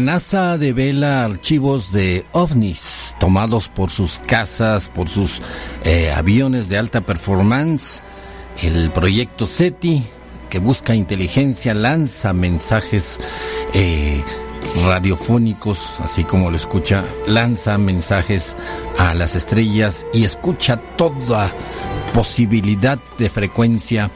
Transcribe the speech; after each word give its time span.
La 0.00 0.12
NASA 0.14 0.56
devela 0.56 1.26
archivos 1.26 1.92
de 1.92 2.24
ovnis 2.32 3.14
tomados 3.20 3.68
por 3.68 3.90
sus 3.90 4.18
casas, 4.20 4.88
por 4.88 5.10
sus 5.10 5.42
eh, 5.84 6.10
aviones 6.10 6.70
de 6.70 6.78
alta 6.78 7.02
performance. 7.02 8.00
El 8.62 8.90
proyecto 8.92 9.44
SETI, 9.44 10.02
que 10.48 10.58
busca 10.58 10.94
inteligencia, 10.94 11.74
lanza 11.74 12.32
mensajes 12.32 13.20
eh, 13.74 14.24
radiofónicos, 14.86 15.86
así 16.02 16.24
como 16.24 16.50
lo 16.50 16.56
escucha, 16.56 17.04
lanza 17.26 17.76
mensajes 17.76 18.56
a 18.98 19.12
las 19.12 19.36
estrellas 19.36 20.06
y 20.14 20.24
escucha 20.24 20.80
toda 20.96 21.52
posibilidad 22.14 22.98
de 23.18 23.28
frecuencia 23.28 24.10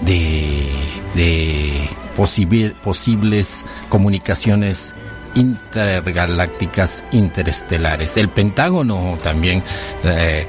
de, 0.00 0.66
de 1.14 1.90
posibles 2.16 3.66
comunicaciones 3.90 4.94
intergalácticas 5.36 7.04
interestelares. 7.12 8.16
El 8.16 8.28
Pentágono 8.28 9.18
también 9.22 9.62
eh, 10.02 10.46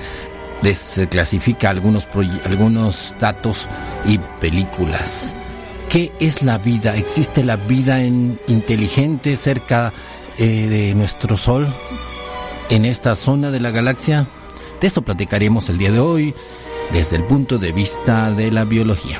desclasifica 0.62 1.70
algunos, 1.70 2.08
algunos 2.46 3.16
datos 3.20 3.68
y 4.06 4.18
películas. 4.40 5.36
¿Qué 5.90 6.12
es 6.20 6.44
la 6.44 6.58
vida? 6.58 6.96
¿Existe 6.96 7.44
la 7.44 7.56
vida 7.56 8.02
en, 8.02 8.40
inteligente 8.48 9.36
cerca 9.36 9.94
eh, 10.38 10.68
de 10.68 10.96
nuestro 10.96 11.38
Sol? 11.38 11.68
En 12.70 12.86
esta 12.86 13.16
zona 13.16 13.52
de 13.52 13.60
la 13.60 13.72
galaxia. 13.72 14.28
De 14.82 14.88
eso 14.88 15.02
platicaremos 15.02 15.70
el 15.70 15.78
día 15.78 15.92
de 15.92 16.00
hoy 16.00 16.36
desde 16.92 17.16
el 17.16 17.24
punto 17.24 17.58
de 17.58 17.72
vista 17.72 18.32
de 18.32 18.52
la 18.52 18.66
biología. 18.66 19.20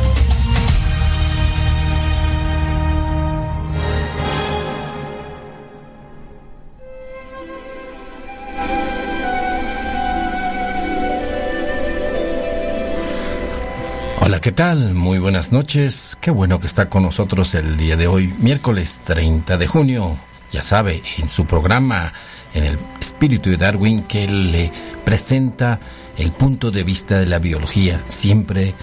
¿Qué 14.41 14.51
tal? 14.51 14.95
Muy 14.95 15.19
buenas 15.19 15.51
noches. 15.51 16.17
Qué 16.19 16.31
bueno 16.31 16.59
que 16.59 16.65
está 16.65 16.89
con 16.89 17.03
nosotros 17.03 17.53
el 17.53 17.77
día 17.77 17.95
de 17.95 18.07
hoy, 18.07 18.33
miércoles 18.39 19.01
30 19.03 19.55
de 19.59 19.67
junio. 19.67 20.17
Ya 20.49 20.63
sabe, 20.63 21.03
en 21.19 21.29
su 21.29 21.45
programa, 21.45 22.11
en 22.55 22.63
el 22.63 22.79
Espíritu 22.99 23.51
de 23.51 23.57
Darwin, 23.57 24.01
que 24.03 24.27
le 24.27 24.71
presenta 25.05 25.79
el 26.17 26.31
punto 26.31 26.71
de 26.71 26.83
vista 26.83 27.19
de 27.19 27.27
la 27.27 27.37
biología, 27.37 28.03
siempre 28.09 28.73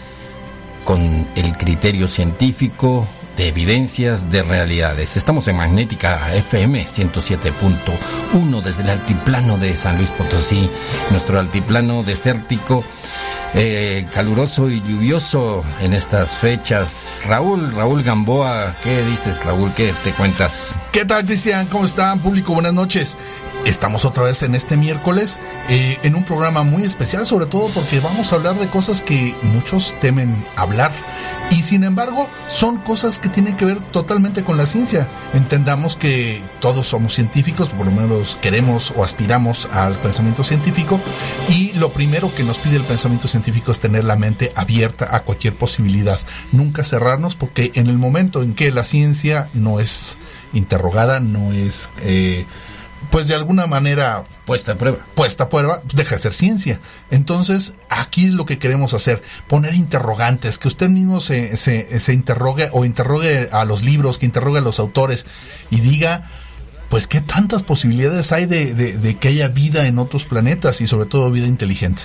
con 0.85 1.27
el 1.35 1.57
criterio 1.57 2.07
científico 2.07 3.09
de 3.37 3.49
evidencias 3.49 4.31
de 4.31 4.43
realidades. 4.43 5.17
Estamos 5.17 5.49
en 5.49 5.57
Magnética 5.57 6.35
FM 6.37 6.87
107.1 6.87 8.63
desde 8.63 8.83
el 8.85 8.91
altiplano 8.91 9.59
de 9.59 9.77
San 9.77 9.97
Luis 9.97 10.11
Potosí, 10.11 10.71
nuestro 11.11 11.41
altiplano 11.41 12.05
desértico 12.05 12.85
eh, 13.55 14.07
caluroso 14.13 14.69
y 14.69 14.81
lluvioso 14.81 15.65
en 15.81 15.95
estas 15.95 16.37
fechas. 16.37 17.23
Raúl, 17.27 17.75
Raúl 17.75 18.03
Gamboa, 18.03 18.75
¿qué 18.83 19.03
dices, 19.05 19.45
Raúl? 19.45 19.73
¿Qué 19.75 19.95
te 20.05 20.13
cuentas? 20.13 20.79
¿Qué 20.93 21.05
tal, 21.05 21.25
Cristian? 21.25 21.67
¿Cómo 21.67 21.85
están, 21.85 22.21
público? 22.21 22.53
Buenas 22.53 22.75
noches. 22.75 23.17
Estamos 23.65 24.05
otra 24.05 24.25
vez 24.25 24.43
en 24.43 24.55
este 24.55 24.77
miércoles 24.77 25.39
eh, 25.69 25.99
en 26.03 26.15
un 26.15 26.25
programa 26.25 26.63
muy 26.63 26.85
especial, 26.85 27.27
sobre 27.27 27.47
todo 27.47 27.69
porque 27.69 28.01
vamos 28.01 28.33
a 28.33 28.37
hablar 28.37 28.55
de 28.55 28.69
cosas 28.69 29.03
que 29.03 29.35
muchos 29.43 29.95
temen 30.01 30.45
hablar. 30.57 30.91
Y 31.51 31.63
sin 31.63 31.83
embargo, 31.83 32.29
son 32.49 32.79
cosas 32.79 33.19
que 33.19 33.29
tienen 33.29 33.57
que 33.57 33.65
ver 33.65 33.79
totalmente 33.93 34.45
con 34.45 34.57
la 34.57 34.67
ciencia. 34.67 35.09
Entendamos 35.33 35.97
que 35.97 36.43
todos 36.61 36.87
somos 36.87 37.15
científicos, 37.15 37.71
por 37.71 37.87
lo 37.87 37.93
menos 37.93 38.37
queremos 38.41 38.93
o 38.97 39.03
aspiramos 39.03 39.67
al 39.73 39.95
pensamiento 39.95 40.45
científico. 40.45 41.01
Y 41.49 41.73
lo 41.75 41.91
primero 41.91 42.31
que 42.35 42.45
nos 42.45 42.59
pide 42.59 42.77
el 42.77 42.83
pensamiento 42.83 43.29
científico 43.29 43.73
es 43.73 43.81
tener 43.81 44.05
la 44.05 44.17
mente 44.17 44.53
abierta 44.57 45.15
a 45.17 45.21
cualquier 45.21 45.55
posibilidad. 45.55 46.21
Nunca 46.53 46.85
cerrarnos 46.85 47.35
porque 47.35 47.73
en 47.75 47.87
el 47.87 47.97
momento 47.97 48.43
en 48.43 48.55
que 48.55 48.71
la 48.71 48.85
ciencia 48.85 49.49
no 49.55 49.81
es 49.81 50.17
interrogada, 50.53 51.21
no 51.21 51.53
es... 51.53 51.91
Eh, 52.03 52.47
pues 53.11 53.27
de 53.29 53.35
alguna 53.35 53.67
manera 53.67 54.25
puesta 54.47 54.73
a 54.73 54.75
prueba. 54.77 54.99
Puesta 55.15 55.45
a 55.45 55.49
prueba, 55.49 55.81
pues, 55.83 55.95
deja 55.95 56.17
de 56.17 56.23
ser 56.23 56.35
ciencia. 56.35 56.81
Entonces, 57.11 57.75
aquí 57.89 58.27
es 58.27 58.35
lo 58.35 58.45
que 58.45 58.59
queremos 58.59 58.95
hacer, 58.95 59.23
poner 59.49 59.75
interrogantes, 59.75 60.59
que 60.59 60.69
usted 60.69 60.89
mismo 60.89 61.21
se, 61.21 61.57
se, 61.57 62.01
se 62.01 62.13
interrogue 62.13 62.69
o 62.73 62.85
interrogue 62.85 63.49
a 63.53 63.65
los 63.65 63.83
libros, 63.83 64.19
que 64.19 64.27
interrogue 64.27 64.59
a 64.59 64.63
los 64.63 64.79
autores 64.79 65.27
y 65.71 65.81
diga, 65.81 66.23
pues 66.89 67.07
qué 67.07 67.21
tantas 67.21 67.65
posibilidades 67.65 68.33
hay 68.33 68.47
de, 68.47 68.75
de, 68.75 68.97
de 68.97 69.17
que 69.17 69.29
haya 69.29 69.49
vida 69.49 69.87
en 69.87 69.99
otros 69.99 70.25
planetas 70.25 70.81
y 70.81 70.87
sobre 70.87 71.07
todo 71.07 71.31
vida 71.31 71.47
inteligente. 71.47 72.03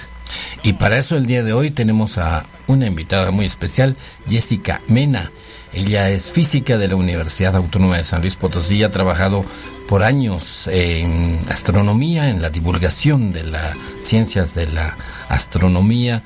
Y 0.63 0.73
para 0.73 0.97
eso 0.97 1.15
el 1.15 1.25
día 1.25 1.43
de 1.43 1.53
hoy 1.53 1.71
tenemos 1.71 2.17
a 2.17 2.45
una 2.67 2.87
invitada 2.87 3.31
muy 3.31 3.45
especial, 3.45 3.97
Jessica 4.27 4.81
Mena. 4.87 5.31
Ella 5.73 6.09
es 6.09 6.31
física 6.31 6.77
de 6.77 6.87
la 6.87 6.95
Universidad 6.95 7.55
Autónoma 7.55 7.97
de 7.97 8.03
San 8.03 8.21
Luis 8.21 8.35
Potosí, 8.35 8.83
ha 8.83 8.91
trabajado 8.91 9.43
por 9.87 10.03
años 10.03 10.67
en 10.67 11.39
astronomía, 11.49 12.29
en 12.29 12.41
la 12.41 12.49
divulgación 12.49 13.31
de 13.31 13.43
las 13.43 13.75
ciencias 14.01 14.53
de 14.55 14.67
la 14.67 14.97
astronomía, 15.29 16.23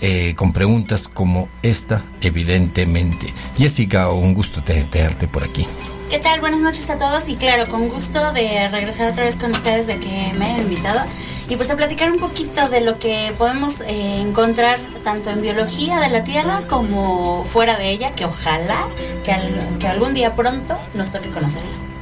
eh, 0.00 0.34
con 0.36 0.52
preguntas 0.52 1.08
como 1.08 1.48
esta, 1.62 2.04
evidentemente. 2.20 3.32
Jessica, 3.56 4.10
un 4.10 4.34
gusto 4.34 4.62
tenerte 4.62 5.28
por 5.28 5.44
aquí. 5.44 5.66
¿Qué 6.10 6.18
tal? 6.18 6.40
Buenas 6.40 6.60
noches 6.60 6.88
a 6.90 6.98
todos 6.98 7.28
y 7.28 7.36
claro, 7.36 7.66
con 7.66 7.88
gusto 7.88 8.32
de 8.32 8.68
regresar 8.68 9.08
otra 9.10 9.24
vez 9.24 9.36
con 9.36 9.50
ustedes 9.50 9.86
de 9.86 9.96
que 9.96 10.32
me 10.38 10.44
hayan 10.44 10.60
invitado 10.60 11.00
y 11.48 11.56
pues 11.56 11.70
a 11.70 11.76
platicar 11.76 12.10
un 12.12 12.18
poquito 12.18 12.68
de 12.68 12.82
lo 12.82 12.98
que 12.98 13.32
podemos 13.38 13.80
eh, 13.80 14.20
encontrar 14.20 14.78
tanto 15.02 15.30
en 15.30 15.40
biología 15.40 15.98
de 16.00 16.10
la 16.10 16.22
Tierra 16.22 16.62
como 16.68 17.44
fuera 17.46 17.76
de 17.78 17.90
ella, 17.90 18.12
que 18.12 18.26
ojalá 18.26 18.86
que, 19.24 19.34
que 19.78 19.88
algún 19.88 20.14
día 20.14 20.34
pronto 20.34 20.78
nos 20.94 21.10
toque 21.10 21.30
conocerlo. 21.30 21.93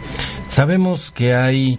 Sabemos 0.52 1.12
que 1.12 1.34
hay 1.34 1.78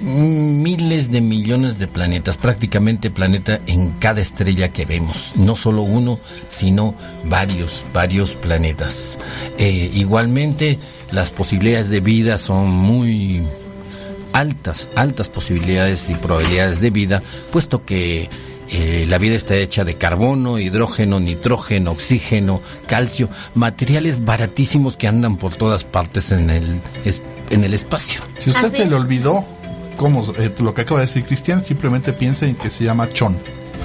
miles 0.00 1.10
de 1.10 1.20
millones 1.20 1.78
de 1.78 1.86
planetas, 1.86 2.38
prácticamente 2.38 3.10
planeta 3.10 3.60
en 3.66 3.90
cada 3.90 4.22
estrella 4.22 4.70
que 4.70 4.86
vemos, 4.86 5.32
no 5.36 5.54
solo 5.54 5.82
uno, 5.82 6.18
sino 6.48 6.94
varios, 7.24 7.84
varios 7.92 8.30
planetas. 8.36 9.18
Eh, 9.58 9.90
igualmente, 9.92 10.78
las 11.12 11.30
posibilidades 11.30 11.90
de 11.90 12.00
vida 12.00 12.38
son 12.38 12.70
muy 12.70 13.46
altas, 14.32 14.88
altas 14.96 15.28
posibilidades 15.28 16.08
y 16.08 16.14
probabilidades 16.14 16.80
de 16.80 16.88
vida, 16.88 17.22
puesto 17.52 17.84
que 17.84 18.30
eh, 18.70 19.04
la 19.10 19.18
vida 19.18 19.36
está 19.36 19.56
hecha 19.56 19.84
de 19.84 19.96
carbono, 19.96 20.58
hidrógeno, 20.58 21.20
nitrógeno, 21.20 21.90
oxígeno, 21.90 22.62
calcio, 22.86 23.28
materiales 23.54 24.24
baratísimos 24.24 24.96
que 24.96 25.06
andan 25.06 25.36
por 25.36 25.54
todas 25.54 25.84
partes 25.84 26.30
en 26.30 26.48
el, 26.48 26.80
en 27.50 27.64
el 27.64 27.74
espacio. 27.74 28.20
Si 28.34 28.50
usted 28.50 28.72
se 28.72 28.86
le 28.86 28.94
olvidó 28.94 29.44
cómo, 29.96 30.22
eh, 30.38 30.54
lo 30.60 30.74
que 30.74 30.82
acaba 30.82 31.00
de 31.00 31.06
decir 31.06 31.24
Cristian, 31.24 31.62
simplemente 31.62 32.12
piensa 32.12 32.46
en 32.46 32.54
que 32.54 32.70
se 32.70 32.84
llama 32.84 33.08
chon. 33.10 33.38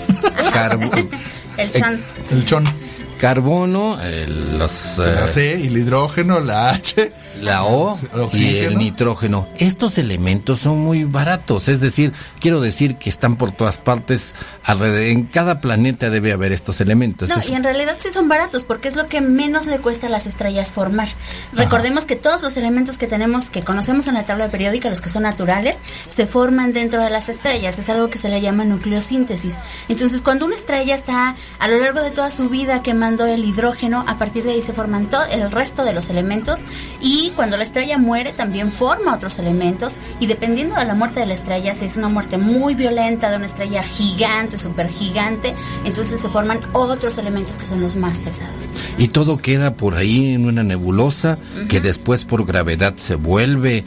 el 1.58 1.72
chon. 1.72 1.98
El 2.32 2.46
chon 2.46 2.83
carbono, 3.24 4.02
el, 4.02 4.60
los, 4.60 4.98
la 4.98 5.28
C 5.28 5.58
y 5.58 5.68
el 5.68 5.78
hidrógeno, 5.78 6.42
la 6.42 6.72
H, 6.72 7.14
la 7.42 7.64
O 7.64 7.98
y 8.34 8.58
el 8.58 8.78
nitrógeno. 8.78 9.48
Estos 9.60 9.98
elementos 9.98 10.60
son 10.60 10.80
muy 10.80 11.06
baratos, 11.06 11.70
es 11.70 11.80
decir, 11.80 12.12
quiero 12.42 12.60
decir 12.60 12.98
que 12.98 13.10
están 13.10 13.38
por 13.38 13.54
todas 13.54 13.78
partes, 13.78 14.36
alrededor, 14.66 15.04
en 15.04 15.24
cada 15.24 15.62
planeta 15.62 16.10
debe 16.10 16.34
haber 16.34 16.52
estos 16.52 16.82
elementos. 16.82 17.30
No, 17.30 17.38
y 17.48 17.56
en 17.56 17.64
realidad 17.64 17.96
sí 17.98 18.10
son 18.14 18.28
baratos 18.28 18.66
porque 18.66 18.90
es 18.90 18.98
lo 18.98 19.06
que 19.06 19.22
menos 19.22 19.68
le 19.68 19.80
cuesta 19.80 20.08
a 20.08 20.10
las 20.10 20.28
estrellas 20.28 20.74
formar. 20.74 21.08
Recordemos 21.54 22.04
que 22.04 22.18
todos 22.18 22.42
los 22.42 22.58
elementos 22.58 22.98
que 22.98 23.08
tenemos, 23.08 23.48
que 23.50 23.64
conocemos 23.64 24.08
en 24.08 24.16
la 24.16 24.24
tabla 24.24 24.50
periódica, 24.50 24.90
los 24.90 25.02
que 25.02 25.08
son 25.08 25.24
naturales, 25.24 25.78
se 26.14 26.26
forman 26.26 26.74
dentro 26.74 27.02
de 27.02 27.10
las 27.10 27.30
estrellas, 27.30 27.80
es 27.80 27.88
algo 27.88 28.10
que 28.10 28.18
se 28.18 28.28
le 28.28 28.42
llama 28.42 28.66
nucleosíntesis. 28.66 29.60
Entonces, 29.88 30.22
cuando 30.22 30.46
una 30.46 30.56
estrella 30.56 30.94
está 30.94 31.38
a 31.60 31.68
lo 31.70 31.80
largo 31.80 32.02
de 32.02 32.12
toda 32.12 32.30
su 32.30 32.50
vida 32.50 32.82
quemando 32.82 33.13
el 33.22 33.46
hidrógeno, 33.46 34.04
a 34.08 34.18
partir 34.18 34.44
de 34.44 34.52
ahí 34.52 34.62
se 34.62 34.74
forman 34.74 35.10
todo 35.10 35.24
el 35.32 35.52
resto 35.52 35.84
de 35.84 35.94
los 35.94 36.10
elementos 36.10 36.62
y 37.02 37.32
cuando 37.36 37.58
la 37.58 37.64
estrella 37.64 37.98
muere 37.98 38.34
también 38.34 38.72
forma 38.72 39.14
otros 39.14 39.40
elementos 39.40 39.96
y 40.20 40.26
dependiendo 40.26 40.76
de 40.76 40.86
la 40.86 40.96
muerte 40.96 41.20
de 41.20 41.26
la 41.26 41.34
estrella, 41.34 41.74
si 41.74 41.86
es 41.86 41.98
una 41.98 42.10
muerte 42.10 42.38
muy 42.38 42.76
violenta 42.76 43.30
de 43.30 43.38
una 43.38 43.46
estrella 43.46 43.84
gigante, 43.84 44.58
súper 44.58 44.90
gigante, 44.90 45.54
entonces 45.86 46.20
se 46.20 46.30
forman 46.30 46.60
otros 46.74 47.18
elementos 47.18 47.58
que 47.58 47.66
son 47.66 47.82
los 47.82 47.96
más 47.96 48.20
pesados. 48.20 48.72
Y 48.98 49.10
todo 49.10 49.38
queda 49.38 49.76
por 49.76 49.96
ahí 49.96 50.34
en 50.34 50.48
una 50.48 50.64
nebulosa 50.64 51.38
que 51.70 51.80
después 51.80 52.26
por 52.26 52.46
gravedad 52.46 52.96
se 52.96 53.16
vuelve 53.16 53.84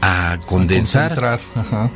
a 0.00 0.38
condensar 0.46 1.40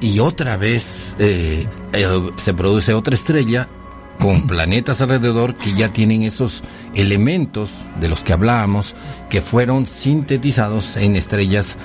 y 0.00 0.18
otra 0.18 0.56
vez 0.56 1.14
eh, 1.18 1.66
eh, 1.92 2.30
se 2.36 2.54
produce 2.54 2.94
otra 2.94 3.14
estrella 3.14 3.68
con 4.18 4.46
planetas 4.46 5.00
alrededor 5.00 5.54
que 5.54 5.72
ya 5.72 5.92
tienen 5.92 6.22
esos 6.22 6.62
elementos 6.94 7.72
de 8.00 8.08
los 8.08 8.22
que 8.22 8.32
hablábamos 8.32 8.94
que 9.28 9.42
fueron 9.42 9.86
sintetizados 9.86 10.96
en 10.96 11.16
estrellas 11.16 11.76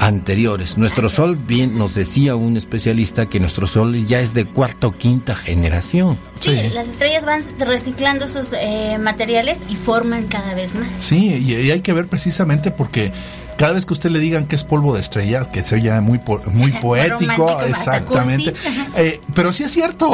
anteriores. 0.00 0.78
Nuestro 0.78 1.08
Sol, 1.08 1.36
bien 1.36 1.76
nos 1.78 1.94
decía 1.94 2.36
un 2.36 2.56
especialista 2.56 3.26
que 3.26 3.40
nuestro 3.40 3.66
Sol 3.66 4.06
ya 4.06 4.20
es 4.20 4.34
de 4.34 4.44
cuarta 4.44 4.88
o 4.88 4.92
quinta 4.92 5.34
generación. 5.34 6.18
Sí, 6.40 6.54
las 6.72 6.88
estrellas 6.88 7.24
van 7.24 7.42
reciclando 7.58 8.26
esos 8.26 8.52
eh, 8.52 8.98
materiales 8.98 9.60
y 9.68 9.76
forman 9.76 10.26
cada 10.26 10.54
vez 10.54 10.74
más. 10.74 10.88
Sí, 10.96 11.34
y, 11.34 11.70
hay 11.70 11.80
que 11.80 11.92
ver 11.92 12.06
precisamente 12.06 12.70
porque 12.70 13.12
cada 13.56 13.72
vez 13.72 13.86
que 13.86 13.92
usted 13.92 14.10
le 14.10 14.20
digan 14.20 14.46
que 14.46 14.54
es 14.56 14.64
polvo 14.64 14.94
de 14.94 15.00
estrella, 15.00 15.48
que 15.48 15.64
se 15.64 15.76
oye 15.76 16.00
muy, 16.00 16.20
muy 16.52 16.72
poético, 16.82 17.60
exactamente. 17.62 18.54
Eh, 18.96 19.20
pero 19.34 19.52
sí 19.52 19.62
es 19.62 19.70
cierto. 19.70 20.10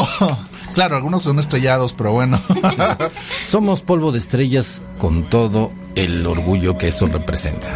Claro, 0.74 0.96
algunos 0.96 1.22
son 1.22 1.38
estrellados, 1.38 1.92
pero 1.92 2.12
bueno. 2.12 2.40
Somos 3.44 3.82
polvo 3.82 4.12
de 4.12 4.18
estrellas 4.18 4.82
con 4.98 5.22
todo 5.24 5.70
el 5.94 6.26
orgullo 6.26 6.76
que 6.76 6.88
eso 6.88 7.06
representa. 7.06 7.68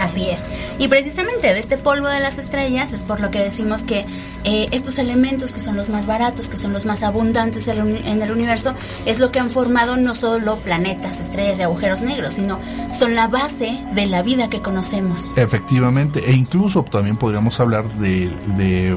Así 0.00 0.28
es. 0.28 0.44
Y 0.78 0.88
precisamente 0.88 1.52
de 1.52 1.58
este 1.58 1.76
polvo 1.76 2.06
de 2.06 2.20
las 2.20 2.38
estrellas 2.38 2.92
es 2.92 3.02
por 3.02 3.20
lo 3.20 3.30
que 3.30 3.40
decimos 3.40 3.82
que 3.82 4.06
eh, 4.44 4.68
estos 4.70 4.98
elementos 4.98 5.52
que 5.52 5.60
son 5.60 5.76
los 5.76 5.90
más 5.90 6.06
baratos, 6.06 6.48
que 6.48 6.56
son 6.56 6.72
los 6.72 6.84
más 6.84 7.02
abundantes 7.02 7.66
en 7.66 8.22
el 8.22 8.30
universo, 8.30 8.74
es 9.04 9.18
lo 9.18 9.32
que 9.32 9.40
han 9.40 9.50
formado 9.50 9.96
no 9.96 10.14
solo 10.14 10.58
planetas, 10.58 11.18
estrellas 11.20 11.58
y 11.58 11.62
agujeros 11.62 12.02
negros, 12.02 12.34
sino 12.34 12.60
son 12.96 13.16
la 13.16 13.26
base 13.26 13.82
de 13.92 14.06
la 14.06 14.22
vida 14.22 14.48
que 14.48 14.60
conocemos. 14.60 15.32
Efectivamente, 15.36 16.30
e 16.30 16.32
incluso 16.34 16.84
también 16.84 17.16
podríamos 17.16 17.58
hablar 17.58 17.92
de, 17.94 18.96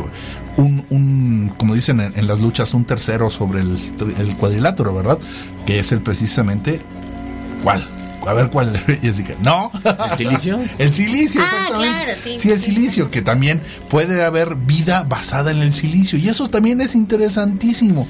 un, 0.58 1.54
como 1.58 1.74
dicen 1.74 2.00
en, 2.00 2.28
las 2.28 2.40
luchas, 2.40 2.74
un 2.74 2.86
tercero 2.86 3.30
sobre 3.30 3.62
el, 3.62 3.78
el 4.18 4.36
cuadrilátero, 4.36 4.94
¿verdad? 4.94 5.18
Que 5.66 5.80
es 5.80 5.92
el 5.92 6.02
precisamente, 6.02 6.82
¿cuál? 7.64 7.82
a 8.28 8.34
ver 8.34 8.50
cuál. 8.50 8.72
Que, 9.02 9.36
no. 9.44 9.72
¿El 9.84 10.18
silicio? 10.18 10.60
el 10.78 10.94
silicio, 10.94 11.42
ah, 11.44 11.68
Claro, 11.76 12.12
sí, 12.22 12.38
sí, 12.38 12.52
el 12.52 12.60
silicio, 12.60 13.12
que 13.12 13.22
también 13.22 13.62
puede 13.90 14.24
haber 14.24 14.56
vida 14.56 15.04
basada 15.04 15.52
en 15.52 15.58
el 15.58 15.72
silicio. 15.72 16.18
Y 16.18 16.30
eso 16.30 16.50
también 16.50 16.82
es 16.82 16.96
interesantísimo. 16.96 18.08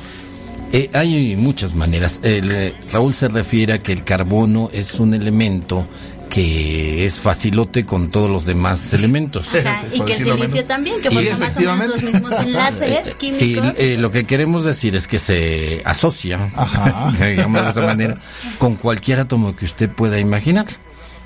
Eh, 0.73 0.89
hay 0.93 1.35
muchas 1.35 1.75
maneras. 1.75 2.19
El, 2.23 2.73
Raúl 2.91 3.13
se 3.13 3.27
refiere 3.27 3.73
a 3.73 3.79
que 3.79 3.91
el 3.91 4.03
carbono 4.03 4.69
es 4.73 4.99
un 4.99 5.13
elemento 5.13 5.85
que 6.31 7.05
es 7.05 7.19
facilote 7.19 7.85
con 7.85 8.09
todos 8.09 8.29
los 8.29 8.45
demás 8.45 8.93
elementos. 8.93 9.47
y 9.91 9.99
que 10.01 10.13
el 10.13 10.17
silicio 10.17 10.63
también, 10.63 11.01
que 11.01 11.11
forma 11.11 11.37
más 11.37 11.57
o 11.57 11.59
menos 11.59 11.87
los 11.87 12.03
mismos 12.03 12.31
enlaces 12.31 13.15
químicos. 13.19 13.75
Sí, 13.75 13.83
eh, 13.83 13.97
lo 13.97 14.11
que 14.11 14.23
queremos 14.23 14.63
decir 14.63 14.95
es 14.95 15.09
que 15.09 15.19
se 15.19 15.81
asocia, 15.83 16.39
digamos 17.19 17.63
de 17.63 17.69
esa 17.69 17.81
manera, 17.81 18.17
con 18.59 18.75
cualquier 18.75 19.19
átomo 19.19 19.55
que 19.55 19.65
usted 19.65 19.89
pueda 19.89 20.19
imaginar. 20.19 20.65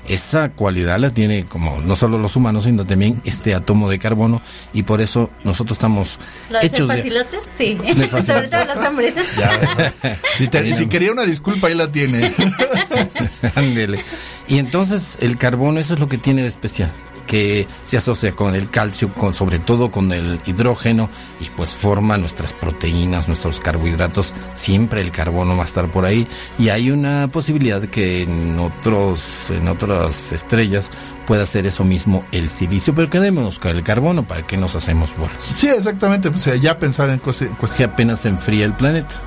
Esa 0.08 0.50
cualidad 0.50 1.00
la 1.00 1.10
tiene 1.10 1.44
como 1.44 1.80
no 1.80 1.96
solo 1.96 2.16
los 2.18 2.36
humanos, 2.36 2.64
sino 2.64 2.84
también 2.84 3.20
este 3.24 3.54
átomo 3.54 3.90
de 3.90 3.98
carbono 3.98 4.40
y 4.72 4.84
por 4.84 5.00
eso 5.00 5.30
nosotros 5.42 5.78
estamos 5.78 6.20
¿Lo 6.48 6.60
hechos 6.60 6.88
de 6.88 6.96
facilotes? 6.96 7.40
Sí, 7.58 7.76
sobre 8.24 8.48
todo 8.48 8.64
los 8.66 8.76
hombres. 8.86 9.14
si, 10.36 10.48
si 10.76 10.86
quería 10.86 11.10
una 11.10 11.24
disculpa, 11.24 11.66
ahí 11.66 11.74
la 11.74 11.90
tiene. 11.90 12.32
Ándele. 13.56 14.04
Y 14.48 14.58
entonces 14.58 15.18
el 15.20 15.36
carbono, 15.38 15.80
eso 15.80 15.94
es 15.94 16.00
lo 16.00 16.08
que 16.08 16.18
tiene 16.18 16.42
de 16.42 16.48
especial, 16.48 16.92
que 17.26 17.66
se 17.84 17.96
asocia 17.96 18.32
con 18.32 18.54
el 18.54 18.70
calcio, 18.70 19.12
con, 19.12 19.34
sobre 19.34 19.58
todo 19.58 19.90
con 19.90 20.12
el 20.12 20.40
hidrógeno, 20.46 21.10
y 21.40 21.46
pues 21.50 21.70
forma 21.70 22.16
nuestras 22.16 22.52
proteínas, 22.52 23.26
nuestros 23.26 23.58
carbohidratos. 23.60 24.32
Siempre 24.54 25.00
el 25.00 25.10
carbono 25.10 25.56
va 25.56 25.62
a 25.62 25.66
estar 25.66 25.90
por 25.90 26.04
ahí. 26.04 26.26
Y 26.58 26.68
hay 26.68 26.90
una 26.90 27.28
posibilidad 27.28 27.82
que 27.82 28.22
en 28.22 28.58
otros, 28.58 29.50
en 29.50 29.66
otras 29.66 30.32
estrellas 30.32 30.92
pueda 31.26 31.42
hacer 31.42 31.66
eso 31.66 31.82
mismo 31.82 32.24
el 32.30 32.48
silicio, 32.48 32.94
pero 32.94 33.10
quedémonos 33.10 33.58
con 33.58 33.72
el 33.72 33.82
carbono 33.82 34.24
para 34.24 34.46
que 34.46 34.56
nos 34.56 34.76
hacemos 34.76 35.10
bolas. 35.16 35.52
Sí, 35.54 35.66
exactamente, 35.66 36.30
pues 36.30 36.44
ya 36.60 36.78
pensar 36.78 37.10
en 37.10 37.18
cosas 37.18 37.50
que 37.76 37.82
apenas 37.82 38.20
se 38.20 38.28
enfría 38.28 38.64
el 38.64 38.74
planeta, 38.74 39.20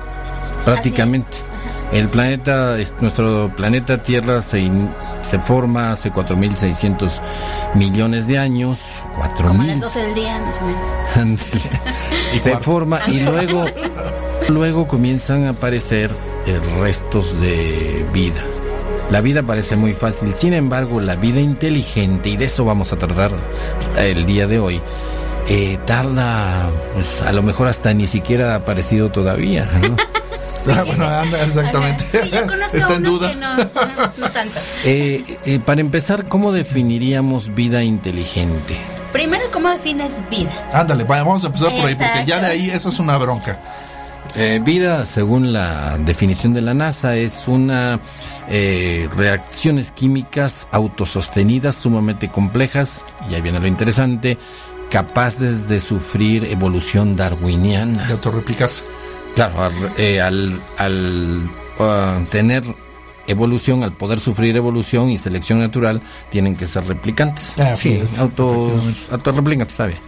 prácticamente. 0.64 1.49
El 1.92 2.08
planeta, 2.08 2.76
nuestro 3.00 3.50
planeta 3.56 4.02
Tierra 4.02 4.42
se, 4.42 4.70
se 5.22 5.40
forma 5.40 5.90
hace 5.90 6.12
4.600 6.12 7.20
millones 7.74 8.28
de 8.28 8.38
años. 8.38 8.78
4.000. 9.16 9.94
del 9.94 10.14
día, 10.14 10.38
más 10.40 10.60
o 10.60 10.66
menos. 10.66 11.40
se 12.40 12.56
forma 12.58 13.00
y 13.08 13.20
luego, 13.20 13.64
luego 14.48 14.86
comienzan 14.86 15.46
a 15.46 15.50
aparecer 15.50 16.14
eh, 16.46 16.60
restos 16.80 17.38
de 17.40 18.06
vida. 18.12 18.42
La 19.10 19.20
vida 19.20 19.42
parece 19.42 19.74
muy 19.74 19.92
fácil, 19.92 20.32
sin 20.34 20.54
embargo, 20.54 21.00
la 21.00 21.16
vida 21.16 21.40
inteligente, 21.40 22.28
y 22.28 22.36
de 22.36 22.44
eso 22.44 22.64
vamos 22.64 22.92
a 22.92 22.96
tratar 22.96 23.32
el 23.98 24.24
día 24.24 24.46
de 24.46 24.60
hoy, 24.60 24.80
eh, 25.48 25.80
tarda, 25.84 26.70
pues, 26.94 27.20
a 27.22 27.32
lo 27.32 27.42
mejor 27.42 27.66
hasta 27.66 27.92
ni 27.92 28.06
siquiera 28.06 28.52
ha 28.52 28.56
aparecido 28.56 29.10
todavía. 29.10 29.68
¿no? 29.82 29.96
Ah, 30.70 30.84
bueno, 30.84 31.06
anda, 31.06 31.44
exactamente. 31.44 32.04
Está 32.12 32.94
en 32.94 33.02
duda. 33.02 33.32
Eh, 34.84 35.38
eh, 35.44 35.60
para 35.60 35.80
empezar, 35.80 36.28
¿cómo 36.28 36.52
definiríamos 36.52 37.54
vida 37.54 37.82
inteligente? 37.82 38.76
Primero, 39.12 39.44
¿cómo 39.52 39.70
defines 39.70 40.16
vida? 40.30 40.50
Ándale, 40.72 41.04
vamos 41.04 41.42
a 41.44 41.48
empezar 41.48 41.70
por 41.70 41.86
ahí, 41.86 41.94
porque 41.94 42.24
ya 42.26 42.40
de 42.40 42.46
ahí 42.46 42.70
eso 42.70 42.90
es 42.90 42.98
una 42.98 43.16
bronca. 43.18 43.60
Eh, 44.36 44.60
vida, 44.62 45.06
según 45.06 45.52
la 45.52 45.98
definición 45.98 46.54
de 46.54 46.60
la 46.60 46.74
NASA, 46.74 47.16
es 47.16 47.48
una 47.48 47.98
reacciones 48.48 49.92
químicas 49.92 50.66
autosostenidas, 50.72 51.76
sumamente 51.76 52.28
complejas, 52.28 53.04
y 53.30 53.34
ahí 53.34 53.40
viene 53.40 53.60
lo 53.60 53.66
interesante, 53.66 54.38
capaces 54.90 55.68
de 55.68 55.80
sufrir 55.80 56.44
evolución 56.44 57.16
darwiniana. 57.16 58.06
De 58.06 58.12
autorreplicarse. 58.12 58.84
Claro, 59.34 59.68
eh, 59.96 60.20
al, 60.20 60.60
al 60.76 61.50
uh, 61.78 62.24
tener 62.30 62.62
evolución, 63.26 63.84
al 63.84 63.92
poder 63.92 64.18
sufrir 64.18 64.56
evolución 64.56 65.10
y 65.10 65.18
selección 65.18 65.60
natural, 65.60 66.02
tienen 66.30 66.56
que 66.56 66.66
ser 66.66 66.84
replicantes. 66.86 67.52
Ah, 67.58 67.76
sí, 67.76 67.92
es, 67.92 68.18
autos, 68.18 69.08
autorreplicantes, 69.10 69.74
está 69.74 69.86
bien. 69.86 69.98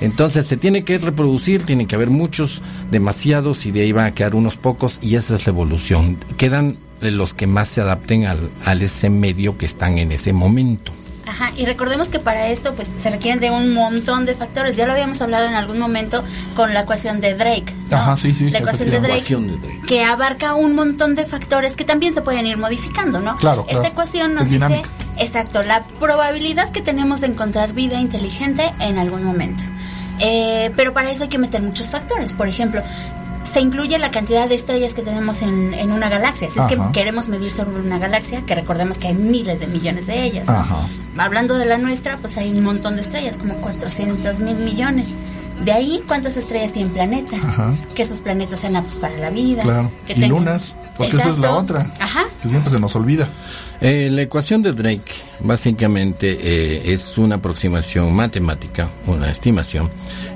Entonces 0.00 0.46
se 0.46 0.56
tiene 0.56 0.84
que 0.84 0.98
reproducir, 0.98 1.64
tiene 1.64 1.86
que 1.86 1.94
haber 1.94 2.10
muchos, 2.10 2.62
demasiados, 2.90 3.66
y 3.66 3.70
de 3.70 3.82
ahí 3.82 3.92
van 3.92 4.06
a 4.06 4.12
quedar 4.12 4.34
unos 4.34 4.56
pocos, 4.56 4.98
y 5.00 5.16
esa 5.16 5.34
es 5.34 5.46
la 5.46 5.50
evolución. 5.50 6.18
Quedan 6.36 6.76
los 7.00 7.34
que 7.34 7.46
más 7.46 7.68
se 7.68 7.80
adapten 7.80 8.26
al, 8.26 8.50
al 8.64 8.82
ese 8.82 9.10
medio 9.10 9.56
que 9.58 9.66
están 9.66 9.98
en 9.98 10.12
ese 10.12 10.32
momento. 10.32 10.92
Ajá, 11.26 11.52
y 11.56 11.64
recordemos 11.64 12.08
que 12.10 12.18
para 12.18 12.48
esto 12.48 12.74
pues 12.74 12.90
se 12.96 13.10
requieren 13.10 13.40
de 13.40 13.50
un 13.50 13.72
montón 13.72 14.26
de 14.26 14.34
factores. 14.34 14.76
Ya 14.76 14.86
lo 14.86 14.92
habíamos 14.92 15.20
hablado 15.22 15.46
en 15.46 15.54
algún 15.54 15.78
momento 15.78 16.22
con 16.54 16.74
la 16.74 16.80
ecuación 16.80 17.20
de 17.20 17.34
Drake. 17.34 17.74
¿no? 17.90 17.96
Ajá, 17.96 18.16
sí, 18.16 18.34
sí, 18.34 18.50
La 18.50 18.58
ecuación 18.58 18.90
de 18.90 18.98
Drake, 19.00 19.14
Ecuación 19.14 19.46
de 19.48 19.56
Drake. 19.58 19.82
que 19.86 20.04
abarca 20.04 20.54
un 20.54 20.74
montón 20.74 21.14
de 21.14 21.24
factores 21.24 21.76
que 21.76 21.84
también 21.84 22.12
se 22.12 22.20
pueden 22.22 22.46
ir 22.46 22.56
modificando, 22.58 23.20
¿no? 23.20 23.36
Claro, 23.36 23.62
Esta 23.68 23.80
claro. 23.80 23.92
ecuación 23.94 24.34
nos 24.34 24.42
Es 24.44 24.50
dice, 24.50 24.64
dinámica. 24.66 24.88
exacto, 25.18 25.62
la 25.62 25.82
probabilidad 26.00 26.70
que 26.70 26.82
tenemos 26.82 27.20
de 27.22 27.28
encontrar 27.28 27.72
vida 27.72 27.98
inteligente 27.98 28.72
en 28.80 28.98
algún 28.98 29.24
momento. 29.24 29.64
Eh, 30.20 30.70
pero 30.76 30.92
para 30.92 31.10
eso 31.10 31.24
hay 31.24 31.28
que 31.28 31.38
meter 31.38 31.60
muchos 31.62 31.90
factores. 31.90 32.34
Por 32.34 32.46
ejemplo, 32.48 32.82
se 33.54 33.60
incluye 33.60 33.98
la 33.98 34.10
cantidad 34.10 34.48
de 34.48 34.54
estrellas 34.56 34.92
que 34.94 35.02
tenemos 35.02 35.40
en, 35.40 35.72
en 35.74 35.92
una 35.92 36.08
galaxia. 36.10 36.48
Si 36.48 36.58
es 36.58 36.66
que 36.66 36.74
Ajá. 36.74 36.92
queremos 36.92 37.28
medir 37.28 37.50
sobre 37.50 37.76
una 37.80 37.98
galaxia, 37.98 38.42
que 38.44 38.54
recordemos 38.54 38.98
que 38.98 39.06
hay 39.08 39.14
miles 39.14 39.60
de 39.60 39.68
millones 39.68 40.06
de 40.06 40.24
ellas. 40.24 40.48
Ajá. 40.48 40.86
Hablando 41.16 41.56
de 41.56 41.64
la 41.64 41.78
nuestra, 41.78 42.18
pues 42.18 42.36
hay 42.36 42.50
un 42.50 42.62
montón 42.64 42.96
de 42.96 43.00
estrellas, 43.02 43.36
como 43.38 43.54
400 43.54 44.40
mil 44.40 44.56
millones. 44.58 45.12
De 45.64 45.70
ahí, 45.72 46.00
¿cuántas 46.08 46.36
estrellas 46.36 46.72
tienen 46.72 46.92
planetas? 46.92 47.44
Ajá. 47.44 47.72
Que 47.94 48.02
esos 48.02 48.20
planetas 48.20 48.58
sean 48.60 48.74
aptos 48.74 48.98
para 48.98 49.16
la 49.16 49.30
vida. 49.30 49.62
Claro. 49.62 49.90
que 50.06 50.12
Y 50.12 50.16
tengan- 50.16 50.30
lunas, 50.30 50.76
porque 50.96 51.16
esa 51.16 51.30
es 51.30 51.38
la 51.38 51.48
Exacto. 51.50 51.56
otra. 51.74 51.92
Ajá. 52.00 52.24
Que 52.42 52.48
siempre 52.48 52.70
se 52.72 52.80
nos 52.80 52.94
olvida. 52.96 53.28
Eh, 53.80 54.08
la 54.10 54.22
ecuación 54.22 54.62
de 54.62 54.72
Drake 54.72 55.12
básicamente 55.40 56.38
eh, 56.42 56.92
es 56.92 57.16
una 57.18 57.36
aproximación 57.36 58.12
matemática, 58.12 58.88
una 59.06 59.30
estimación 59.30 59.90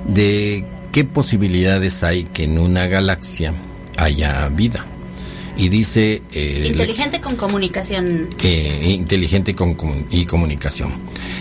de 0.05 0.65
qué 0.91 1.03
posibilidades 1.05 2.03
hay 2.03 2.23
que 2.25 2.43
en 2.45 2.57
una 2.59 2.87
galaxia 2.87 3.53
haya 3.97 4.47
vida. 4.49 4.85
Y 5.57 5.67
dice... 5.69 6.21
eh, 6.31 6.63
Inteligente 6.67 7.19
con 7.19 7.35
comunicación. 7.35 8.29
eh, 8.41 8.87
inteligente 8.97 9.53
con, 9.55 9.75
y 10.09 10.25
comunicación. 10.25 10.93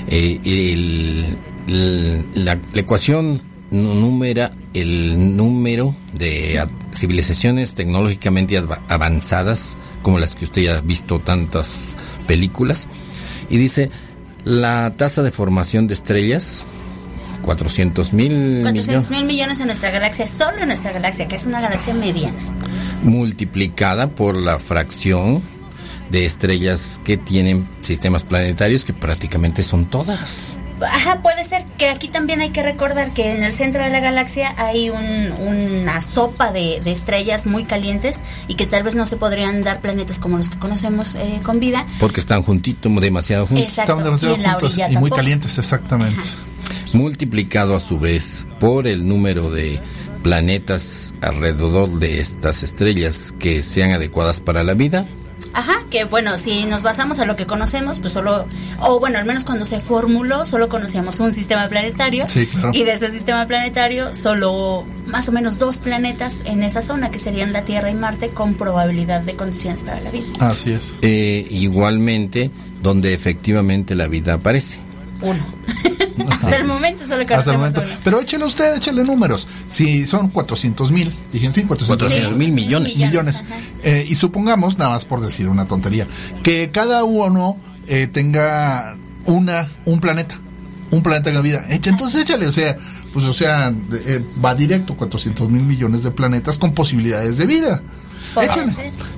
Eh, 0.09 0.40
el- 0.45 1.25
el- 1.69 2.25
la, 2.45 2.59
la 2.73 2.81
ecuación 2.81 3.40
nu- 3.71 3.95
numera 3.95 4.50
el 4.75 5.37
número 5.37 5.95
de 6.14 6.64
civilizaciones 6.95 7.75
tecnológicamente 7.75 8.61
avanzadas, 8.88 9.76
como 10.02 10.19
las 10.19 10.35
que 10.35 10.47
usted 10.47 10.62
ya 10.62 10.78
ha 10.78 10.81
visto 10.81 11.21
tantas 11.21 11.95
películas, 12.26 12.88
y 13.50 13.57
dice 13.59 13.90
la 14.45 14.95
tasa 14.97 15.23
de 15.23 15.31
formación 15.31 15.87
de 15.87 15.95
estrellas, 15.95 16.64
400 17.49 18.12
mil 18.12 18.61
400 18.62 19.11
mil 19.11 19.25
millones 19.25 19.59
en 19.61 19.67
nuestra 19.69 19.90
galaxia, 19.90 20.28
solo 20.28 20.59
en 20.61 20.69
nuestra 20.69 20.93
galaxia, 20.93 21.26
que 21.28 21.37
es 21.37 21.47
una 21.47 21.62
galaxia 21.62 21.95
mediana. 21.95 22.37
multiplicada 23.02 24.09
por 24.11 24.37
la 24.37 24.59
fracción 24.59 25.43
de 26.11 26.26
estrellas 26.26 27.00
que 27.05 27.17
tienen 27.17 27.67
sistemas 27.81 28.23
planetarios, 28.23 28.85
que 28.85 28.93
prácticamente 28.93 29.62
son 29.62 29.87
todas. 29.87 30.57
Ajá, 30.93 31.23
puede 31.23 31.43
ser 31.43 31.64
que 31.76 31.88
aquí 31.88 32.09
también 32.09 32.40
hay 32.40 32.50
que 32.50 32.62
recordar 32.62 33.11
que 33.12 33.33
en 33.33 33.43
el 33.43 33.52
centro 33.52 33.83
de 33.83 33.90
la 33.90 33.99
galaxia 34.00 34.55
hay 34.59 34.90
un- 34.90 35.33
una 35.40 36.00
sopa 36.02 36.52
de, 36.52 36.81
de 36.85 36.93
estrellas 36.93 37.47
muy 37.47 37.64
calientes 37.64 38.21
y 38.47 38.55
que 38.57 38.67
tal 38.67 38.83
vez 38.85 38.95
no 38.95 39.07
se 39.07 39.17
podrían 39.17 39.62
dar 39.62 39.81
planetas 39.81 40.19
como 40.21 40.37
los 40.38 40.50
que 40.50 40.59
conocemos 40.59 41.14
eh, 41.17 41.40
con 41.43 41.59
vida. 41.61 41.85
Porque 41.99 42.21
están 42.21 42.43
juntitos, 42.43 42.95
demasiado 43.00 43.47
juntos. 43.47 43.67
Exacto. 43.67 43.93
Están 43.93 44.05
demasiado 44.05 44.37
y 44.37 44.45
juntos 44.45 44.78
y 44.78 44.97
muy 44.99 45.11
calientes, 45.11 45.59
exactamente. 45.59 46.23
Multiplicado 46.92 47.76
a 47.76 47.80
su 47.80 47.99
vez 47.99 48.47
por 48.61 48.87
el 48.87 49.07
número 49.07 49.50
de 49.50 49.80
planetas 50.23 51.14
alrededor 51.21 51.99
de 51.99 52.21
estas 52.21 52.62
estrellas 52.62 53.35
que 53.38 53.62
sean 53.62 53.92
adecuadas 53.92 54.40
para 54.40 54.64
la 54.64 54.75
vida. 54.75 55.07
Ajá, 55.52 55.85
que 55.90 56.04
bueno, 56.04 56.37
si 56.37 56.64
nos 56.64 56.83
basamos 56.83 57.18
a 57.18 57.25
lo 57.25 57.37
que 57.37 57.47
conocemos, 57.47 57.99
pues 57.99 58.12
solo, 58.12 58.47
o 58.80 59.00
bueno, 59.00 59.18
al 59.18 59.25
menos 59.25 59.45
cuando 59.45 59.64
se 59.64 59.80
formuló, 59.80 60.45
solo 60.45 60.68
conocíamos 60.68 61.21
un 61.21 61.33
sistema 61.33 61.68
planetario. 61.68 62.28
Sí, 62.28 62.47
claro. 62.47 62.71
Y 62.75 62.85
de 62.85 62.92
ese 62.92 63.11
sistema 63.11 63.47
planetario, 63.47 64.14
solo 64.14 64.85
más 65.07 65.28
o 65.28 65.33
menos 65.33 65.59
dos 65.59 65.78
planetas 65.78 66.38
en 66.45 66.62
esa 66.62 66.83
zona, 66.83 67.11
que 67.11 67.18
serían 67.18 67.52
la 67.52 67.64
Tierra 67.64 67.90
y 67.90 67.95
Marte, 67.95 68.28
con 68.28 68.54
probabilidad 68.54 69.23
de 69.23 69.37
condiciones 69.37 69.83
para 69.83 70.00
la 70.00 70.11
vida. 70.11 70.26
Así 70.40 70.73
es. 70.73 70.95
Eh, 71.02 71.47
igualmente, 71.50 72.50
donde 72.83 73.14
efectivamente 73.14 73.95
la 73.95 74.09
vida 74.09 74.35
aparece. 74.35 74.78
Uno. 75.21 75.45
Hasta 76.31 76.57
el 76.57 76.65
momento 76.65 77.05
solo 77.07 77.25
Hasta 77.29 77.53
el 77.53 77.59
momento. 77.59 77.81
uno. 77.81 77.91
Pero 78.05 78.21
échele 78.21 78.45
usted, 78.45 78.77
échele 78.77 79.05
números. 79.05 79.47
Si 79.71 80.07
son 80.07 80.29
400 80.31 80.91
mil, 80.91 81.15
dije 81.33 81.53
sí, 81.53 81.63
400 81.65 81.87
400 82.09 82.37
mil 82.37 82.53
millones. 82.53 82.97
millones. 82.97 83.45
Eh, 83.83 84.07
y 84.09 84.15
supongamos, 84.15 84.79
nada 84.79 84.91
más 84.91 85.05
por 85.05 85.21
decir 85.21 85.49
una 85.49 85.67
tontería, 85.67 86.07
que 86.43 86.71
cada 86.71 87.05
uno 87.05 87.57
eh, 87.87 88.07
tenga 88.07 88.97
una 89.27 89.69
un 89.85 90.01
planeta. 90.01 90.39
Un 90.91 91.03
planeta 91.03 91.29
en 91.29 91.35
la 91.35 91.43
vida. 91.43 91.65
Entonces 91.69 92.23
échale, 92.23 92.47
o 92.47 92.53
sea, 92.53 92.77
pues 93.13 93.27
o 93.27 93.33
sea, 93.35 93.73
eh, 93.93 94.25
va 94.43 94.55
directo 94.55 94.97
400 94.97 95.51
mil 95.51 95.63
millones 95.63 96.03
de 96.03 96.11
planetas 96.11 96.57
con 96.59 96.73
posibilidades 96.73 97.37
de 97.37 97.47
vida. 97.47 97.83
Por 98.35 98.45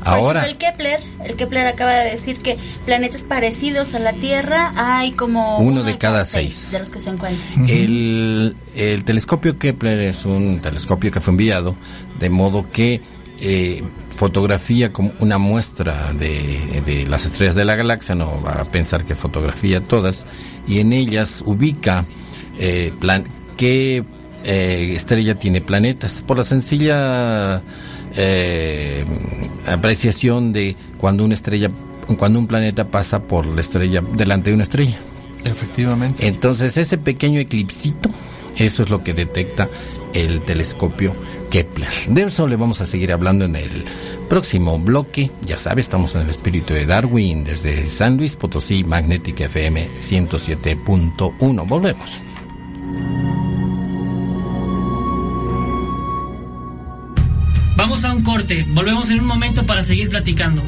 Ahora. 0.04 0.44
ejemplo, 0.44 0.44
el 0.50 0.56
Kepler, 0.56 1.00
el 1.24 1.36
Kepler 1.36 1.66
acaba 1.66 1.92
de 1.92 2.10
decir 2.10 2.38
que 2.38 2.56
planetas 2.86 3.24
parecidos 3.24 3.94
a 3.94 3.98
la 3.98 4.12
Tierra 4.12 4.72
hay 4.76 5.12
como 5.12 5.58
Uno 5.58 5.82
de 5.82 5.98
cada 5.98 6.24
seis. 6.24 6.70
de 6.72 6.78
los 6.80 6.90
que 6.90 7.00
se 7.00 7.10
encuentran. 7.10 7.68
El, 7.68 8.56
el 8.74 9.04
telescopio 9.04 9.58
Kepler 9.58 10.00
es 10.00 10.24
un 10.24 10.60
telescopio 10.60 11.10
que 11.10 11.20
fue 11.20 11.32
enviado 11.32 11.74
de 12.18 12.30
modo 12.30 12.66
que 12.70 13.00
eh, 13.40 13.82
fotografía 14.10 14.92
como 14.92 15.12
una 15.20 15.38
muestra 15.38 16.12
de, 16.12 16.82
de 16.84 17.06
las 17.06 17.24
estrellas 17.24 17.54
de 17.54 17.64
la 17.64 17.74
galaxia, 17.76 18.14
no 18.14 18.42
va 18.42 18.52
a 18.60 18.64
pensar 18.64 19.04
que 19.04 19.14
fotografía 19.14 19.80
todas, 19.80 20.26
y 20.68 20.80
en 20.80 20.92
ellas 20.92 21.42
ubica 21.46 22.04
eh, 22.58 22.92
plan, 23.00 23.24
qué 23.56 24.04
eh, 24.44 24.92
estrella 24.94 25.36
tiene 25.36 25.62
planetas, 25.62 26.22
por 26.26 26.36
la 26.36 26.44
sencilla 26.44 27.62
eh, 28.16 29.04
apreciación 29.66 30.52
de 30.52 30.76
cuando 30.98 31.24
una 31.24 31.34
estrella, 31.34 31.70
cuando 32.18 32.38
un 32.38 32.46
planeta 32.46 32.88
pasa 32.88 33.22
por 33.22 33.46
la 33.46 33.60
estrella, 33.60 34.02
delante 34.14 34.50
de 34.50 34.54
una 34.54 34.64
estrella. 34.64 34.98
Efectivamente. 35.44 36.26
Entonces 36.26 36.76
ese 36.76 36.98
pequeño 36.98 37.40
eclipsito, 37.40 38.10
eso 38.56 38.82
es 38.82 38.90
lo 38.90 39.02
que 39.02 39.14
detecta 39.14 39.68
el 40.12 40.42
telescopio 40.42 41.14
Kepler. 41.50 41.88
De 42.08 42.22
eso 42.22 42.46
le 42.46 42.56
vamos 42.56 42.80
a 42.80 42.86
seguir 42.86 43.12
hablando 43.12 43.44
en 43.44 43.56
el 43.56 43.84
próximo 44.28 44.78
bloque. 44.78 45.30
Ya 45.42 45.56
sabe, 45.56 45.80
estamos 45.80 46.14
en 46.14 46.22
el 46.22 46.30
espíritu 46.30 46.74
de 46.74 46.86
Darwin 46.86 47.44
desde 47.44 47.86
San 47.88 48.16
Luis 48.16 48.36
Potosí, 48.36 48.84
Magnética 48.84 49.44
FM 49.46 49.88
107.1. 49.98 51.66
Volvemos. 51.66 52.20
Un 58.12 58.22
corte, 58.22 58.64
volvemos 58.68 59.10
en 59.10 59.20
un 59.20 59.26
momento 59.26 59.64
para 59.64 59.82
seguir 59.82 60.10
platicando. 60.10 60.62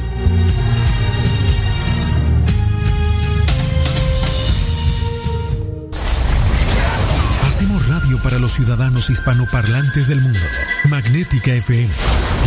Radio 8.12 8.22
para 8.22 8.38
los 8.38 8.52
ciudadanos 8.52 9.10
hispanoparlantes 9.10 10.08
del 10.08 10.20
mundo. 10.20 10.38
Magnética 10.88 11.54
FM 11.54 11.88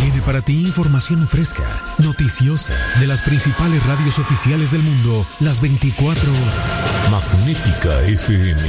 tiene 0.00 0.22
para 0.22 0.42
ti 0.42 0.60
información 0.60 1.26
fresca, 1.26 1.64
noticiosa, 1.98 2.74
de 3.00 3.06
las 3.06 3.22
principales 3.22 3.84
radios 3.86 4.18
oficiales 4.18 4.72
del 4.72 4.82
mundo, 4.82 5.26
las 5.40 5.60
24 5.60 6.30
horas. 6.30 7.10
Magnética 7.10 8.02
FM. 8.02 8.60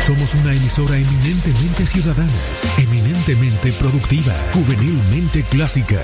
Somos 0.00 0.34
una 0.34 0.52
emisora 0.52 0.96
eminentemente 0.96 1.86
ciudadana, 1.86 2.30
eminentemente 2.78 3.72
productiva, 3.72 4.34
juvenilmente 4.52 5.44
clásica. 5.44 6.02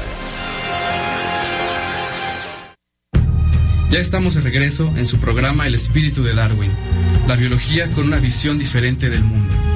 Ya 3.90 4.00
estamos 4.00 4.34
de 4.34 4.40
regreso 4.40 4.92
en 4.96 5.06
su 5.06 5.18
programa 5.18 5.66
El 5.66 5.74
espíritu 5.74 6.22
de 6.22 6.34
Darwin, 6.34 6.72
la 7.26 7.36
biología 7.36 7.90
con 7.92 8.06
una 8.06 8.18
visión 8.18 8.58
diferente 8.58 9.10
del 9.10 9.22
mundo. 9.24 9.67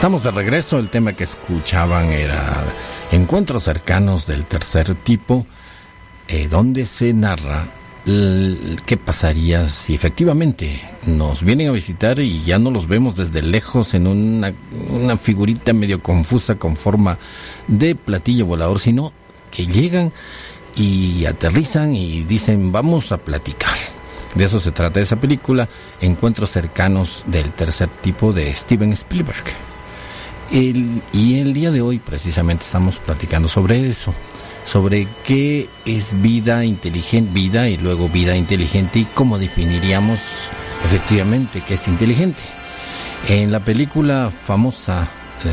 Estamos 0.00 0.22
de 0.22 0.30
regreso. 0.30 0.78
El 0.78 0.88
tema 0.88 1.12
que 1.12 1.24
escuchaban 1.24 2.06
era 2.06 2.64
encuentros 3.12 3.64
cercanos 3.64 4.26
del 4.26 4.46
tercer 4.46 4.94
tipo, 4.94 5.44
eh, 6.26 6.48
donde 6.48 6.86
se 6.86 7.12
narra 7.12 7.68
¿qué 8.86 8.96
pasaría 8.96 9.68
si 9.68 9.94
efectivamente 9.94 10.80
nos 11.04 11.44
vienen 11.44 11.68
a 11.68 11.72
visitar 11.72 12.18
y 12.18 12.42
ya 12.44 12.58
no 12.58 12.70
los 12.70 12.88
vemos 12.88 13.14
desde 13.14 13.42
lejos 13.42 13.92
en 13.92 14.06
una, 14.06 14.54
una 14.88 15.18
figurita 15.18 15.74
medio 15.74 16.02
confusa 16.02 16.54
con 16.54 16.76
forma 16.76 17.18
de 17.68 17.94
platillo 17.94 18.46
volador, 18.46 18.80
sino 18.80 19.12
que 19.50 19.66
llegan 19.66 20.14
y 20.76 21.26
aterrizan 21.26 21.94
y 21.94 22.22
dicen 22.22 22.72
vamos 22.72 23.12
a 23.12 23.18
platicar? 23.18 23.76
De 24.34 24.44
eso 24.44 24.60
se 24.60 24.72
trata 24.72 24.98
esa 24.98 25.20
película, 25.20 25.68
Encuentros 26.00 26.48
cercanos 26.48 27.24
del 27.26 27.52
tercer 27.52 27.90
tipo 28.00 28.32
de 28.32 28.56
Steven 28.56 28.94
Spielberg. 28.94 29.44
Y 30.50 31.38
el 31.38 31.52
día 31.52 31.70
de 31.70 31.80
hoy 31.80 31.98
precisamente 31.98 32.64
estamos 32.64 32.98
platicando 32.98 33.48
sobre 33.48 33.88
eso, 33.88 34.12
sobre 34.64 35.08
qué 35.24 35.68
es 35.84 36.20
vida 36.20 36.64
inteligente, 36.64 37.32
vida 37.32 37.68
y 37.68 37.76
luego 37.76 38.08
vida 38.08 38.36
inteligente 38.36 39.00
y 39.00 39.04
cómo 39.04 39.38
definiríamos 39.38 40.50
efectivamente 40.84 41.62
qué 41.66 41.74
es 41.74 41.86
inteligente. 41.88 42.42
En 43.28 43.50
la 43.50 43.64
película 43.64 44.30
famosa, 44.30 45.08
eh, 45.44 45.50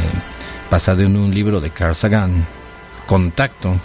basada 0.71 1.03
en 1.03 1.17
un 1.17 1.31
libro 1.31 1.59
de 1.61 1.71
Carl 1.71 1.95
Sagan, 1.95 2.45
Contacto, 3.05 3.75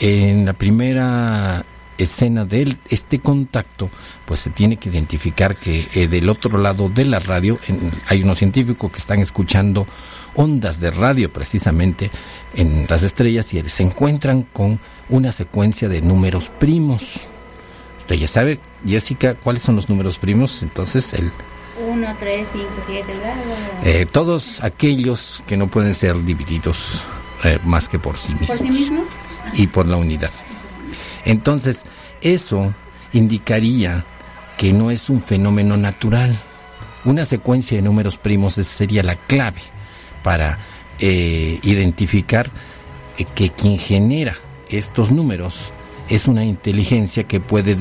en 0.00 0.44
la 0.44 0.52
primera 0.52 1.64
escena 1.98 2.44
de 2.44 2.76
este 2.88 3.20
contacto, 3.20 3.90
pues 4.26 4.40
se 4.40 4.50
tiene 4.50 4.76
que 4.76 4.90
identificar 4.90 5.56
que 5.56 5.88
eh, 5.94 6.08
del 6.08 6.28
otro 6.28 6.58
lado 6.58 6.88
de 6.88 7.06
la 7.06 7.20
radio 7.20 7.58
hay 8.06 8.22
unos 8.22 8.38
científicos 8.38 8.90
que 8.90 8.98
están 8.98 9.20
escuchando 9.20 9.86
ondas 10.36 10.80
de 10.80 10.90
radio 10.90 11.32
precisamente 11.32 12.10
en 12.54 12.86
las 12.88 13.02
estrellas 13.02 13.52
y 13.52 13.68
se 13.68 13.82
encuentran 13.82 14.42
con 14.42 14.78
una 15.08 15.32
secuencia 15.32 15.88
de 15.88 16.02
números 16.02 16.50
primos. 16.58 17.22
Usted 18.00 18.16
ya 18.16 18.28
sabe, 18.28 18.60
Jessica, 18.86 19.34
cuáles 19.34 19.62
son 19.62 19.76
los 19.76 19.88
números 19.88 20.18
primos, 20.18 20.62
entonces 20.62 21.12
el... 21.14 21.30
1, 21.78 22.16
3, 22.18 22.48
5, 22.52 22.66
7, 23.82 24.06
Todos 24.12 24.62
aquellos 24.62 25.42
que 25.46 25.56
no 25.56 25.66
pueden 25.66 25.92
ser 25.92 26.16
divididos 26.24 27.02
eh, 27.44 27.58
más 27.64 27.88
que 27.88 27.98
por 27.98 28.16
sí 28.16 28.32
mismos. 28.32 28.48
¿Por 28.48 28.58
sí 28.58 28.70
mismos? 28.70 29.08
Y 29.54 29.66
por 29.66 29.86
la 29.86 29.96
unidad. 29.96 30.30
Entonces, 31.24 31.84
eso 32.22 32.72
indicaría 33.12 34.04
que 34.56 34.72
no 34.72 34.90
es 34.90 35.10
un 35.10 35.20
fenómeno 35.20 35.76
natural. 35.76 36.34
Una 37.04 37.24
secuencia 37.24 37.76
de 37.76 37.82
números 37.82 38.16
primos 38.16 38.54
sería 38.54 39.02
la 39.02 39.16
clave 39.16 39.60
para 40.26 40.58
eh, 40.98 41.60
identificar 41.62 42.50
eh, 43.16 43.24
que 43.32 43.50
quien 43.50 43.78
genera 43.78 44.34
estos 44.68 45.12
números 45.12 45.72
es 46.08 46.26
una 46.26 46.44
inteligencia 46.44 47.22
que 47.22 47.38
puede 47.38 47.76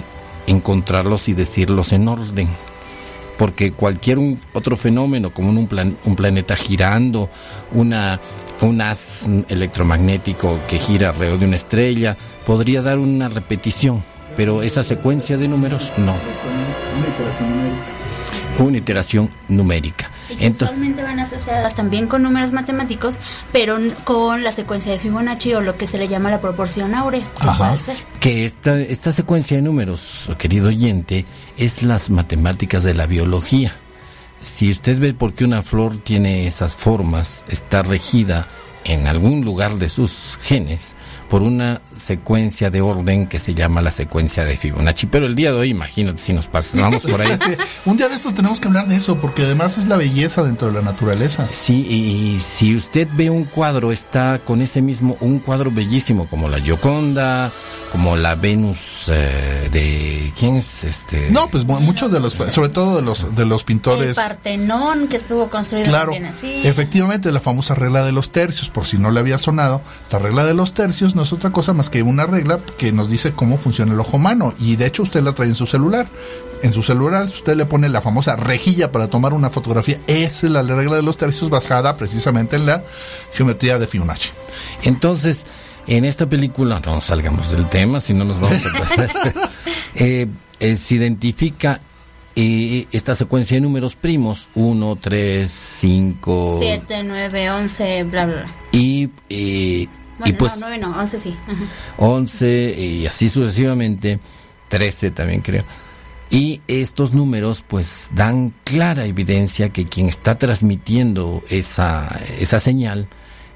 encontrarlos 0.45 1.27
y 1.27 1.33
decirlos 1.33 1.91
en 1.91 2.07
orden. 2.07 2.47
Porque 3.39 3.71
cualquier 3.71 4.19
otro 4.53 4.77
fenómeno, 4.77 5.31
como 5.31 5.49
un, 5.49 5.97
un 6.05 6.15
planeta 6.15 6.55
girando, 6.55 7.31
una, 7.71 8.21
un 8.61 8.79
haz 8.79 9.25
electromagnético 9.49 10.59
que 10.67 10.77
gira 10.77 11.09
alrededor 11.09 11.39
de 11.39 11.47
una 11.47 11.55
estrella, 11.55 12.15
podría 12.45 12.83
dar 12.83 12.99
una 12.99 13.27
repetición, 13.27 14.03
pero 14.37 14.61
esa 14.61 14.83
secuencia 14.83 15.35
de 15.35 15.47
números 15.47 15.91
no. 15.97 16.13
Una 16.13 17.07
iteración 17.09 17.49
numérica. 17.49 17.85
Una 18.59 18.77
iteración 18.77 19.31
numérica. 19.47 20.11
Y 20.39 20.49
usualmente 20.49 21.03
van 21.03 21.19
asociadas 21.19 21.75
también 21.75 22.07
con 22.07 22.23
números 22.23 22.51
matemáticos, 22.51 23.17
pero 23.51 23.77
con 24.03 24.43
la 24.43 24.51
secuencia 24.51 24.91
de 24.91 24.99
Fibonacci 24.99 25.53
o 25.53 25.61
lo 25.61 25.77
que 25.77 25.87
se 25.87 25.97
le 25.97 26.07
llama 26.07 26.29
la 26.29 26.41
proporción 26.41 26.95
áurea. 26.95 27.25
puede 27.57 27.77
ser. 27.77 27.97
Que 28.19 28.45
esta, 28.45 28.79
esta 28.79 29.11
secuencia 29.11 29.57
de 29.57 29.63
números, 29.63 30.29
querido 30.37 30.69
oyente, 30.69 31.25
es 31.57 31.83
las 31.83 32.09
matemáticas 32.09 32.83
de 32.83 32.93
la 32.93 33.07
biología. 33.07 33.75
Si 34.43 34.69
usted 34.69 34.99
ve 34.99 35.13
por 35.13 35.33
qué 35.33 35.45
una 35.45 35.63
flor 35.63 35.97
tiene 35.97 36.47
esas 36.47 36.75
formas, 36.75 37.45
está 37.49 37.81
regida 37.81 38.47
en 38.83 39.07
algún 39.07 39.43
lugar 39.43 39.73
de 39.75 39.89
sus 39.89 40.37
genes 40.43 40.95
por 41.35 41.41
una 41.41 41.81
secuencia 41.97 42.69
de 42.69 42.79
orden 42.79 43.27
que 43.27 43.39
se 43.39 43.53
llama 43.53 43.81
la 43.81 43.91
secuencia 43.91 44.45
de 44.45 44.55
Fibonacci. 44.55 45.05
Pero 45.07 45.25
el 45.25 45.35
día 45.35 45.51
de 45.51 45.57
hoy, 45.57 45.69
imagínate 45.69 46.17
si 46.17 46.31
nos 46.31 46.47
pasamos 46.47 47.03
por 47.03 47.19
ahí. 47.19 47.37
Un 47.83 47.97
día 47.97 48.07
de 48.07 48.15
esto 48.15 48.33
tenemos 48.33 48.61
que 48.61 48.69
hablar 48.69 48.87
de 48.87 48.95
eso, 48.95 49.19
porque 49.19 49.43
además 49.43 49.77
es 49.77 49.87
la 49.87 49.97
belleza 49.97 50.45
dentro 50.45 50.69
de 50.69 50.75
la 50.75 50.81
naturaleza. 50.81 51.45
Sí, 51.51 51.85
y 51.89 52.39
si 52.39 52.73
usted 52.73 53.09
ve 53.11 53.29
un 53.29 53.43
cuadro, 53.43 53.91
está 53.91 54.39
con 54.45 54.61
ese 54.61 54.81
mismo, 54.81 55.17
un 55.19 55.39
cuadro 55.39 55.71
bellísimo 55.71 56.25
como 56.29 56.47
la 56.47 56.61
Gioconda, 56.61 57.51
como 57.95 58.17
la 58.17 58.35
Venus 58.35 59.09
eh, 59.09 59.69
de 59.71 60.33
quién 60.37 60.55
es 60.55 60.83
este 60.83 61.29
no 61.31 61.47
pues 61.47 61.65
muchos 61.65 62.11
de 62.11 62.19
los 62.19 62.33
sobre 62.33 62.67
todo 62.67 62.97
de 62.97 63.01
los 63.01 63.35
de 63.35 63.45
los 63.45 63.63
pintores 63.63 64.09
el 64.09 64.15
Partenón 64.15 65.07
que 65.07 65.17
estuvo 65.17 65.49
construido 65.49 65.87
claro 65.87 66.11
así. 66.27 66.67
efectivamente 66.67 67.31
la 67.31 67.39
famosa 67.39 67.73
regla 67.73 68.03
de 68.03 68.11
los 68.11 68.31
tercios 68.31 68.69
por 68.69 68.85
si 68.85 68.97
no 68.97 69.11
le 69.11 69.19
había 69.19 69.37
sonado 69.37 69.81
la 70.11 70.19
regla 70.19 70.45
de 70.45 70.53
los 70.53 70.73
tercios 70.73 71.15
no 71.15 71.24
es 71.25 71.33
otra 71.33 71.51
cosa 71.51 71.73
más 71.73 71.89
que 71.89 72.01
una 72.03 72.25
regla 72.25 72.59
que 72.77 72.91
nos 72.91 73.09
dice 73.09 73.33
cómo 73.33 73.57
funciona 73.57 73.93
el 73.93 73.99
ojo 73.99 74.17
humano. 74.17 74.53
Y 74.59 74.77
de 74.77 74.85
hecho 74.85 75.03
usted 75.03 75.21
la 75.21 75.33
trae 75.33 75.49
en 75.49 75.55
su 75.55 75.65
celular. 75.65 76.07
En 76.63 76.71
su 76.71 76.81
celular 76.81 77.23
usted 77.23 77.55
le 77.55 77.65
pone 77.65 77.89
la 77.89 78.01
famosa 78.01 78.35
rejilla 78.35 78.91
para 78.91 79.09
tomar 79.09 79.33
una 79.33 79.49
fotografía. 79.49 79.99
Esa 80.07 80.47
es 80.47 80.51
la 80.51 80.61
regla 80.61 80.95
de 80.95 81.03
los 81.03 81.17
tercios 81.17 81.49
basada 81.49 81.97
precisamente 81.97 82.55
en 82.55 82.65
la 82.65 82.83
geometría 83.33 83.77
de 83.77 83.87
Fibonacci. 83.87 84.29
Entonces 84.83 85.45
en 85.87 86.05
esta 86.05 86.27
película, 86.27 86.81
no 86.83 86.99
salgamos 86.99 87.51
del 87.51 87.67
tema, 87.69 88.01
si 88.01 88.13
no 88.13 88.25
nos 88.25 88.39
vamos 88.39 88.61
a... 88.65 89.49
eh, 89.95 90.27
eh, 90.59 90.77
se 90.77 90.95
identifica 90.95 91.79
eh, 92.35 92.87
esta 92.91 93.13
secuencia 93.13 93.55
de 93.55 93.61
números 93.61 93.95
primos, 93.95 94.49
1, 94.55 94.97
3, 94.99 95.51
5... 95.51 96.57
7, 96.59 97.03
9, 97.03 97.51
11, 97.51 98.03
bla, 98.03 98.25
bla, 98.25 98.35
bla. 98.35 98.55
Y... 98.71 99.09
Bueno, 100.17 100.33
y 100.33 100.33
pues, 100.33 100.57
no, 100.57 100.67
9 100.67 100.77
no, 100.77 100.97
11 100.99 101.19
sí. 101.19 101.37
Ajá. 101.47 101.63
11 101.97 102.75
y 102.77 103.05
así 103.05 103.29
sucesivamente, 103.29 104.19
13 104.69 105.11
también 105.11 105.41
creo. 105.41 105.63
Y 106.29 106.61
estos 106.67 107.13
números 107.13 107.63
pues 107.67 108.09
dan 108.13 108.53
clara 108.63 109.05
evidencia 109.05 109.69
que 109.69 109.85
quien 109.85 110.09
está 110.09 110.37
transmitiendo 110.37 111.43
esa, 111.49 112.19
esa 112.39 112.59
señal 112.59 113.07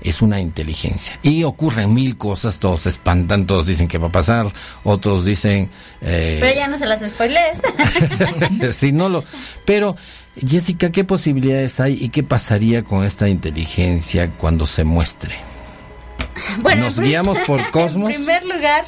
es 0.02 0.22
una 0.22 0.40
inteligencia. 0.40 1.20
Y 1.24 1.44
ocurren 1.44 1.94
mil 1.94 2.18
cosas, 2.18 2.60
todos 2.60 2.82
se 2.82 2.90
espantan, 2.90 3.46
todos 3.48 3.68
dicen 3.68 3.88
que 3.88 3.98
va 3.98 4.08
a 4.08 4.12
pasar, 4.12 4.52
otros 4.84 5.26
dicen... 5.26 5.70
Eh, 6.02 6.38
pero 6.40 6.56
ya 6.56 6.68
no 6.68 6.78
se 6.78 6.86
las 6.86 7.02
spoilees. 7.02 7.62
sí, 8.76 8.92
no 8.92 9.10
lo... 9.10 9.24
Pero, 9.66 9.96
Jessica, 10.48 10.92
¿qué 10.92 11.04
posibilidades 11.04 11.80
hay 11.80 11.98
y 12.02 12.10
qué 12.10 12.24
pasaría 12.24 12.84
con 12.84 13.04
esta 13.04 13.28
inteligencia 13.28 14.32
cuando 14.32 14.66
se 14.66 14.84
muestre? 14.84 15.36
Bueno, 16.62 16.86
Nos 16.86 17.00
guiamos 17.00 17.38
por 17.40 17.70
Cosmos. 17.72 18.10
En 18.10 18.26
primer 18.26 18.46
lugar, 18.46 18.86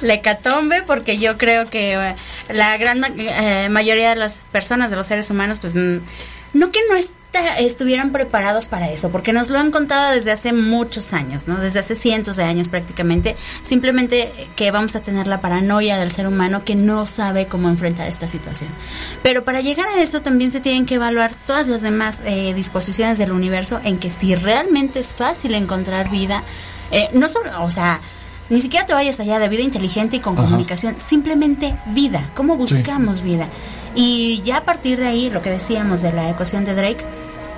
la 0.00 0.14
hecatombe, 0.14 0.82
porque 0.82 1.18
yo 1.18 1.36
creo 1.38 1.68
que 1.68 1.94
eh, 1.94 2.16
la 2.48 2.76
gran 2.76 3.04
eh, 3.18 3.68
mayoría 3.70 4.10
de 4.10 4.16
las 4.16 4.38
personas, 4.50 4.90
de 4.90 4.96
los 4.96 5.06
seres 5.06 5.30
humanos, 5.30 5.58
pues 5.58 5.74
no 5.74 6.70
que 6.70 6.80
no 6.90 6.96
estuvieran 7.58 8.12
preparados 8.12 8.68
para 8.68 8.90
eso, 8.90 9.10
porque 9.10 9.32
nos 9.32 9.48
lo 9.48 9.58
han 9.58 9.70
contado 9.70 10.12
desde 10.12 10.32
hace 10.32 10.52
muchos 10.52 11.12
años, 11.14 11.48
¿no? 11.48 11.58
Desde 11.58 11.78
hace 11.80 11.94
cientos 11.94 12.36
de 12.36 12.44
años 12.44 12.68
prácticamente, 12.68 13.36
simplemente 13.62 14.32
que 14.54 14.70
vamos 14.70 14.94
a 14.96 15.00
tener 15.00 15.26
la 15.26 15.40
paranoia 15.40 15.96
del 15.96 16.10
ser 16.10 16.26
humano 16.26 16.64
que 16.64 16.74
no 16.74 17.06
sabe 17.06 17.46
cómo 17.46 17.68
enfrentar 17.68 18.06
esta 18.06 18.26
situación. 18.26 18.70
Pero 19.22 19.44
para 19.44 19.60
llegar 19.60 19.88
a 19.88 20.02
eso 20.02 20.20
también 20.20 20.50
se 20.50 20.60
tienen 20.60 20.84
que 20.84 20.96
evaluar 20.96 21.34
todas 21.46 21.68
las 21.68 21.80
demás 21.80 22.20
eh, 22.26 22.52
disposiciones 22.54 23.18
del 23.18 23.32
universo 23.32 23.80
en 23.82 23.98
que 23.98 24.10
si 24.10 24.34
realmente 24.34 25.00
es 25.00 25.14
fácil 25.14 25.54
encontrar 25.54 26.10
vida, 26.10 26.44
eh, 26.92 27.08
no 27.12 27.26
solo, 27.26 27.64
o 27.64 27.70
sea, 27.70 28.00
ni 28.50 28.60
siquiera 28.60 28.86
te 28.86 28.92
vayas 28.92 29.18
allá 29.18 29.38
de 29.38 29.48
vida 29.48 29.62
inteligente 29.62 30.16
y 30.16 30.20
con 30.20 30.36
comunicación, 30.36 30.96
simplemente 30.98 31.74
vida, 31.86 32.30
cómo 32.34 32.56
buscamos 32.56 33.22
vida. 33.22 33.48
Y 33.94 34.42
ya 34.42 34.58
a 34.58 34.64
partir 34.64 34.98
de 34.98 35.06
ahí, 35.06 35.30
lo 35.30 35.42
que 35.42 35.50
decíamos 35.50 36.02
de 36.02 36.12
la 36.12 36.28
ecuación 36.28 36.64
de 36.64 36.74
Drake, 36.74 37.04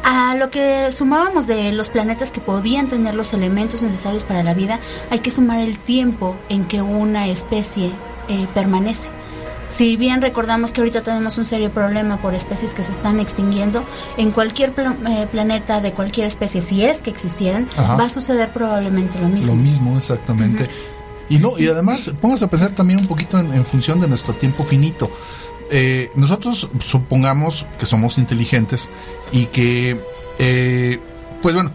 a 0.05 0.35
lo 0.37 0.51
que 0.51 0.92
sumábamos 0.92 1.47
de 1.47 1.73
los 1.73 1.88
planetas 1.88 2.31
que 2.31 2.40
podían 2.40 2.88
tener 2.88 3.14
los 3.14 3.33
elementos 3.33 3.83
necesarios 3.83 4.25
para 4.25 4.42
la 4.42 4.55
vida, 4.55 4.79
hay 5.11 5.18
que 5.18 5.31
sumar 5.31 5.61
el 5.61 5.79
tiempo 5.79 6.37
en 6.49 6.66
que 6.66 6.83
una 6.83 7.27
especie 7.27 7.90
eh, 8.29 8.47
permanece. 8.55 9.13
Si 9.77 9.97
bien 9.97 10.23
recordamos 10.23 10.71
que 10.71 10.81
ahorita 10.81 11.01
tenemos 11.01 11.37
un 11.37 11.45
serio 11.45 11.69
problema 11.73 12.19
por 12.19 12.33
especies 12.33 12.75
que 12.75 12.85
se 12.85 12.93
están 12.93 13.19
extinguiendo, 13.19 13.85
en 14.17 14.31
cualquier 14.31 14.73
eh, 14.79 15.27
planeta 15.29 15.81
de 15.81 15.93
cualquier 15.93 16.29
especie, 16.29 16.61
si 16.61 16.85
es 16.85 17.01
que 17.01 17.11
existieran, 17.11 17.69
va 17.77 18.05
a 18.05 18.09
suceder 18.09 18.53
probablemente 18.53 19.19
lo 19.19 19.29
mismo. 19.29 19.57
Lo 19.57 19.61
mismo, 19.61 19.99
exactamente. 19.99 20.69
Y 21.29 21.39
no, 21.39 21.59
y 21.59 21.67
además, 21.67 22.13
póngase 22.21 22.45
a 22.45 22.51
pensar 22.51 22.71
también 22.71 23.01
un 23.01 23.09
poquito 23.09 23.37
en, 23.37 23.65
función 23.65 23.99
de 23.99 24.07
nuestro 24.07 24.33
tiempo 24.35 24.63
finito. 24.63 25.11
Eh, 25.73 26.13
nosotros 26.15 26.69
supongamos 26.79 27.67
que 27.77 27.87
somos 27.87 28.17
inteligentes 28.19 28.91
y 29.33 29.47
que, 29.47 29.99
eh, 30.39 31.01
pues 31.43 31.57
bueno, 31.57 31.73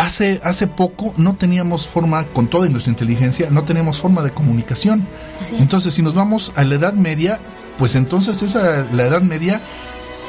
hace, 0.00 0.40
hace 0.42 0.66
poco 0.66 1.12
no 1.16 1.36
teníamos 1.36 1.86
forma, 1.86 2.24
con 2.24 2.48
toda 2.48 2.68
nuestra 2.68 2.90
inteligencia, 2.90 3.48
no 3.50 3.64
teníamos 3.64 4.00
forma 4.00 4.22
de 4.22 4.30
comunicación. 4.30 5.06
Entonces, 5.52 5.94
si 5.94 6.02
nos 6.02 6.14
vamos 6.14 6.52
a 6.56 6.64
la 6.64 6.76
Edad 6.76 6.94
Media, 6.94 7.40
pues 7.78 7.94
entonces 7.94 8.42
esa, 8.42 8.86
la 8.92 9.04
Edad 9.04 9.22
Media, 9.22 9.60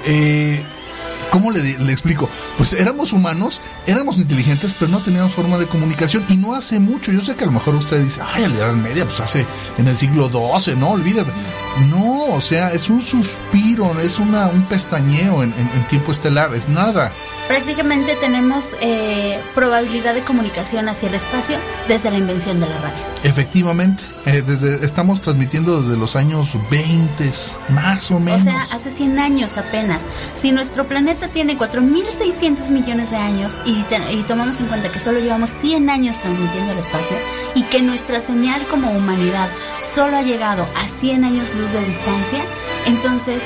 eh, 0.05 0.61
¿Cómo 1.31 1.49
le, 1.49 1.79
le, 1.79 1.91
explico? 1.93 2.29
Pues 2.57 2.73
éramos 2.73 3.13
humanos, 3.13 3.61
éramos 3.87 4.17
inteligentes, 4.17 4.75
pero 4.77 4.91
no 4.91 4.99
teníamos 4.99 5.31
forma 5.31 5.57
de 5.57 5.65
comunicación 5.65 6.25
y 6.27 6.35
no 6.35 6.53
hace 6.53 6.77
mucho. 6.77 7.13
Yo 7.13 7.21
sé 7.21 7.35
que 7.35 7.45
a 7.45 7.47
lo 7.47 7.53
mejor 7.53 7.73
usted 7.75 8.03
dice, 8.03 8.21
ay, 8.21 8.43
en 8.43 8.51
la 8.51 8.65
Edad 8.65 8.73
Media, 8.73 9.05
pues 9.05 9.21
hace 9.21 9.45
en 9.77 9.87
el 9.87 9.95
siglo 9.95 10.29
XII, 10.29 10.75
no, 10.75 10.89
olvídate. 10.89 11.31
No, 11.89 12.25
o 12.25 12.41
sea, 12.41 12.73
es 12.73 12.89
un 12.89 13.01
suspiro, 13.01 13.97
es 14.01 14.19
una, 14.19 14.47
un 14.47 14.63
pestañeo 14.63 15.41
en, 15.41 15.53
en, 15.53 15.83
tiempo 15.89 16.11
estelar, 16.11 16.53
es 16.53 16.67
nada. 16.67 17.13
Prácticamente 17.47 18.15
tenemos 18.15 18.75
eh, 18.81 19.39
probabilidad 19.55 20.13
de 20.13 20.21
comunicación 20.21 20.89
hacia 20.89 21.09
el 21.09 21.15
espacio 21.15 21.57
desde 21.87 22.11
la 22.11 22.17
invención 22.17 22.59
de 22.59 22.67
la 22.67 22.77
radio. 22.77 23.03
Efectivamente, 23.23 24.03
eh, 24.25 24.41
desde, 24.45 24.85
estamos 24.85 25.21
transmitiendo 25.21 25.81
desde 25.81 25.97
los 25.97 26.15
años 26.15 26.57
20, 26.69 27.31
más 27.69 28.11
o 28.11 28.19
menos. 28.19 28.41
O 28.41 28.43
sea, 28.43 28.67
hace 28.71 28.91
100 28.91 29.19
años 29.19 29.57
apenas. 29.57 30.03
Si 30.35 30.51
nuestro 30.51 30.87
planeta 30.87 31.20
tiene 31.29 31.57
4.600 31.57 32.69
millones 32.71 33.11
de 33.11 33.17
años 33.17 33.59
y, 33.65 33.85
y 34.11 34.23
tomamos 34.23 34.59
en 34.59 34.67
cuenta 34.67 34.91
que 34.91 34.99
solo 34.99 35.19
llevamos 35.19 35.49
100 35.49 35.89
años 35.89 36.19
transmitiendo 36.19 36.71
el 36.71 36.79
espacio 36.79 37.17
y 37.55 37.63
que 37.63 37.81
nuestra 37.81 38.19
señal 38.19 38.61
como 38.67 38.91
humanidad 38.91 39.49
solo 39.93 40.17
ha 40.17 40.21
llegado 40.21 40.67
a 40.75 40.87
100 40.87 41.23
años 41.23 41.53
luz 41.55 41.71
de 41.71 41.85
distancia, 41.85 42.43
entonces 42.85 43.41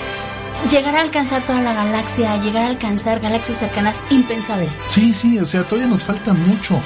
llegar 0.69 0.95
a 0.95 1.01
alcanzar 1.01 1.45
toda 1.45 1.61
la 1.61 1.73
galaxia, 1.73 2.38
llegar 2.38 2.63
a 2.63 2.67
alcanzar 2.67 3.19
galaxias 3.19 3.59
cercanas, 3.59 4.01
impensable. 4.09 4.69
Sí, 4.89 5.13
sí, 5.13 5.39
o 5.39 5.45
sea, 5.45 5.63
todavía 5.63 5.88
nos 5.88 6.03
falta 6.03 6.33
mucho. 6.33 6.79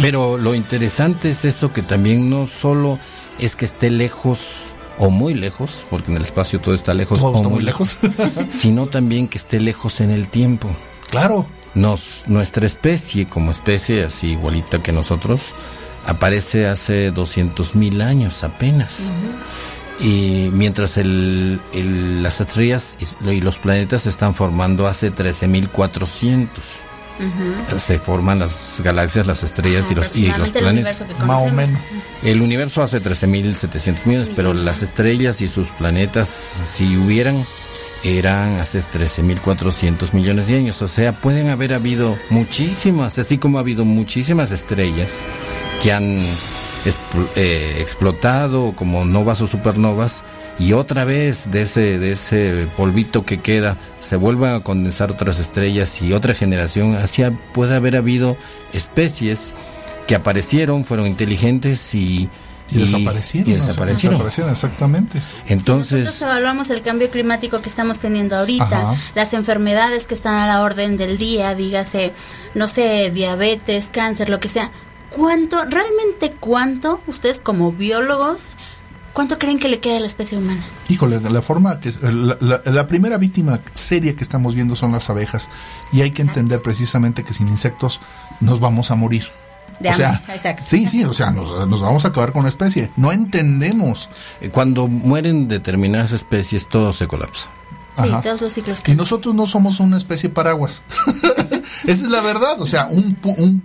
Pero 0.00 0.38
lo 0.38 0.54
interesante 0.54 1.30
es 1.30 1.44
eso 1.44 1.72
que 1.72 1.82
también 1.82 2.28
no 2.28 2.46
solo 2.46 2.98
es 3.38 3.56
que 3.56 3.64
esté 3.64 3.90
lejos 3.90 4.64
o 5.02 5.10
muy 5.10 5.34
lejos, 5.34 5.84
porque 5.90 6.12
en 6.12 6.18
el 6.18 6.22
espacio 6.22 6.60
todo 6.60 6.76
está 6.76 6.94
lejos 6.94 7.20
o 7.22 7.32
muy 7.50 7.62
lejos, 7.62 7.96
sino 8.50 8.86
también 8.86 9.26
que 9.26 9.36
esté 9.36 9.58
lejos 9.58 10.00
en 10.00 10.12
el 10.12 10.28
tiempo. 10.28 10.68
Claro. 11.10 11.44
Nos, 11.74 12.22
nuestra 12.28 12.66
especie, 12.66 13.28
como 13.28 13.50
especie 13.50 14.04
así 14.04 14.28
igualita 14.28 14.80
que 14.80 14.92
nosotros, 14.92 15.54
aparece 16.06 16.68
hace 16.68 17.10
200 17.10 17.74
mil 17.74 18.00
años 18.00 18.44
apenas. 18.44 19.00
Y 19.98 20.50
mientras 20.52 20.96
el, 20.96 21.60
el, 21.72 22.22
las 22.22 22.40
estrellas 22.40 22.96
y, 23.24 23.40
los 23.40 23.58
planetas 23.58 24.02
se 24.02 24.08
están 24.08 24.34
formando 24.36 24.86
hace 24.86 25.12
13.400. 25.12 26.48
Uh 27.20 27.78
Se 27.78 27.98
forman 27.98 28.38
las 28.38 28.80
galaxias, 28.82 29.26
las 29.26 29.42
estrellas 29.42 29.90
y 29.90 29.94
los, 29.94 30.16
y 30.16 30.26
los 30.26 30.50
planetas. 30.50 31.04
Más 31.24 31.42
o 31.42 31.52
menos. 31.52 31.80
El 32.22 32.40
universo 32.40 32.82
hace 32.82 33.00
13.700 33.00 34.06
millones, 34.06 34.30
pero 34.34 34.54
las 34.54 34.82
estrellas 34.82 35.40
y 35.40 35.48
sus 35.48 35.70
planetas, 35.70 36.28
si 36.66 36.96
hubieran, 36.96 37.36
eran 38.04 38.58
hace 38.58 38.80
13.400 38.80 40.12
millones 40.12 40.46
de 40.46 40.56
años. 40.56 40.82
O 40.82 40.88
sea, 40.88 41.12
pueden 41.12 41.50
haber 41.50 41.74
habido 41.74 42.18
muchísimas, 42.30 43.18
así 43.18 43.38
como 43.38 43.58
ha 43.58 43.60
habido 43.60 43.84
muchísimas 43.84 44.50
estrellas 44.50 45.20
que 45.82 45.92
han 45.92 46.18
eh, 47.36 47.76
explotado 47.80 48.72
como 48.74 49.04
novas 49.04 49.40
o 49.40 49.46
supernovas 49.46 50.24
y 50.62 50.74
otra 50.74 51.04
vez 51.04 51.50
de 51.50 51.62
ese 51.62 51.98
de 51.98 52.12
ese 52.12 52.68
polvito 52.76 53.24
que 53.24 53.40
queda 53.40 53.76
se 54.00 54.14
vuelvan 54.14 54.54
a 54.54 54.60
condensar 54.60 55.10
otras 55.10 55.40
estrellas 55.40 56.00
y 56.00 56.12
otra 56.12 56.34
generación 56.34 56.94
así 56.94 57.24
puede 57.52 57.74
haber 57.74 57.96
habido 57.96 58.36
especies 58.72 59.54
que 60.06 60.14
aparecieron 60.14 60.84
fueron 60.84 61.06
inteligentes 61.06 61.94
y 61.94 62.30
y, 62.70 62.78
desaparecieron. 62.78 63.50
Y 63.50 63.54
desaparecieron. 63.56 64.18
desaparecieron. 64.18 64.52
exactamente. 64.52 65.20
Entonces. 65.46 65.90
Si 65.90 66.04
nosotros 66.06 66.22
evaluamos 66.22 66.70
el 66.70 66.80
cambio 66.80 67.10
climático 67.10 67.60
que 67.60 67.68
estamos 67.68 67.98
teniendo 67.98 68.36
ahorita, 68.36 68.94
las 69.14 69.34
enfermedades 69.34 70.06
que 70.06 70.14
están 70.14 70.36
a 70.36 70.46
la 70.46 70.62
orden 70.62 70.96
del 70.96 71.18
día, 71.18 71.54
dígase, 71.54 72.12
no 72.54 72.68
sé, 72.68 73.10
diabetes, 73.10 73.90
cáncer, 73.92 74.30
lo 74.30 74.40
que 74.40 74.48
sea, 74.48 74.70
¿Cuánto, 75.14 75.62
realmente 75.66 76.32
cuánto, 76.40 77.00
ustedes 77.06 77.40
como 77.40 77.70
biólogos, 77.72 78.44
cuánto 79.12 79.38
creen 79.38 79.58
que 79.58 79.68
le 79.68 79.80
queda 79.80 79.96
a 79.96 80.00
la 80.00 80.06
especie 80.06 80.38
humana? 80.38 80.62
Híjole, 80.88 81.20
la 81.20 81.42
forma 81.42 81.80
que 81.80 81.90
la, 82.02 82.60
la, 82.64 82.86
primera 82.86 83.18
víctima 83.18 83.60
seria 83.74 84.14
que 84.16 84.22
estamos 84.22 84.54
viendo 84.54 84.76
son 84.76 84.92
las 84.92 85.08
abejas 85.10 85.48
y 85.92 86.02
hay 86.02 86.10
que 86.10 86.22
entender 86.22 86.60
precisamente 86.62 87.24
que 87.24 87.32
sin 87.34 87.48
insectos 87.48 88.00
nos 88.40 88.60
vamos 88.60 88.90
a 88.90 88.94
morir. 88.94 89.24
De 89.80 89.88
o 89.88 89.94
sea, 89.94 90.22
sí, 90.60 90.86
sí, 90.86 91.04
o 91.04 91.12
sea, 91.12 91.30
nos, 91.30 91.68
nos, 91.68 91.80
vamos 91.80 92.04
a 92.04 92.08
acabar 92.08 92.32
con 92.32 92.42
la 92.42 92.48
especie. 92.48 92.90
No 92.96 93.10
entendemos. 93.10 94.08
Eh, 94.40 94.50
cuando 94.50 94.86
mueren 94.86 95.48
determinadas 95.48 96.12
especies, 96.12 96.68
todo 96.68 96.92
se 96.92 97.08
colapsa. 97.08 97.48
Sí, 97.96 98.08
todos 98.22 98.40
los 98.40 98.54
ciclos. 98.54 98.82
Y 98.86 98.94
nosotros 98.94 99.34
no 99.34 99.46
somos 99.46 99.80
una 99.80 99.96
especie 99.96 100.30
paraguas. 100.30 100.82
Esa 101.84 102.04
es 102.04 102.08
la 102.08 102.20
verdad. 102.20 102.60
O 102.60 102.66
sea, 102.66 102.86
un, 102.86 103.16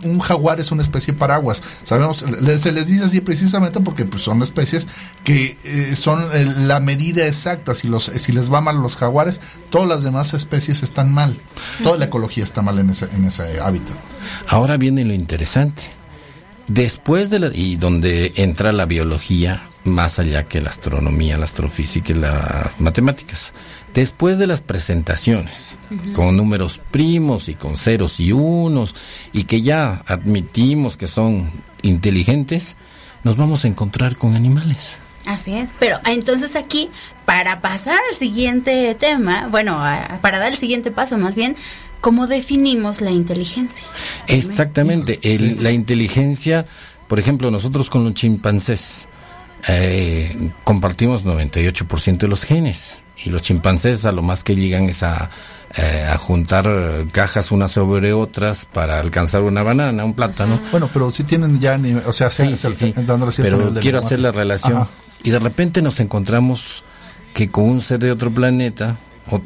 un, 0.03 0.19
jaguar 0.19 0.59
es 0.59 0.71
una 0.71 0.81
especie 0.81 1.13
paraguas. 1.13 1.61
Sabemos, 1.83 2.25
se 2.59 2.71
les 2.71 2.87
dice 2.87 3.05
así 3.05 3.21
precisamente 3.21 3.79
porque 3.79 4.05
pues, 4.05 4.23
son 4.23 4.41
especies 4.41 4.87
que 5.23 5.57
eh, 5.63 5.95
son 5.95 6.27
la 6.67 6.79
medida 6.79 7.25
exacta. 7.25 7.73
Si, 7.73 7.87
los, 7.87 8.11
si 8.15 8.31
les 8.31 8.51
va 8.51 8.61
mal 8.61 8.77
los 8.77 8.97
jaguares, 8.97 9.41
todas 9.69 9.87
las 9.87 10.03
demás 10.03 10.33
especies 10.33 10.83
están 10.83 11.13
mal. 11.13 11.39
Toda 11.83 11.97
la 11.97 12.05
ecología 12.05 12.43
está 12.43 12.61
mal 12.61 12.79
en 12.79 12.89
ese, 12.89 13.05
en 13.05 13.25
ese 13.25 13.59
hábitat. 13.59 13.95
Ahora 14.47 14.77
viene 14.77 15.05
lo 15.05 15.13
interesante. 15.13 15.83
Después 16.67 17.29
de 17.29 17.39
la, 17.39 17.47
y 17.53 17.77
donde 17.77 18.33
entra 18.35 18.73
la 18.73 18.85
biología 18.85 19.63
más 19.87 20.19
allá 20.19 20.43
que 20.43 20.61
la 20.61 20.69
astronomía, 20.69 21.37
la 21.37 21.45
astrofísica 21.45 22.11
y 22.11 22.15
las 22.15 22.79
matemáticas. 22.79 23.53
Después 23.93 24.38
de 24.38 24.47
las 24.47 24.62
presentaciones, 24.62 25.78
con 26.13 26.38
números 26.38 26.82
primos 26.91 27.50
y 27.50 27.56
con 27.56 27.78
ceros 27.78 28.19
y 28.19 28.32
unos, 28.32 28.95
y 29.34 29.45
que 29.45 29.62
ya 29.62 30.04
admitimos 30.08 30.97
que 30.97 31.08
son 31.08 31.50
inteligentes, 31.82 32.76
nos 33.23 33.38
vamos 33.38 33.65
a 33.65 33.67
encontrar 33.67 34.15
con 34.15 34.36
animales. 34.36 34.97
Así 35.26 35.54
es, 35.54 35.73
pero 35.78 36.00
entonces 36.06 36.56
aquí, 36.56 36.89
para 37.26 37.60
pasar 37.60 38.00
al 38.10 38.15
siguiente 38.15 38.95
tema, 38.95 39.47
bueno, 39.50 39.78
para 40.21 40.39
dar 40.39 40.52
el 40.52 40.58
siguiente 40.58 40.91
paso 40.91 41.17
más 41.17 41.36
bien, 41.36 41.56
¿cómo 42.00 42.28
definimos 42.28 43.02
la 43.02 43.12
inteligencia? 43.12 43.84
Exactamente, 44.28 45.19
la 45.60 45.71
inteligencia, 45.71 46.65
por 47.08 47.19
ejemplo, 47.19 47.52
nosotros 47.52 47.89
con 47.89 48.06
los 48.06 48.13
chimpancés 48.13 49.08
eh, 49.67 50.52
compartimos 50.63 51.26
98% 51.26 52.19
de 52.19 52.28
los 52.28 52.43
genes 52.43 52.97
y 53.23 53.30
los 53.30 53.41
chimpancés 53.41 54.06
a 54.06 54.12
lo 54.12 54.21
más 54.21 54.43
que 54.43 54.56
llegan 54.56 54.86
es 54.86 55.03
a, 55.03 55.30
eh, 55.75 56.08
a 56.10 56.17
juntar 56.17 56.69
cajas 57.12 57.51
unas 57.51 57.71
sobre 57.71 58.13
otras 58.13 58.65
para 58.65 58.99
alcanzar 58.99 59.43
una 59.43 59.63
banana, 59.63 60.06
un 60.06 60.13
plátano. 60.13 60.60
Bueno, 60.71 60.89
pero 60.93 61.12
si 61.12 61.23
tienen 61.23 61.60
ya, 61.60 61.80
o 62.06 62.13
sea, 62.13 62.30
sí, 62.30 62.56
sí, 62.56 62.93
pero 63.38 63.73
quiero 63.82 63.99
hacer 63.99 64.19
la 64.19 64.32
relación. 64.32 64.88
Y 65.23 65.32
de 65.32 65.39
repente 65.39 65.82
nos 65.82 65.99
encontramos 65.99 66.84
que 67.34 67.49
con 67.49 67.65
un 67.65 67.82
ser 67.82 67.99
de 67.99 68.12
otro 68.12 68.32
planeta, 68.32 68.97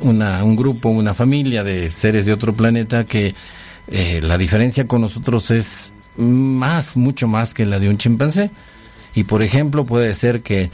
una, 0.01 0.43
un 0.43 0.55
grupo, 0.55 0.89
una 0.89 1.13
familia 1.13 1.63
de 1.63 1.89
seres 1.91 2.25
de 2.25 2.33
otro 2.33 2.53
planeta 2.53 3.03
que 3.03 3.35
eh, 3.87 4.21
la 4.21 4.37
diferencia 4.37 4.87
con 4.87 5.01
nosotros 5.01 5.51
es 5.51 5.91
más, 6.15 6.95
mucho 6.95 7.27
más 7.27 7.53
que 7.53 7.65
la 7.65 7.79
de 7.79 7.89
un 7.89 7.97
chimpancé. 7.97 8.51
Y 9.15 9.25
por 9.25 9.41
ejemplo 9.41 9.85
puede 9.85 10.13
ser 10.15 10.41
que 10.41 10.71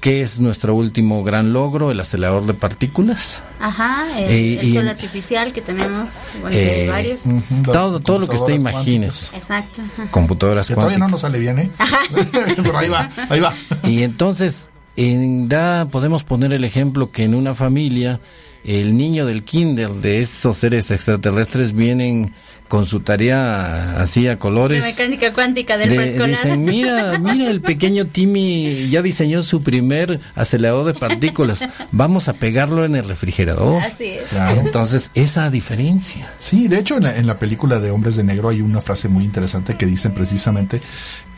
¿Qué 0.00 0.22
es 0.22 0.40
nuestro 0.40 0.74
último 0.74 1.22
gran 1.22 1.52
logro? 1.52 1.90
El 1.90 2.00
acelerador 2.00 2.46
de 2.46 2.54
partículas. 2.54 3.42
Ajá, 3.60 4.06
el, 4.18 4.58
eh, 4.58 4.72
sol 4.72 4.88
artificial 4.88 5.52
que 5.52 5.60
tenemos, 5.60 6.22
eh, 6.50 6.86
varios. 6.88 7.24
todo, 7.64 8.00
todo 8.00 8.18
lo 8.20 8.26
que 8.26 8.36
usted 8.36 8.54
imagine. 8.54 9.06
Exacto. 9.06 9.82
Computadoras 10.10 10.68
que 10.68 10.74
Todavía 10.74 10.96
no 10.96 11.08
nos 11.08 11.20
sale 11.20 11.38
bien, 11.38 11.58
¿eh? 11.58 11.70
Pero 12.62 12.78
ahí 12.78 12.88
va, 12.88 13.10
ahí 13.28 13.40
va. 13.40 13.54
Y 13.84 14.02
entonces, 14.02 14.70
en, 15.00 15.48
da, 15.48 15.88
podemos 15.88 16.24
poner 16.24 16.52
el 16.52 16.62
ejemplo 16.62 17.10
que 17.10 17.24
en 17.24 17.34
una 17.34 17.54
familia, 17.54 18.20
el 18.64 18.96
niño 18.96 19.24
del 19.24 19.44
kinder 19.44 19.90
de 19.90 20.20
esos 20.20 20.58
seres 20.58 20.90
extraterrestres 20.90 21.72
vienen 21.72 22.32
con 22.68 22.86
su 22.86 23.00
tarea 23.00 24.00
así 24.00 24.28
a 24.28 24.38
colores. 24.38 24.84
De 24.84 24.90
mecánica 24.90 25.32
cuántica 25.32 25.76
del 25.78 25.88
preescolar. 25.88 26.28
Dicen, 26.28 26.64
mira, 26.64 27.18
mira, 27.18 27.50
el 27.50 27.62
pequeño 27.62 28.06
Timmy 28.06 28.88
ya 28.88 29.02
diseñó 29.02 29.42
su 29.42 29.62
primer 29.62 30.20
acelerador 30.36 30.84
de 30.84 30.94
partículas. 30.94 31.64
Vamos 31.90 32.28
a 32.28 32.34
pegarlo 32.34 32.84
en 32.84 32.94
el 32.94 33.08
refrigerador. 33.08 33.82
Así 33.82 34.04
es. 34.04 34.22
Entonces, 34.58 35.10
esa 35.14 35.50
diferencia. 35.50 36.32
Sí, 36.38 36.68
de 36.68 36.78
hecho, 36.78 36.98
en 36.98 37.26
la, 37.26 37.38
película 37.38 37.80
de 37.80 37.90
Hombres 37.90 38.16
de 38.16 38.22
Negro 38.22 38.50
hay 38.50 38.60
una 38.60 38.82
frase 38.82 39.08
muy 39.08 39.24
interesante 39.24 39.74
que 39.74 39.86
dicen 39.86 40.12
precisamente, 40.12 40.80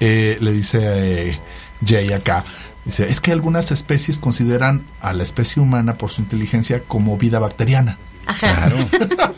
eh, 0.01 0.37
le 0.41 0.53
dice 0.53 0.81
eh, 0.83 1.39
Jay 1.85 2.13
acá, 2.13 2.45
Dice, 2.85 3.09
es 3.09 3.21
que 3.21 3.31
algunas 3.31 3.71
especies 3.71 4.19
consideran 4.19 4.85
a 5.01 5.13
la 5.13 5.23
especie 5.23 5.63
humana 5.63 5.99
por 5.99 6.11
su 6.11 6.21
inteligencia 6.21 6.83
como 6.83 7.17
vida 7.17 7.39
bacteriana. 7.39 7.99
Ajá. 8.27 8.67
Claro. 8.67 8.77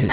Eh, 0.00 0.08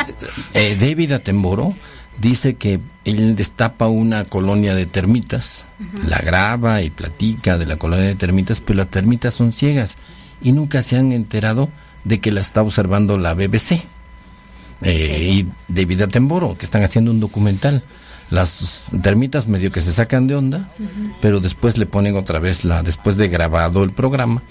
eh, 0.55 0.77
David 0.79 1.11
Attenborough 1.11 1.75
dice 2.17 2.55
que 2.55 2.79
él 3.03 3.35
destapa 3.35 3.87
una 3.87 4.25
colonia 4.25 4.73
de 4.73 4.87
termitas, 4.87 5.63
la 6.07 6.17
graba 6.17 6.81
y 6.81 6.89
platica 6.89 7.59
de 7.59 7.67
la 7.67 7.77
colonia 7.77 8.07
de 8.07 8.15
termitas, 8.15 8.61
pero 8.61 8.77
las 8.77 8.89
termitas 8.89 9.35
son 9.35 9.51
ciegas 9.51 9.97
y 10.41 10.53
nunca 10.53 10.81
se 10.81 10.97
han 10.97 11.11
enterado 11.11 11.69
de 12.03 12.19
que 12.19 12.31
la 12.31 12.41
está 12.41 12.63
observando 12.63 13.19
la 13.19 13.35
BBC 13.35 13.83
eh, 14.81 15.29
y 15.31 15.47
David 15.67 16.01
Attenborough, 16.01 16.57
que 16.57 16.65
están 16.65 16.81
haciendo 16.81 17.11
un 17.11 17.19
documental. 17.19 17.83
Las 18.29 18.85
termitas 19.03 19.47
medio 19.47 19.71
que 19.71 19.81
se 19.81 19.93
sacan 19.93 20.27
de 20.27 20.35
onda, 20.35 20.69
pero 21.21 21.39
después 21.39 21.77
le 21.77 21.85
ponen 21.85 22.17
otra 22.17 22.39
vez 22.39 22.65
la, 22.65 22.81
después 22.81 23.17
de 23.17 23.27
grabado 23.27 23.83
el 23.83 23.91
programa, 23.91 24.41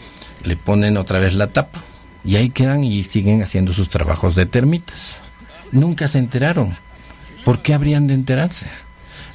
le 0.45 0.57
ponen 0.57 0.97
otra 0.97 1.19
vez 1.19 1.35
la 1.35 1.49
tapa 1.49 1.83
y 2.25 2.37
ahí 2.37 2.51
quedan 2.51 2.85
y 2.85 3.03
siguen 3.05 3.43
haciendo 3.43 3.73
sus 3.73 3.89
trabajos 3.89 4.35
de 4.35 4.47
termitas. 4.47 5.19
Nunca 5.73 6.09
se 6.09 6.19
enteraron. 6.19 6.77
¿Por 7.45 7.61
qué 7.61 7.75
habrían 7.75 8.07
de 8.07 8.15
enterarse? 8.15 8.67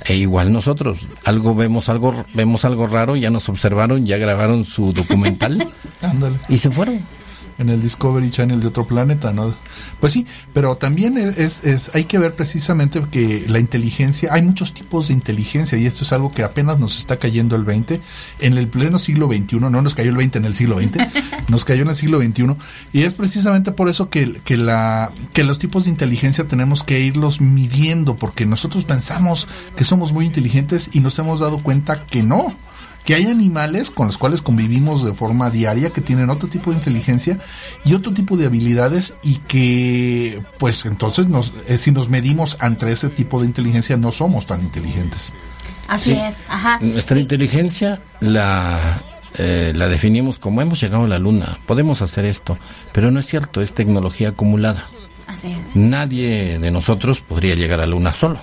E 0.05 0.15
igual 0.15 0.53
nosotros, 0.53 1.05
algo 1.25 1.53
vemos 1.53 1.89
algo 1.89 2.25
vemos 2.33 2.63
algo 2.63 2.87
raro, 2.87 3.17
ya 3.17 3.29
nos 3.29 3.49
observaron, 3.49 4.05
ya 4.05 4.17
grabaron 4.17 4.63
su 4.63 4.93
documental 4.93 5.71
y 6.49 6.57
se 6.57 6.71
fueron. 6.71 7.01
En 7.59 7.69
el 7.69 7.81
Discovery 7.81 8.31
Channel 8.31 8.59
de 8.59 8.67
otro 8.67 8.87
planeta, 8.87 9.31
¿no? 9.33 9.53
Pues 9.99 10.13
sí, 10.13 10.25
pero 10.53 10.75
también 10.75 11.17
es, 11.17 11.63
es, 11.63 11.91
hay 11.93 12.05
que 12.05 12.17
ver 12.17 12.33
precisamente 12.33 13.01
que 13.11 13.45
la 13.47 13.59
inteligencia, 13.59 14.29
hay 14.33 14.41
muchos 14.41 14.73
tipos 14.73 15.09
de 15.09 15.13
inteligencia 15.13 15.77
y 15.77 15.85
esto 15.85 16.03
es 16.03 16.13
algo 16.13 16.31
que 16.31 16.43
apenas 16.43 16.79
nos 16.79 16.97
está 16.97 17.17
cayendo 17.17 17.55
el 17.55 17.63
20 17.63 18.01
en 18.39 18.57
el 18.57 18.67
pleno 18.67 18.97
siglo 18.97 19.27
XXI, 19.27 19.59
no 19.59 19.69
nos 19.69 19.93
cayó 19.93 20.09
el 20.09 20.17
20 20.17 20.39
en 20.39 20.45
el 20.45 20.55
siglo 20.55 20.79
XX, 20.79 20.97
nos 21.49 21.65
cayó 21.65 21.83
en 21.83 21.89
el 21.89 21.95
siglo 21.95 22.19
XXI 22.19 22.55
y 22.93 23.03
es 23.03 23.15
precisamente 23.15 23.71
por 23.71 23.89
eso 23.89 24.09
que, 24.09 24.41
que, 24.43 24.57
la, 24.57 25.11
que 25.33 25.43
los 25.43 25.59
tipos 25.59 25.83
de 25.83 25.91
inteligencia 25.91 26.47
tenemos 26.47 26.83
que 26.83 27.01
irlos 27.01 27.41
midiendo 27.41 28.15
porque 28.15 28.45
nosotros 28.45 28.85
pensamos 28.85 29.47
que 29.75 29.83
somos 29.83 30.11
muy 30.11 30.25
inteligentes 30.25 30.89
y 30.93 31.01
nos 31.01 31.19
hemos 31.19 31.39
dado 31.39 31.59
cuenta 31.59 32.05
que 32.05 32.23
no 32.23 32.55
que 33.05 33.15
hay 33.15 33.25
animales 33.25 33.89
con 33.91 34.07
los 34.07 34.17
cuales 34.17 34.41
convivimos 34.41 35.03
de 35.03 35.13
forma 35.13 35.49
diaria 35.49 35.89
que 35.89 36.01
tienen 36.01 36.29
otro 36.29 36.47
tipo 36.47 36.69
de 36.71 36.77
inteligencia 36.77 37.39
y 37.85 37.93
otro 37.93 38.13
tipo 38.13 38.37
de 38.37 38.45
habilidades 38.45 39.13
y 39.23 39.37
que 39.37 40.41
pues 40.59 40.85
entonces 40.85 41.27
nos, 41.27 41.53
eh, 41.67 41.77
si 41.77 41.91
nos 41.91 42.09
medimos 42.09 42.57
ante 42.59 42.91
ese 42.91 43.09
tipo 43.09 43.39
de 43.41 43.47
inteligencia 43.47 43.97
no 43.97 44.11
somos 44.11 44.45
tan 44.45 44.61
inteligentes. 44.61 45.33
Así 45.87 46.11
Sí. 46.11 46.19
es, 46.19 46.37
ajá. 46.47 46.77
Nuestra 46.81 47.19
inteligencia 47.19 47.99
la, 48.19 49.01
eh, 49.39 49.73
la 49.75 49.87
definimos 49.87 50.37
como 50.37 50.61
hemos 50.61 50.79
llegado 50.79 51.05
a 51.05 51.07
la 51.07 51.17
luna, 51.17 51.57
podemos 51.65 52.01
hacer 52.03 52.25
esto, 52.25 52.59
pero 52.91 53.09
no 53.09 53.19
es 53.19 53.25
cierto, 53.25 53.61
es 53.61 53.73
tecnología 53.73 54.29
acumulada. 54.29 54.85
Así 55.25 55.47
es. 55.51 55.75
Nadie 55.75 56.59
de 56.59 56.69
nosotros 56.71 57.21
podría 57.21 57.55
llegar 57.55 57.79
a 57.79 57.83
la 57.85 57.91
luna 57.91 58.13
solo. 58.13 58.39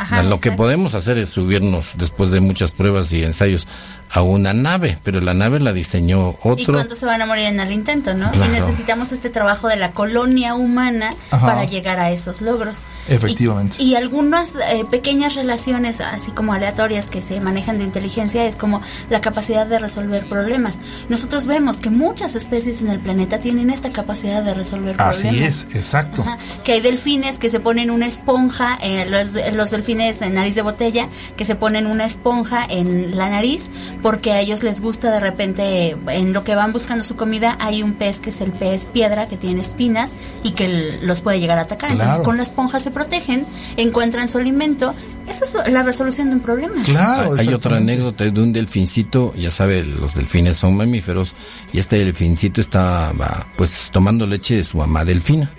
Ajá, 0.00 0.22
lo 0.22 0.38
que 0.38 0.50
podemos 0.50 0.94
hacer 0.94 1.18
es 1.18 1.28
subirnos 1.28 1.92
después 1.98 2.30
de 2.30 2.40
muchas 2.40 2.72
pruebas 2.72 3.12
y 3.12 3.22
ensayos 3.22 3.68
a 4.12 4.22
una 4.22 4.52
nave, 4.52 4.98
pero 5.04 5.20
la 5.20 5.34
nave 5.34 5.60
la 5.60 5.72
diseñó 5.72 6.30
¿Y 6.44 6.48
otro. 6.48 6.74
cuántos 6.74 6.98
se 6.98 7.06
van 7.06 7.22
a 7.22 7.26
morir 7.26 7.44
en 7.46 7.60
el 7.60 7.70
intento, 7.72 8.12
no? 8.14 8.30
Claro. 8.30 8.46
Y 8.52 8.58
necesitamos 8.58 9.12
este 9.12 9.30
trabajo 9.30 9.68
de 9.68 9.76
la 9.76 9.92
colonia 9.92 10.54
humana 10.54 11.10
Ajá. 11.30 11.46
para 11.46 11.64
llegar 11.64 12.00
a 12.00 12.10
esos 12.10 12.40
logros. 12.40 12.82
Efectivamente. 13.08 13.76
Y, 13.78 13.90
y 13.90 13.94
algunas 13.94 14.54
eh, 14.54 14.84
pequeñas 14.90 15.34
relaciones, 15.36 16.00
así 16.00 16.32
como 16.32 16.52
aleatorias, 16.52 17.08
que 17.08 17.22
se 17.22 17.40
manejan 17.40 17.78
de 17.78 17.84
inteligencia, 17.84 18.44
es 18.46 18.56
como 18.56 18.80
la 19.10 19.20
capacidad 19.20 19.66
de 19.66 19.78
resolver 19.78 20.26
problemas. 20.28 20.78
Nosotros 21.08 21.46
vemos 21.46 21.78
que 21.78 21.90
muchas 21.90 22.34
especies 22.34 22.80
en 22.80 22.88
el 22.88 22.98
planeta 22.98 23.38
tienen 23.38 23.70
esta 23.70 23.92
capacidad 23.92 24.42
de 24.42 24.54
resolver 24.54 24.96
Así 24.98 25.28
problemas. 25.28 25.66
es, 25.70 25.74
exacto. 25.76 26.22
Ajá, 26.22 26.38
Que 26.64 26.72
hay 26.72 26.80
delfines 26.80 27.38
que 27.38 27.50
se 27.50 27.60
ponen 27.60 27.90
una 27.90 28.06
esponja, 28.06 28.76
eh, 28.82 29.06
los, 29.08 29.34
los 29.52 29.70
delfines 29.70 30.20
en 30.22 30.34
nariz 30.34 30.54
de 30.54 30.62
botella, 30.62 31.08
que 31.36 31.44
se 31.44 31.54
ponen 31.54 31.86
una 31.86 32.04
esponja 32.04 32.64
en 32.68 33.16
la 33.16 33.28
nariz, 33.28 33.70
porque 34.02 34.32
a 34.32 34.40
ellos 34.40 34.62
les 34.62 34.80
gusta 34.80 35.10
de 35.10 35.20
repente, 35.20 35.96
en 36.08 36.32
lo 36.32 36.44
que 36.44 36.54
van 36.54 36.72
buscando 36.72 37.04
su 37.04 37.16
comida, 37.16 37.56
hay 37.60 37.82
un 37.82 37.94
pez 37.94 38.20
que 38.20 38.30
es 38.30 38.40
el 38.40 38.52
pez 38.52 38.86
piedra, 38.86 39.26
que 39.26 39.36
tiene 39.36 39.60
espinas 39.60 40.14
y 40.42 40.52
que 40.52 40.98
los 41.02 41.20
puede 41.20 41.40
llegar 41.40 41.58
a 41.58 41.62
atacar. 41.62 41.90
Entonces 41.90 42.14
Claro. 42.16 42.24
con 42.24 42.36
la 42.36 42.42
esponja 42.42 42.80
se 42.80 42.90
protegen, 42.90 43.46
encuentran 43.76 44.28
su 44.28 44.38
alimento. 44.38 44.94
Esa 45.28 45.44
es 45.44 45.72
la 45.72 45.82
resolución 45.82 46.30
de 46.30 46.36
un 46.36 46.40
problema. 46.42 46.82
Claro, 46.84 47.34
Hay 47.38 47.48
otra 47.48 47.76
anécdota 47.76 48.24
de 48.24 48.40
un 48.40 48.52
delfincito, 48.52 49.32
ya 49.36 49.50
sabe, 49.50 49.84
los 49.84 50.14
delfines 50.14 50.56
son 50.56 50.76
mamíferos, 50.76 51.34
y 51.72 51.78
este 51.78 51.98
delfincito 51.98 52.60
estaba 52.60 53.12
pues 53.56 53.90
tomando 53.92 54.26
leche 54.26 54.56
de 54.56 54.64
su 54.64 54.78
mamá 54.78 55.04
delfina. 55.04 55.52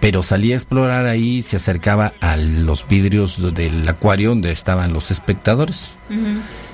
Pero 0.00 0.22
salía 0.22 0.54
a 0.54 0.58
explorar 0.58 1.06
ahí, 1.06 1.42
se 1.42 1.56
acercaba 1.56 2.12
a 2.20 2.36
los 2.36 2.86
vidrios 2.86 3.54
del 3.54 3.88
acuario 3.88 4.28
donde 4.30 4.52
estaban 4.52 4.92
los 4.92 5.10
espectadores. 5.10 5.96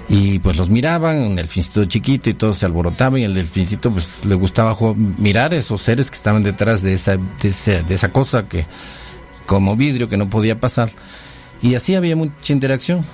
Y 0.09 0.39
pues 0.41 0.57
los 0.57 0.69
miraban, 0.69 1.19
un 1.19 1.37
delfincito 1.37 1.85
chiquito 1.85 2.29
y 2.29 2.35
todo 2.35 2.53
se 2.53 2.67
alborotaba 2.67 3.19
y 3.19 3.25
el 3.25 3.35
delfincito 3.35 3.91
pues 3.91 4.25
le 4.25 4.35
gustaba 4.35 4.77
mirar 4.95 5.55
esos 5.55 5.81
seres 5.81 6.11
que 6.11 6.17
estaban 6.17 6.43
detrás 6.43 6.83
de 6.83 6.95
esa, 6.95 7.17
de 7.17 7.49
esa, 7.49 7.83
de 7.83 7.95
esa 7.95 8.13
cosa 8.13 8.49
que 8.49 8.67
como 9.47 9.77
vidrio 9.77 10.09
que 10.09 10.17
no 10.17 10.29
podía 10.29 10.61
pasar. 10.61 10.91
Y 11.63 11.75
así 11.75 11.95
había 11.95 12.17
mucha 12.17 12.53
interacción. 12.53 13.05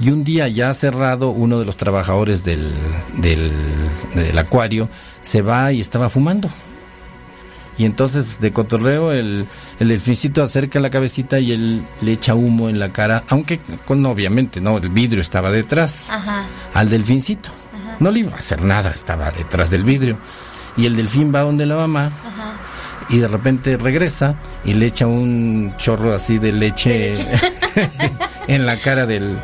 Y 0.00 0.10
un 0.10 0.24
día 0.24 0.48
ya 0.48 0.74
cerrado, 0.74 1.30
uno 1.30 1.60
de 1.60 1.64
los 1.64 1.76
trabajadores 1.76 2.44
del, 2.44 2.72
del, 3.18 3.50
del 4.14 4.36
acuario 4.38 4.88
se 5.20 5.40
va 5.40 5.72
y 5.72 5.80
estaba 5.80 6.10
fumando. 6.10 6.50
Y 7.76 7.84
entonces 7.84 8.40
de 8.40 8.52
cotorreo 8.52 9.12
el, 9.12 9.46
el 9.80 9.88
delfincito 9.88 10.42
acerca 10.42 10.78
la 10.80 10.90
cabecita 10.90 11.40
y 11.40 11.52
él 11.52 11.82
le 12.00 12.12
echa 12.12 12.34
humo 12.34 12.68
en 12.68 12.78
la 12.78 12.90
cara, 12.92 13.24
aunque 13.28 13.60
con 13.84 14.04
obviamente 14.06 14.60
no, 14.60 14.78
el 14.78 14.90
vidrio 14.90 15.20
estaba 15.20 15.50
detrás 15.50 16.08
Ajá. 16.10 16.44
al 16.72 16.90
delfincito. 16.90 17.50
No 18.00 18.10
le 18.10 18.20
iba 18.20 18.32
a 18.32 18.36
hacer 18.36 18.62
nada, 18.64 18.90
estaba 18.90 19.30
detrás 19.30 19.70
del 19.70 19.84
vidrio. 19.84 20.18
Y 20.76 20.86
el 20.86 20.96
delfín 20.96 21.32
va 21.32 21.40
donde 21.40 21.66
la 21.66 21.76
mamá 21.76 22.12
y 23.08 23.18
de 23.18 23.28
repente 23.28 23.76
regresa 23.76 24.36
y 24.64 24.74
le 24.74 24.86
echa 24.86 25.06
un 25.06 25.74
chorro 25.76 26.12
así 26.14 26.38
de 26.38 26.52
leche 26.52 27.14
en 28.48 28.66
la 28.66 28.80
cara 28.80 29.06
del... 29.06 29.38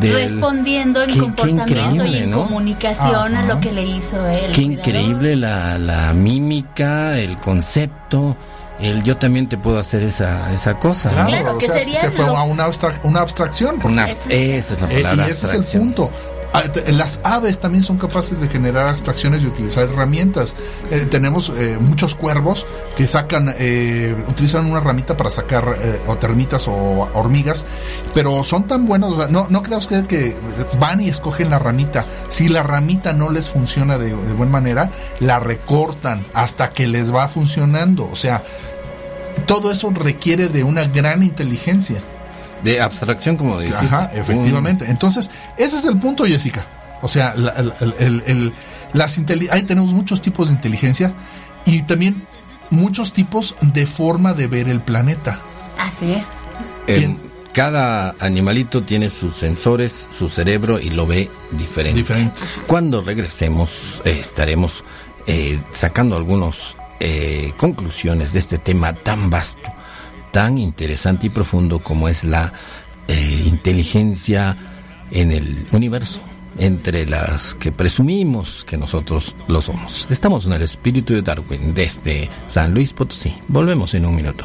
del 0.00 0.12
Respondiendo 0.14 1.02
en 1.02 1.08
Qué- 1.08 1.14
qué 1.14 1.20
comportamiento 1.20 2.04
y 2.04 2.16
en 2.18 2.30
¿no? 2.30 2.44
comunicación 2.44 3.36
a 3.36 3.44
lo 3.46 3.60
que 3.60 3.72
le 3.72 3.82
hizo 3.84 4.26
él. 4.26 4.52
Qué 4.52 4.62
increíble 4.62 5.36
la, 5.36 5.78
la 5.78 6.12
mímica, 6.12 7.18
el 7.18 7.36
concepto. 7.38 8.36
El 8.80 9.04
yo 9.04 9.16
también 9.16 9.48
te 9.48 9.56
puedo 9.56 9.78
hacer 9.78 10.02
esa, 10.02 10.52
esa 10.52 10.74
cosa. 10.80 11.08
¿no? 11.10 11.14
Claro, 11.14 11.30
Claro, 11.30 11.54
o 11.54 11.58
que 11.58 11.66
sea, 11.66 11.78
sería 11.78 12.00
se 12.00 12.10
fue 12.10 12.26
lo- 12.26 12.36
a 12.36 12.42
una, 12.42 12.64
abstra- 12.64 12.98
una 13.04 13.20
abstracción. 13.20 13.78
Una- 13.84 14.06
esa 14.06 14.74
es 14.74 14.80
la 14.80 14.92
Eh, 14.92 15.02
palabra 15.02 15.26
y 15.28 15.30
ese 15.30 15.46
es 15.46 15.72
el 15.74 15.78
punto. 15.80 16.10
Ah, 16.54 16.62
Las 16.86 17.18
aves 17.24 17.58
también 17.58 17.82
son 17.82 17.98
capaces 17.98 18.40
de 18.40 18.46
generar 18.46 18.86
abstracciones 18.86 19.42
y 19.42 19.46
utilizar 19.46 19.88
herramientas. 19.88 20.54
Eh, 20.88 21.04
tenemos 21.10 21.50
eh, 21.56 21.78
muchos 21.80 22.14
cuervos 22.14 22.64
que 22.96 23.08
sacan, 23.08 23.52
eh, 23.58 24.14
utilizan 24.28 24.66
una 24.66 24.78
ramita 24.78 25.16
para 25.16 25.30
sacar 25.30 25.76
eh, 25.82 25.98
o 26.06 26.16
termitas 26.16 26.68
o 26.68 27.10
hormigas, 27.12 27.66
pero 28.14 28.44
son 28.44 28.68
tan 28.68 28.86
buenos. 28.86 29.14
o 29.14 29.16
sea, 29.18 29.26
no, 29.26 29.48
no 29.50 29.64
crea 29.64 29.78
usted 29.78 30.06
que 30.06 30.36
van 30.78 31.00
y 31.00 31.08
escogen 31.08 31.50
la 31.50 31.58
ramita. 31.58 32.04
Si 32.28 32.46
la 32.46 32.62
ramita 32.62 33.12
no 33.12 33.30
les 33.30 33.50
funciona 33.50 33.98
de, 33.98 34.10
de 34.10 34.32
buena 34.32 34.52
manera, 34.52 34.90
la 35.18 35.40
recortan 35.40 36.24
hasta 36.34 36.70
que 36.70 36.86
les 36.86 37.12
va 37.12 37.26
funcionando. 37.26 38.08
O 38.12 38.14
sea, 38.14 38.44
todo 39.48 39.72
eso 39.72 39.90
requiere 39.90 40.46
de 40.48 40.62
una 40.62 40.84
gran 40.84 41.24
inteligencia. 41.24 42.00
De 42.64 42.80
abstracción, 42.80 43.36
como 43.36 43.60
dijiste. 43.60 43.84
Ajá, 43.84 44.10
efectivamente. 44.14 44.86
Entonces, 44.88 45.30
ese 45.56 45.76
es 45.78 45.84
el 45.84 45.98
punto, 45.98 46.24
Jessica. 46.24 46.64
O 47.02 47.08
sea, 47.08 47.34
la- 47.36 47.52
el- 47.52 47.94
el- 47.98 48.22
el- 48.26 48.52
las 48.94 49.18
inteli- 49.18 49.48
ahí 49.50 49.62
tenemos 49.62 49.92
muchos 49.92 50.22
tipos 50.22 50.48
de 50.48 50.54
inteligencia 50.54 51.12
y 51.66 51.82
también 51.82 52.26
muchos 52.70 53.12
tipos 53.12 53.54
de 53.60 53.86
forma 53.86 54.32
de 54.32 54.46
ver 54.46 54.68
el 54.68 54.80
planeta. 54.80 55.38
Así 55.78 56.12
es. 56.12 56.24
Eh, 56.86 56.98
Bien. 56.98 57.18
cada 57.52 58.14
animalito 58.20 58.82
tiene 58.84 59.10
sus 59.10 59.36
sensores, 59.36 60.08
su 60.16 60.28
cerebro 60.28 60.80
y 60.80 60.90
lo 60.90 61.06
ve 61.06 61.30
diferente. 61.52 61.98
Diferente. 62.00 62.40
Cuando 62.66 63.02
regresemos 63.02 64.00
eh, 64.04 64.18
estaremos 64.20 64.82
eh, 65.26 65.60
sacando 65.72 66.16
algunas 66.16 66.76
conclusiones 67.58 68.32
de 68.32 68.38
este 68.38 68.56
tema 68.58 68.92
tan 68.94 69.28
vasto, 69.28 69.70
tan 70.34 70.58
interesante 70.58 71.28
y 71.28 71.30
profundo 71.30 71.78
como 71.78 72.08
es 72.08 72.24
la 72.24 72.52
eh, 73.06 73.44
inteligencia 73.46 74.56
en 75.12 75.30
el 75.30 75.64
universo, 75.70 76.20
entre 76.58 77.06
las 77.06 77.54
que 77.54 77.70
presumimos 77.70 78.64
que 78.64 78.76
nosotros 78.76 79.36
lo 79.46 79.62
somos. 79.62 80.08
Estamos 80.10 80.44
en 80.46 80.54
el 80.54 80.62
espíritu 80.62 81.14
de 81.14 81.22
Darwin 81.22 81.72
desde 81.72 82.28
San 82.48 82.74
Luis 82.74 82.92
Potosí. 82.92 83.32
Volvemos 83.46 83.94
en 83.94 84.06
un 84.06 84.16
minuto. 84.16 84.44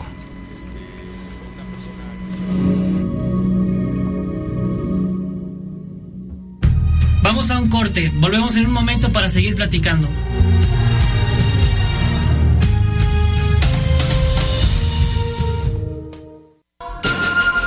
Vamos 7.23 7.49
a 7.49 7.59
un 7.59 7.67
corte, 7.67 8.11
volvemos 8.13 8.55
en 8.55 8.67
un 8.67 8.73
momento 8.73 9.11
para 9.11 9.27
seguir 9.27 9.55
platicando. 9.55 10.07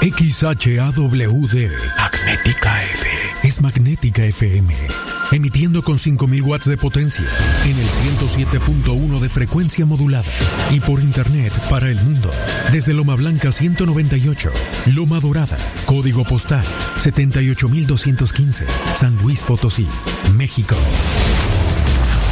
XHAWD. 0.02 1.70
Magnética 1.96 2.82
F. 2.82 3.06
Es 3.44 3.60
Magnética 3.60 4.24
FM. 4.24 4.74
Emitiendo 5.30 5.80
con 5.82 5.96
5000 5.96 6.42
watts 6.42 6.64
de 6.66 6.76
potencia 6.76 7.24
en 7.64 7.78
el 7.78 7.86
107.1 7.86 9.20
de 9.20 9.28
frecuencia 9.28 9.86
modulada 9.86 10.28
y 10.72 10.80
por 10.80 11.00
internet 11.00 11.52
para 11.70 11.88
el 11.88 12.00
mundo 12.00 12.32
desde 12.72 12.94
Loma 12.94 13.14
Blanca 13.14 13.52
198, 13.52 14.50
Loma 14.86 15.20
Dorada, 15.20 15.56
código 15.86 16.24
postal 16.24 16.64
78215, 16.96 18.66
San 18.94 19.16
Luis 19.18 19.44
Potosí, 19.44 19.86
México. 20.36 20.74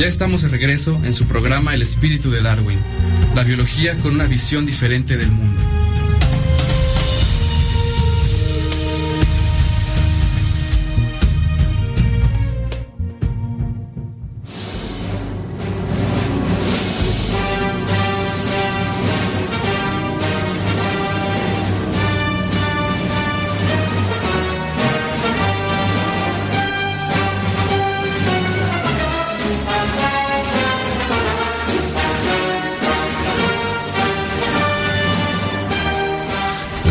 Ya 0.00 0.06
estamos 0.06 0.40
de 0.40 0.48
regreso 0.48 0.98
en 1.04 1.12
su 1.12 1.26
programa 1.26 1.74
El 1.74 1.82
espíritu 1.82 2.30
de 2.30 2.40
Darwin, 2.40 2.78
la 3.34 3.44
biología 3.44 3.98
con 3.98 4.14
una 4.14 4.24
visión 4.24 4.64
diferente 4.64 5.18
del 5.18 5.30
mundo. 5.30 5.60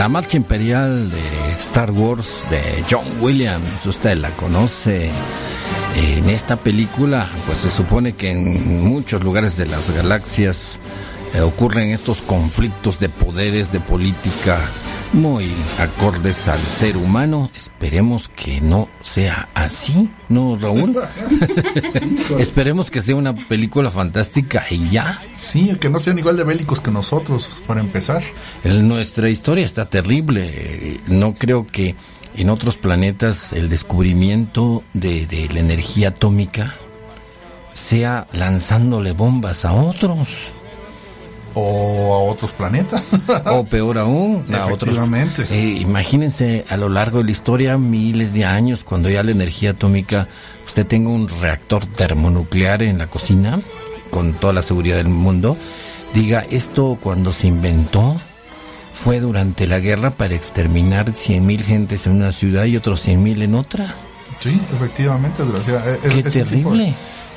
Marcha 0.09 0.37
imperial 0.37 1.11
de 1.11 1.51
Star 1.59 1.91
Wars 1.91 2.43
de 2.49 2.83
John 2.89 3.05
Williams, 3.21 3.85
usted 3.85 4.17
la 4.17 4.31
conoce. 4.31 5.11
En 5.95 6.29
esta 6.29 6.57
película, 6.57 7.27
pues 7.45 7.59
se 7.59 7.69
supone 7.69 8.13
que 8.13 8.31
en 8.31 8.83
muchos 8.83 9.23
lugares 9.23 9.55
de 9.55 9.67
las 9.67 9.91
galaxias 9.91 10.79
eh, 11.35 11.41
ocurren 11.41 11.91
estos 11.91 12.21
conflictos 12.21 12.99
de 12.99 13.09
poderes, 13.09 13.71
de 13.71 13.79
política, 13.79 14.57
muy 15.13 15.51
acordes 15.79 16.47
al 16.47 16.59
ser 16.59 16.95
humano. 16.97 17.49
Esperemos 17.55 18.29
que 18.29 18.61
no 18.61 18.87
sea 19.01 19.49
así, 19.53 20.09
¿no, 20.29 20.57
Raúl? 20.57 20.95
Esperemos 22.39 22.91
que 22.91 23.01
sea 23.01 23.15
una 23.15 23.35
película 23.35 23.89
fantástica 23.91 24.65
y 24.69 24.89
ya. 24.89 25.19
Sí, 25.35 25.75
que 25.79 25.89
no 25.89 25.99
sean 25.99 26.19
igual 26.19 26.37
de 26.37 26.43
bélicos 26.43 26.81
que 26.81 26.91
nosotros, 26.91 27.61
para 27.67 27.81
empezar. 27.81 28.21
El- 28.63 28.87
nuestra 28.87 29.29
historia 29.29 29.65
está 29.65 29.89
terrible. 29.89 30.99
No 31.07 31.33
creo 31.33 31.65
que 31.65 31.95
en 32.35 32.49
otros 32.49 32.77
planetas 32.77 33.53
el 33.53 33.69
descubrimiento 33.69 34.83
de, 34.93 35.25
de 35.25 35.49
la 35.49 35.59
energía 35.59 36.09
atómica 36.09 36.73
sea 37.73 38.27
lanzándole 38.33 39.13
bombas 39.13 39.65
a 39.65 39.73
otros. 39.73 40.51
O 41.55 42.13
a 42.13 42.19
otros 42.31 42.51
planetas. 42.51 43.19
O 43.47 43.63
peor 43.65 43.97
aún, 43.97 44.45
a 44.53 44.65
otros. 44.65 44.81
Efectivamente. 44.89 45.45
Eh, 45.49 45.79
imagínense 45.81 46.65
a 46.69 46.77
lo 46.77 46.89
largo 46.89 47.19
de 47.19 47.25
la 47.25 47.31
historia, 47.31 47.77
miles 47.77 48.33
de 48.33 48.45
años, 48.45 48.83
cuando 48.83 49.09
ya 49.09 49.23
la 49.23 49.31
energía 49.31 49.71
atómica, 49.71 50.27
usted 50.65 50.85
tenga 50.85 51.09
un 51.09 51.27
reactor 51.41 51.85
termonuclear 51.85 52.81
en 52.83 52.97
la 52.99 53.07
cocina, 53.07 53.59
con 54.09 54.33
toda 54.33 54.53
la 54.53 54.61
seguridad 54.61 54.97
del 54.97 55.09
mundo, 55.09 55.57
diga, 56.13 56.45
esto 56.49 56.97
cuando 57.01 57.31
se 57.33 57.47
inventó 57.47 58.19
fue 58.93 59.19
durante 59.19 59.67
la 59.67 59.79
guerra 59.79 60.11
para 60.11 60.35
exterminar 60.35 61.07
100.000 61.13 61.61
gentes 61.63 62.05
en 62.07 62.13
una 62.13 62.31
ciudad 62.31 62.65
y 62.65 62.75
otros 62.77 63.07
100.000 63.07 63.43
en 63.43 63.55
otra. 63.55 63.93
Sí, 64.39 64.59
efectivamente, 64.75 65.43
desgraciada. 65.43 65.95
Es- 65.95 65.99
Qué 66.01 66.23
tipo 66.23 66.23
de- 66.23 66.31
terrible. 66.31 66.93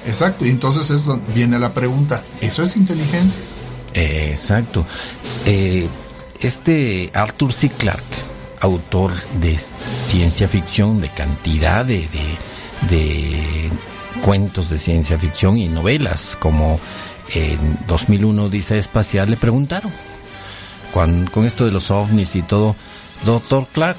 Exacto, 0.07 0.44
y 0.44 0.51
entonces 0.51 0.90
es 0.90 1.05
donde 1.05 1.33
viene 1.33 1.59
la 1.61 1.72
pregunta, 1.72 2.20
¿eso 2.40 2.62
es 2.64 2.77
inteligencia? 2.77 3.40
Exacto. 3.94 4.85
Eh, 5.46 5.87
este 6.40 7.11
Arthur 7.14 7.52
C. 7.52 7.68
Clarke, 7.70 8.16
autor 8.61 9.12
de 9.40 9.57
ciencia 10.07 10.48
ficción, 10.48 11.00
de 11.00 11.09
cantidad 11.09 11.85
de, 11.85 12.09
de, 12.90 13.70
cuentos 14.24 14.68
de 14.70 14.78
ciencia 14.78 15.18
ficción 15.18 15.57
y 15.59 15.68
novelas, 15.68 16.37
como 16.38 16.81
en 17.35 17.78
2001 17.87 18.48
Dice 18.48 18.78
Espacial, 18.78 19.31
le 19.31 19.37
preguntaron, 19.37 19.92
cuan- 20.92 21.26
con 21.26 21.44
esto 21.44 21.64
de 21.64 21.72
los 21.72 21.90
ovnis 21.90 22.35
y 22.35 22.42
todo, 22.42 22.76
doctor 23.24 23.66
Clark, 23.72 23.96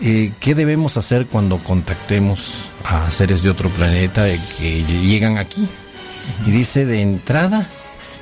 eh, 0.00 0.32
¿qué 0.40 0.54
debemos 0.54 0.96
hacer 0.96 1.26
cuando 1.26 1.58
contactemos 1.58 2.52
a 2.84 3.10
seres 3.10 3.42
de 3.42 3.50
otro 3.50 3.68
planeta 3.70 4.28
eh, 4.28 4.40
que 4.58 4.82
llegan 4.84 5.38
aquí? 5.38 5.68
Y 6.46 6.50
dice, 6.50 6.84
de 6.84 7.00
entrada, 7.00 7.66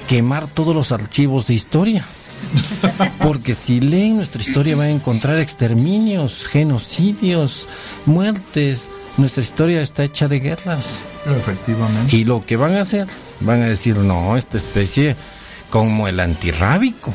quemar 0.09 0.49
todos 0.49 0.75
los 0.75 0.93
archivos 0.93 1.47
de 1.47 1.55
historia. 1.55 2.05
Porque 3.21 3.55
si 3.55 3.81
leen 3.81 4.17
nuestra 4.17 4.43
historia 4.43 4.77
van 4.77 4.87
a 4.89 4.91
encontrar 4.91 5.39
exterminios, 5.39 6.47
genocidios, 6.49 7.67
muertes. 8.05 8.89
Nuestra 9.17 9.43
historia 9.43 9.81
está 9.81 10.05
hecha 10.05 10.29
de 10.29 10.41
guerras. 10.41 10.85
Efectivamente. 11.25 12.15
Y 12.17 12.25
lo 12.25 12.41
que 12.41 12.57
van 12.57 12.75
a 12.75 12.83
hacer, 12.83 13.07
van 13.41 13.63
a 13.63 13.67
decir, 13.67 13.97
no, 13.97 14.37
esta 14.37 14.59
especie 14.59 15.17
como 15.71 16.07
el 16.09 16.21
antirrábico. 16.21 17.15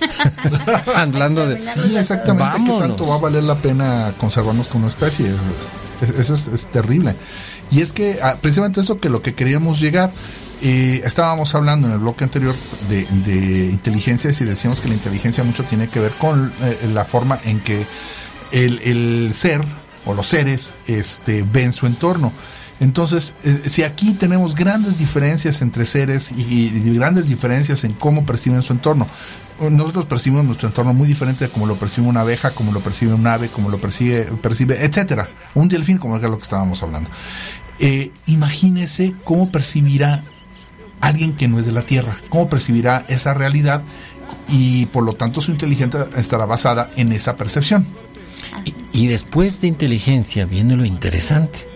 Hablando 0.96 1.46
de... 1.46 1.58
Sí, 1.58 1.96
exactamente. 1.96 2.72
¿Qué 2.72 2.78
tanto 2.78 3.06
va 3.06 3.16
a 3.16 3.18
valer 3.18 3.44
la 3.44 3.54
pena 3.56 4.14
conservarnos 4.18 4.66
como 4.68 4.88
especie? 4.88 5.26
Es- 6.00 6.08
Eso 6.18 6.34
es, 6.34 6.48
es 6.48 6.66
terrible. 6.66 7.14
Y 7.70 7.80
es 7.82 7.92
que 7.92 8.18
ah, 8.22 8.36
precisamente 8.40 8.80
eso 8.80 8.96
que 8.98 9.08
lo 9.08 9.22
que 9.22 9.34
queríamos 9.34 9.78
llegar, 9.80 10.10
eh, 10.64 11.02
estábamos 11.04 11.52
hablando 11.56 11.88
en 11.88 11.94
el 11.94 11.98
bloque 11.98 12.22
anterior 12.22 12.54
de, 12.88 13.04
de 13.04 13.66
inteligencias 13.66 14.40
y 14.40 14.44
decíamos 14.44 14.78
que 14.78 14.86
la 14.86 14.94
inteligencia 14.94 15.42
mucho 15.42 15.64
tiene 15.64 15.88
que 15.88 15.98
ver 15.98 16.12
con 16.12 16.52
eh, 16.62 16.88
la 16.94 17.04
forma 17.04 17.40
en 17.44 17.58
que 17.58 17.84
el, 18.52 19.32
ser 19.34 19.64
o 20.04 20.14
los 20.14 20.28
seres 20.28 20.74
este, 20.86 21.42
ven 21.42 21.72
su 21.72 21.86
entorno. 21.86 22.32
Entonces, 22.78 23.34
eh, 23.42 23.62
si 23.66 23.82
aquí 23.82 24.12
tenemos 24.12 24.54
grandes 24.54 24.98
diferencias 24.98 25.62
entre 25.62 25.84
seres 25.84 26.30
y, 26.30 26.68
grandes 26.94 27.26
diferencias 27.26 27.82
en 27.82 27.94
cómo 27.94 28.24
perciben 28.24 28.62
su 28.62 28.72
entorno, 28.72 29.08
nosotros 29.68 30.04
percibimos 30.04 30.44
nuestro 30.44 30.68
entorno 30.68 30.94
muy 30.94 31.08
diferente 31.08 31.46
de 31.46 31.50
como 31.50 31.66
lo 31.66 31.74
percibe 31.74 32.06
una 32.06 32.20
abeja, 32.20 32.52
como 32.52 32.70
lo 32.70 32.80
percibe 32.80 33.14
un 33.14 33.26
ave, 33.26 33.48
como 33.48 33.68
lo 33.68 33.80
percibe, 33.80 34.26
percibe 34.40 34.84
etcétera. 34.84 35.28
Un 35.56 35.68
delfín, 35.68 35.98
como 35.98 36.16
es 36.16 36.22
lo 36.22 36.36
que 36.36 36.44
estábamos 36.44 36.84
hablando. 36.84 37.10
Imagínese 38.26 39.12
cómo 39.24 39.50
percibirá 39.50 40.22
alguien 41.02 41.34
que 41.34 41.48
no 41.48 41.58
es 41.58 41.66
de 41.66 41.72
la 41.72 41.82
Tierra, 41.82 42.16
cómo 42.30 42.48
percibirá 42.48 43.04
esa 43.08 43.34
realidad 43.34 43.82
y 44.48 44.86
por 44.86 45.04
lo 45.04 45.12
tanto 45.12 45.42
su 45.42 45.50
inteligencia 45.50 46.08
estará 46.16 46.46
basada 46.46 46.90
en 46.96 47.12
esa 47.12 47.36
percepción. 47.36 47.86
Y, 48.64 48.74
y 48.92 49.06
después 49.08 49.60
de 49.60 49.66
inteligencia 49.66 50.46
viene 50.46 50.76
lo 50.76 50.84
interesante. 50.84 51.66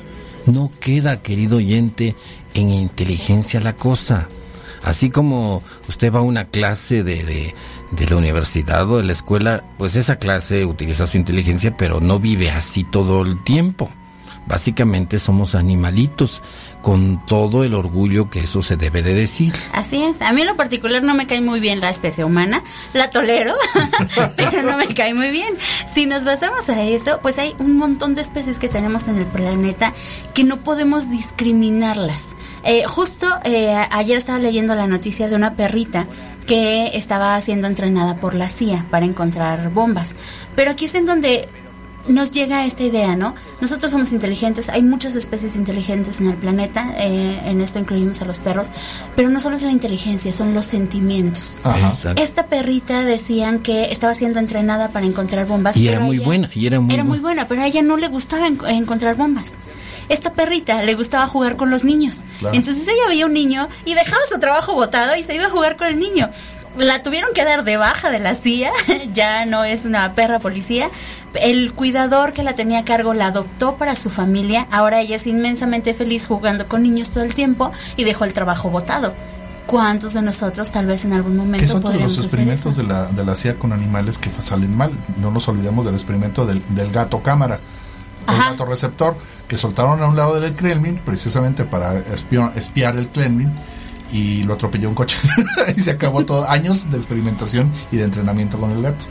No 0.47 0.71
queda, 0.81 1.23
querido 1.23 1.57
oyente, 1.57 2.15
en 2.55 2.71
inteligencia 2.71 3.61
la 3.61 3.75
cosa. 3.75 4.29
Así 4.85 5.11
como 5.11 5.65
usted 5.89 6.13
va 6.13 6.21
a 6.21 6.23
una 6.23 6.45
clase 6.45 7.03
de, 7.03 7.25
de, 7.25 7.55
de 7.91 8.07
la 8.07 8.17
universidad 8.17 8.89
o 8.89 8.99
de 8.99 9.05
la 9.05 9.13
escuela, 9.13 9.65
pues 9.77 9.97
esa 9.97 10.17
clase 10.17 10.65
utiliza 10.65 11.09
su 11.09 11.17
inteligencia, 11.17 11.77
pero 11.77 12.01
no 12.01 12.21
vive 12.21 12.51
así 12.51 12.85
todo 12.85 13.23
el 13.23 13.43
tiempo. 13.43 13.91
Básicamente 14.47 15.19
somos 15.19 15.55
animalitos, 15.55 16.43
con 16.83 17.25
todo 17.27 17.65
el 17.65 17.75
orgullo 17.75 18.31
que 18.31 18.41
eso 18.41 18.63
se 18.63 18.77
debe 18.77 19.03
de 19.03 19.15
decir. 19.15 19.53
Así 19.73 20.03
es. 20.03 20.21
A 20.23 20.33
mí 20.33 20.43
en 20.43 20.47
lo 20.47 20.57
particular 20.57 21.03
no 21.03 21.15
me 21.15 21.27
cae 21.27 21.41
muy 21.41 21.59
bien 21.59 21.81
la 21.81 21.91
especie 21.91 22.25
humana. 22.25 22.63
La 22.93 23.11
tolero, 23.11 23.55
pero 24.37 24.63
no 24.63 24.77
me 24.77 24.95
cae 24.95 25.13
muy 25.13 25.31
bien. 25.31 25.55
Si 25.93 26.07
nos 26.07 26.25
basamos 26.25 26.69
a 26.69 26.83
eso, 26.83 27.19
pues 27.23 27.39
hay 27.39 27.57
un 27.59 27.77
montón 27.77 28.15
de 28.15 28.21
especies 28.21 28.59
que 28.59 28.69
tenemos 28.69 29.09
en 29.09 29.17
el 29.17 29.27
planeta 29.27 29.93
que 30.33 30.45
no 30.45 30.59
podemos 30.59 31.11
discriminarlas. 31.11 32.29
Eh, 32.63 32.85
justo 32.85 33.27
eh, 33.45 33.75
ayer 33.91 34.17
estaba 34.17 34.39
leyendo 34.39 34.75
la 34.75 34.87
noticia 34.87 35.29
de 35.29 35.37
una 35.37 35.55
perrita 35.55 36.07
que 36.47 36.97
estaba 36.97 37.41
siendo 37.41 37.67
entrenada 37.67 38.17
por 38.17 38.35
la 38.35 38.49
CIA 38.49 38.87
para 38.91 39.05
encontrar 39.05 39.71
bombas. 39.71 40.15
Pero 40.55 40.71
aquí 40.71 40.85
es 40.85 40.95
en 40.95 41.07
donde 41.07 41.49
nos 42.09 42.31
llega 42.31 42.65
esta 42.65 42.83
idea, 42.83 43.17
¿no? 43.17 43.35
Nosotros 43.61 43.91
somos 43.91 44.13
inteligentes, 44.13 44.69
hay 44.69 44.83
muchas 44.83 45.17
especies 45.17 45.57
inteligentes 45.57 46.21
en 46.21 46.29
el 46.29 46.37
planeta, 46.37 46.95
eh, 46.99 47.41
en 47.45 47.61
esto 47.61 47.79
incluimos 47.79 48.23
a 48.23 48.25
los 48.25 48.39
perros, 48.39 48.71
pero 49.15 49.29
no 49.29 49.41
solo 49.41 49.57
es 49.57 49.63
la 49.63 49.73
inteligencia, 49.73 50.33
son 50.33 50.55
los 50.55 50.67
sentimientos. 50.67 51.61
Esta 52.17 52.47
perrita 52.47 53.05
decían 53.05 53.61
que 53.61 53.91
estaba 53.91 54.15
siendo 54.15 54.39
entrenada 54.39 54.89
para 54.89 55.07
encontrar 55.07 55.47
bombas. 55.47 55.77
Y 55.77 55.89
era 55.89 56.01
muy 56.01 56.19
buena, 56.19 56.51
y 56.55 56.67
era 56.67 56.81
muy, 56.81 56.95
era 56.95 57.05
muy 57.05 57.19
buena, 57.19 57.49
pero 57.49 57.63
a 57.63 57.67
ella 57.67 57.83
no 57.83 57.97
le 57.97 58.09
gustaba 58.09 58.47
encontrar 58.47 59.17
bombas 59.17 59.55
esta 60.09 60.33
perrita 60.35 60.83
le 60.83 60.95
gustaba 60.95 61.27
jugar 61.27 61.57
con 61.57 61.71
los 61.71 61.85
niños. 61.85 62.23
Entonces 62.53 62.87
ella 62.87 63.09
veía 63.09 63.27
un 63.27 63.33
niño 63.33 63.69
y 63.85 63.95
dejaba 63.95 64.23
su 64.31 64.39
trabajo 64.39 64.75
botado 64.75 65.17
y 65.17 65.23
se 65.23 65.35
iba 65.35 65.47
a 65.47 65.51
jugar 65.51 65.77
con 65.77 65.89
el 65.89 65.99
niño 65.99 66.31
la 66.77 67.03
tuvieron 67.03 67.33
que 67.35 67.45
dar 67.45 67.65
de 67.65 67.77
baja 67.77 68.11
de 68.11 68.19
la 68.19 68.35
CIA, 68.35 68.73
ya 69.13 69.47
no 69.47 69.65
es 69.65 69.85
una 69.85 70.15
perra 70.15 70.39
policía. 70.39 70.91
El 71.35 71.73
cuidador 71.73 72.33
que 72.33 72.43
la 72.43 72.55
tenía 72.55 72.81
a 72.81 72.85
cargo 72.85 73.15
la 73.15 73.27
adoptó 73.27 73.77
para 73.77 73.95
su 73.95 74.11
familia, 74.11 74.67
ahora 74.71 75.01
ella 75.01 75.17
es 75.17 75.27
inmensamente 75.27 75.95
feliz 75.95 76.27
jugando 76.27 76.69
con 76.69 76.83
niños 76.83 77.11
todo 77.11 77.25
el 77.25 77.35
tiempo 77.35 77.73
y 77.97 78.05
dejó 78.05 78.25
el 78.25 78.33
trabajo 78.33 78.71
botado. 78.71 79.15
¿Cuántos 79.67 80.15
de 80.15 80.23
nosotros 80.23 80.71
tal 80.71 80.87
vez 80.87 81.05
en 81.05 81.13
algún 81.13 81.37
momento 81.37 81.59
¿Qué 81.59 81.69
son 81.69 82.01
los 82.01 82.19
experimentos 82.19 82.77
de 82.77 82.85
la, 82.85 83.07
de 83.07 83.25
la 83.25 83.35
CIA 83.35 83.59
con 83.59 83.73
animales 83.73 84.17
que 84.17 84.31
salen 84.31 84.77
mal? 84.77 84.93
No 85.21 85.33
nos 85.33 85.49
olvidemos 85.49 85.85
del 85.85 85.95
experimento 85.95 86.47
del, 86.47 86.63
gato 86.93 87.21
cámara, 87.21 87.59
el 88.29 88.39
gato 88.39 88.65
receptor, 88.65 89.17
que 89.49 89.59
soltaron 89.59 90.01
a 90.03 90.07
un 90.07 90.15
lado 90.15 90.39
del 90.39 90.55
Kremlin 90.55 91.01
precisamente 91.05 91.65
para 91.65 91.99
espiar 91.99 92.97
el 92.97 93.09
Kremlin 93.09 93.53
y 94.11 94.45
lo 94.45 94.55
atropelló 94.55 94.89
un 94.89 94.95
coche. 94.95 95.19
y 95.77 95.81
se 95.81 95.93
acabó 95.93 96.25
todo. 96.25 96.49
Años 96.49 96.91
de 96.91 96.97
experimentación 96.97 97.71
y 97.91 97.97
de 97.97 98.05
entrenamiento 98.05 98.59
con 98.59 98.71
el 98.71 98.83
gato. 98.83 99.07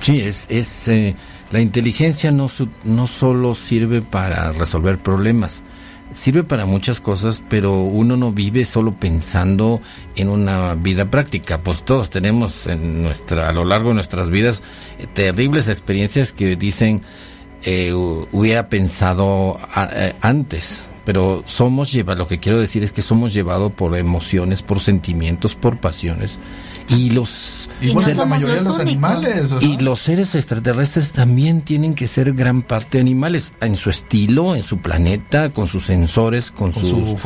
Sí, 0.00 0.20
es, 0.20 0.46
es 0.48 0.88
eh, 0.88 1.16
la 1.50 1.60
inteligencia 1.60 2.30
no, 2.30 2.48
no 2.84 3.06
solo 3.06 3.54
sirve 3.54 4.00
para 4.00 4.52
resolver 4.52 4.98
problemas, 4.98 5.64
sirve 6.12 6.44
para 6.44 6.66
muchas 6.66 7.00
cosas, 7.00 7.42
pero 7.48 7.78
uno 7.78 8.16
no 8.16 8.32
vive 8.32 8.64
solo 8.64 8.94
pensando 8.94 9.80
en 10.14 10.28
una 10.28 10.74
vida 10.74 11.10
práctica. 11.10 11.60
Pues 11.60 11.84
todos 11.84 12.10
tenemos 12.10 12.66
en 12.66 13.02
nuestra, 13.02 13.48
a 13.48 13.52
lo 13.52 13.64
largo 13.64 13.88
de 13.88 13.96
nuestras 13.96 14.30
vidas 14.30 14.62
eh, 14.98 15.06
terribles 15.12 15.68
experiencias 15.68 16.32
que 16.32 16.54
dicen 16.56 17.02
eh, 17.64 17.92
hubiera 17.92 18.68
pensado 18.68 19.58
antes 20.20 20.87
pero 21.08 21.42
somos 21.46 21.90
llevados, 21.90 22.18
lo 22.18 22.28
que 22.28 22.38
quiero 22.38 22.60
decir 22.60 22.84
es 22.84 22.92
que 22.92 23.00
somos 23.00 23.32
llevados 23.32 23.72
por 23.72 23.96
emociones, 23.96 24.62
por 24.62 24.78
sentimientos, 24.78 25.56
por 25.56 25.78
pasiones. 25.78 26.38
Y 26.88 27.10
los, 27.10 27.68
y 27.80 27.92
la 27.92 28.24
mayoría 28.24 28.56
de 28.56 28.64
los 28.64 28.78
animales. 28.78 29.52
Y 29.60 29.76
los 29.76 29.98
seres 30.00 30.34
extraterrestres 30.34 31.12
también 31.12 31.60
tienen 31.60 31.94
que 31.94 32.08
ser 32.08 32.32
gran 32.32 32.62
parte 32.62 32.98
animales, 32.98 33.52
en 33.60 33.76
su 33.76 33.90
estilo, 33.90 34.54
en 34.54 34.62
su 34.62 34.78
planeta, 34.78 35.50
con 35.50 35.66
sus 35.66 35.84
sensores, 35.84 36.50
con, 36.50 36.72
sus 36.72 37.20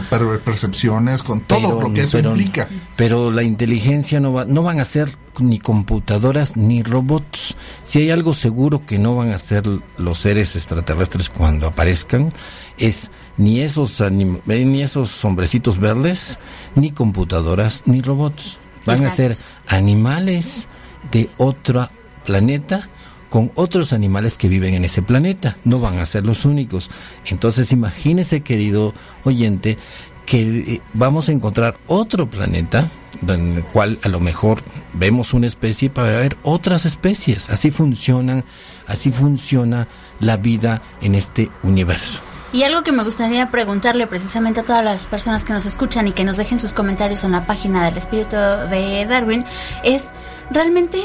percepciones, 0.45 1.23
con 1.23 1.41
todo 1.41 1.81
lo 1.81 1.93
que 1.93 2.01
eso 2.01 2.19
implica. 2.19 2.69
Pero 2.97 3.31
la 3.31 3.45
inteligencia 3.45 4.19
no 4.19 4.33
va, 4.33 4.45
no 4.45 4.63
van 4.63 4.81
a 4.81 4.85
ser 4.85 5.17
ni 5.41 5.59
computadoras 5.59 6.57
ni 6.57 6.83
robots. 6.83 7.57
Si 7.87 8.01
hay 8.01 8.11
algo 8.11 8.35
seguro 8.35 8.85
que 8.85 8.99
no 8.99 9.15
van 9.17 9.31
a 9.31 9.39
ser 9.39 9.65
los 9.97 10.19
seres 10.19 10.57
extraterrestres 10.57 11.31
cuando 11.31 11.67
aparezcan, 11.67 12.33
es 12.79 13.11
ni 13.37 13.61
esos, 13.61 14.01
eh, 14.01 14.11
ni 14.11 14.83
esos 14.83 15.25
hombrecitos 15.25 15.79
verdes, 15.79 16.39
ni 16.75 16.91
computadoras, 16.91 17.83
ni 17.87 18.03
robots. 18.03 18.59
Van 18.85 19.05
a 19.05 19.13
ser 19.13 19.37
animales 19.69 20.69
de 21.11 21.31
otro 21.39 21.89
planeta 22.25 22.89
con 23.29 23.51
otros 23.55 23.95
animales 23.95 24.37
que 24.37 24.49
viven 24.49 24.75
en 24.75 24.85
ese 24.85 25.01
planeta. 25.01 25.57
No 25.65 25.81
van 25.81 25.99
a 25.99 26.07
ser 26.07 26.27
los 26.27 26.45
únicos. 26.45 26.91
Entonces 27.25 27.73
imagínese, 27.73 28.43
querido 28.43 28.93
oyente, 29.25 29.79
que 30.27 30.43
eh, 30.43 30.81
vamos 30.93 31.29
a 31.29 31.33
encontrar 31.33 31.79
otro 31.87 32.29
planeta 32.29 32.91
en 33.27 33.55
el 33.55 33.65
cual 33.65 33.99
a 34.03 34.09
lo 34.09 34.21
mejor 34.21 34.63
vemos 34.95 35.33
una 35.33 35.47
especie 35.47 35.91
para 35.91 36.19
ver 36.19 36.37
otras 36.43 36.87
especies. 36.87 37.51
Así 37.51 37.71
funcionan, 37.71 38.45
así 38.87 39.11
funciona 39.11 39.89
la 40.21 40.37
vida 40.37 40.83
en 41.01 41.15
este 41.15 41.51
universo. 41.63 42.21
Y 42.53 42.65
algo 42.65 42.83
que 42.83 42.93
me 42.93 43.03
gustaría 43.03 43.51
preguntarle 43.51 44.07
precisamente 44.07 44.61
a 44.61 44.63
todas 44.63 44.85
las 44.85 45.07
personas 45.07 45.43
que 45.43 45.55
nos 45.55 45.65
escuchan 45.65 46.07
y 46.07 46.13
que 46.13 46.23
nos 46.23 46.37
dejen 46.37 46.59
sus 46.59 46.75
comentarios 46.75 47.25
en 47.25 47.33
la 47.33 47.47
página 47.47 47.87
del 47.87 47.97
espíritu 47.97 48.37
de 48.37 49.07
Darwin 49.09 49.43
es, 49.83 50.05
¿realmente 50.51 51.03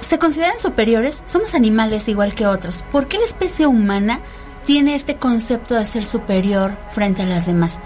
se 0.00 0.18
consideran 0.18 0.58
superiores? 0.58 1.22
Somos 1.26 1.54
animales 1.54 2.08
igual 2.08 2.34
que 2.34 2.48
otros. 2.48 2.84
¿Por 2.90 3.06
qué 3.06 3.18
la 3.18 3.24
especie 3.24 3.68
humana 3.68 4.18
tiene 4.66 4.96
este 4.96 5.14
concepto 5.14 5.76
de 5.76 5.86
ser 5.86 6.04
superior 6.04 6.76
frente 6.90 7.22
a 7.22 7.26
las 7.26 7.46
demás? 7.46 7.78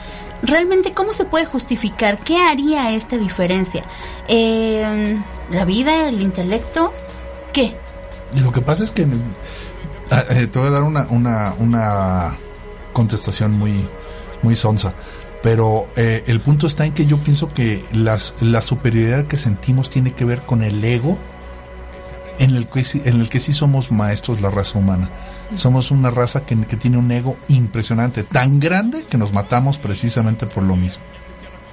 ¿Realmente 0.43 0.93
cómo 0.93 1.13
se 1.13 1.27
puede 1.27 1.45
justificar? 1.45 2.21
¿Qué 2.21 2.39
haría 2.39 2.93
esta 2.93 3.19
diferencia? 3.19 3.85
Eh, 4.29 5.19
¿La 5.51 5.67
vida? 5.67 6.09
¿El 6.09 6.23
intelecto? 6.23 6.95
¿Qué? 7.53 7.77
Lo 8.43 8.51
que 8.51 8.63
pasa 8.63 8.83
es 8.83 8.93
que 8.93 9.07
ah, 10.11 10.25
eh, 10.31 10.47
te 10.47 10.59
voy 10.59 10.69
a 10.69 10.71
dar 10.71 10.85
una, 10.85 11.07
una, 11.11 11.55
una 11.59 12.37
contestación 12.97 13.53
muy, 13.53 13.87
muy 14.43 14.57
sonsa. 14.57 14.95
Pero 15.43 15.87
eh, 15.97 16.25
el 16.29 16.41
punto 16.41 16.67
está 16.67 16.87
en 16.87 16.95
que 16.95 17.05
yo 17.05 17.19
pienso 17.19 17.47
que 17.47 17.85
las, 17.93 18.33
la 18.41 18.63
superioridad 18.63 19.27
que 19.27 19.37
sentimos 19.37 19.91
tiene 19.91 20.13
que 20.13 20.25
ver 20.25 20.41
con 20.41 20.63
el 20.63 20.83
ego 20.83 21.19
en 22.39 22.57
el 22.57 22.67
que, 22.67 22.83
en 23.05 23.21
el 23.21 23.29
que 23.29 23.39
sí 23.39 23.53
somos 23.53 23.93
maestros 23.93 24.41
la 24.41 24.49
raza 24.49 24.79
humana. 24.79 25.11
Somos 25.55 25.91
una 25.91 26.11
raza 26.11 26.47
que, 26.47 26.57
que 26.67 26.77
tiene 26.77 26.97
un 26.97 27.13
ego 27.13 27.37
impresionante, 27.49 28.25
tan 28.25 28.61
grande 28.61 29.05
que 29.05 29.19
nos 29.19 29.35
matamos 29.35 29.77
precisamente 29.77 30.47
por 30.47 30.65
lo 30.65 30.75
mismo. 30.75 31.05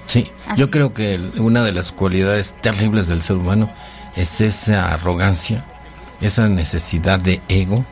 Sí, 0.07 0.29
yo 0.57 0.69
creo 0.69 0.93
que 0.93 1.19
una 1.37 1.63
de 1.63 1.71
las 1.71 1.93
cualidades 1.93 2.55
terribles 2.61 3.07
del 3.07 3.21
ser 3.21 3.37
humano 3.37 3.71
es 4.17 4.41
esa 4.41 4.93
arrogancia, 4.93 5.65
esa 6.19 6.47
necesidad 6.49 7.19
de 7.19 7.41
ego 7.47 7.85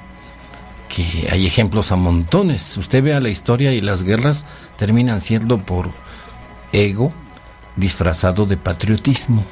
que 0.91 1.29
hay 1.31 1.47
ejemplos 1.47 1.91
a 1.91 1.95
montones. 1.95 2.77
Usted 2.77 3.01
vea 3.01 3.19
la 3.21 3.29
historia 3.29 3.71
y 3.73 3.81
las 3.81 4.03
guerras 4.03 4.45
terminan 4.77 5.21
siendo 5.21 5.57
por 5.59 5.91
ego 6.73 7.13
disfrazado 7.77 8.45
de 8.45 8.57
patriotismo. 8.57 9.43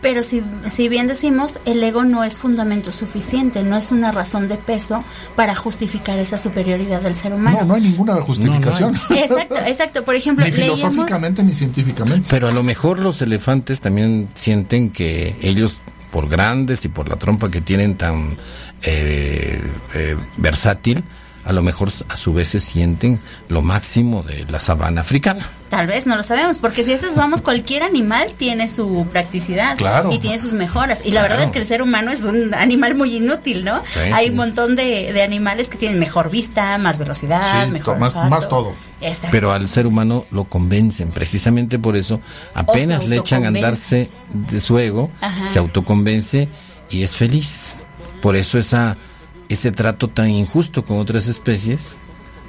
Pero 0.00 0.22
si, 0.22 0.42
si 0.68 0.88
bien 0.88 1.06
decimos, 1.06 1.58
el 1.64 1.82
ego 1.82 2.04
no 2.04 2.22
es 2.22 2.38
fundamento 2.38 2.92
suficiente, 2.92 3.62
no 3.62 3.76
es 3.76 3.90
una 3.90 4.12
razón 4.12 4.46
de 4.48 4.56
peso 4.56 5.04
para 5.34 5.54
justificar 5.54 6.18
esa 6.18 6.38
superioridad 6.38 7.00
del 7.00 7.14
ser 7.14 7.34
humano. 7.34 7.58
No, 7.60 7.66
no 7.66 7.74
hay 7.74 7.82
ninguna 7.82 8.14
justificación. 8.20 8.94
Exacto, 9.10 9.56
exacto. 9.66 10.04
Por 10.04 10.14
ejemplo, 10.14 10.44
ni 10.44 10.52
filosóficamente 10.52 11.42
ni 11.42 11.52
científicamente. 11.52 12.28
Pero 12.30 12.48
a 12.48 12.52
lo 12.52 12.62
mejor 12.62 13.00
los 13.00 13.20
elefantes 13.20 13.80
también 13.80 14.28
sienten 14.34 14.90
que 14.90 15.34
ellos, 15.42 15.78
por 16.10 16.28
grandes 16.28 16.84
y 16.84 16.88
por 16.88 17.08
la 17.08 17.16
trompa 17.16 17.50
que 17.50 17.60
tienen 17.60 17.96
tan 17.96 18.36
eh, 18.82 19.60
eh, 19.94 20.16
versátil, 20.36 21.04
a 21.46 21.52
lo 21.52 21.62
mejor 21.62 21.88
a 22.08 22.16
su 22.16 22.32
vez 22.32 22.48
se 22.48 22.60
sienten 22.60 23.20
lo 23.48 23.62
máximo 23.62 24.24
de 24.24 24.44
la 24.46 24.58
sabana 24.58 25.02
africana. 25.02 25.46
Tal 25.68 25.86
vez, 25.86 26.04
no 26.04 26.16
lo 26.16 26.24
sabemos, 26.24 26.58
porque 26.58 26.82
si 26.82 26.92
esas 26.92 27.14
vamos, 27.14 27.42
cualquier 27.42 27.84
animal 27.84 28.32
tiene 28.36 28.68
su 28.68 29.06
practicidad 29.12 29.76
y 30.10 30.18
tiene 30.18 30.38
sus 30.40 30.52
mejoras. 30.54 31.02
Y 31.04 31.12
la 31.12 31.22
verdad 31.22 31.42
es 31.42 31.52
que 31.52 31.60
el 31.60 31.64
ser 31.64 31.82
humano 31.82 32.10
es 32.10 32.24
un 32.24 32.52
animal 32.52 32.96
muy 32.96 33.16
inútil, 33.16 33.64
¿no? 33.64 33.80
Hay 34.12 34.30
un 34.30 34.36
montón 34.36 34.74
de, 34.74 35.22
animales 35.22 35.68
que 35.68 35.78
tienen 35.78 35.98
mejor 35.98 36.30
vista, 36.30 36.78
más 36.78 36.98
velocidad, 36.98 37.68
mejor 37.68 37.98
más, 37.98 38.14
más 38.14 38.48
todo. 38.48 38.74
Pero 39.30 39.52
al 39.52 39.68
ser 39.68 39.86
humano 39.86 40.24
lo 40.32 40.44
convencen, 40.44 41.10
precisamente 41.10 41.78
por 41.78 41.96
eso 41.96 42.20
apenas 42.54 43.06
le 43.06 43.18
echan 43.18 43.44
a 43.44 43.48
andarse 43.48 44.10
de 44.32 44.60
su 44.60 44.78
ego, 44.78 45.10
se 45.48 45.60
autoconvence 45.60 46.48
y 46.90 47.04
es 47.04 47.14
feliz. 47.14 47.74
Por 48.22 48.36
eso 48.36 48.58
esa, 48.58 48.96
ese 49.48 49.72
trato 49.72 50.08
tan 50.08 50.30
injusto 50.30 50.84
con 50.84 50.98
otras 50.98 51.26
especies, 51.28 51.94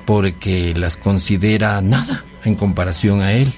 porque 0.05 0.73
las 0.75 0.97
considera 0.97 1.81
nada 1.81 2.23
en 2.43 2.55
comparación 2.55 3.21
a 3.21 3.33
él. 3.33 3.51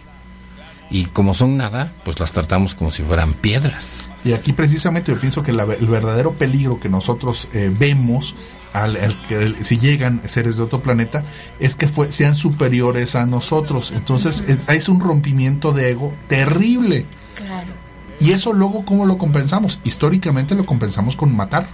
Y 0.91 1.05
como 1.05 1.35
son 1.35 1.55
nada, 1.55 1.93
pues 2.03 2.19
las 2.19 2.31
tratamos 2.31 2.73
como 2.73 2.91
si 2.91 3.03
fueran 3.03 3.33
piedras. 3.33 4.07
Y 4.25 4.33
aquí 4.33 4.53
precisamente 4.53 5.11
yo 5.11 5.19
pienso 5.19 5.43
que 5.43 5.51
el 5.51 5.87
verdadero 5.87 6.33
peligro 6.33 6.79
que 6.79 6.89
nosotros 6.89 7.47
eh, 7.53 7.71
vemos 7.77 8.35
al, 8.73 8.97
que 9.27 9.63
si 9.63 9.77
llegan 9.77 10.21
seres 10.25 10.57
de 10.57 10.63
otro 10.63 10.81
planeta 10.81 11.23
es 11.59 11.75
que 11.75 11.87
sean 12.11 12.35
superiores 12.35 13.15
a 13.15 13.25
nosotros. 13.25 13.93
Entonces 13.95 14.43
es, 14.67 14.89
un 14.89 14.99
rompimiento 14.99 15.71
de 15.71 15.91
ego 15.91 16.13
terrible. 16.27 17.05
Claro. 17.35 17.73
Y 18.19 18.31
eso 18.31 18.51
luego, 18.51 18.83
¿cómo 18.83 19.05
lo 19.05 19.17
compensamos? 19.17 19.79
Históricamente 19.83 20.55
lo 20.55 20.65
compensamos 20.65 21.15
con 21.15 21.35
matar. 21.35 21.67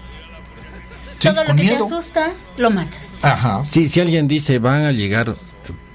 Todo 1.20 1.44
lo 1.44 1.56
que 1.56 1.68
te 1.68 1.76
asusta, 1.76 2.32
lo 2.58 2.72
matas. 2.72 3.02
Ajá. 3.22 3.64
Sí, 3.66 3.90
si 3.90 4.00
alguien 4.00 4.28
dice 4.28 4.60
van 4.60 4.84
a 4.84 4.92
llegar 4.92 5.36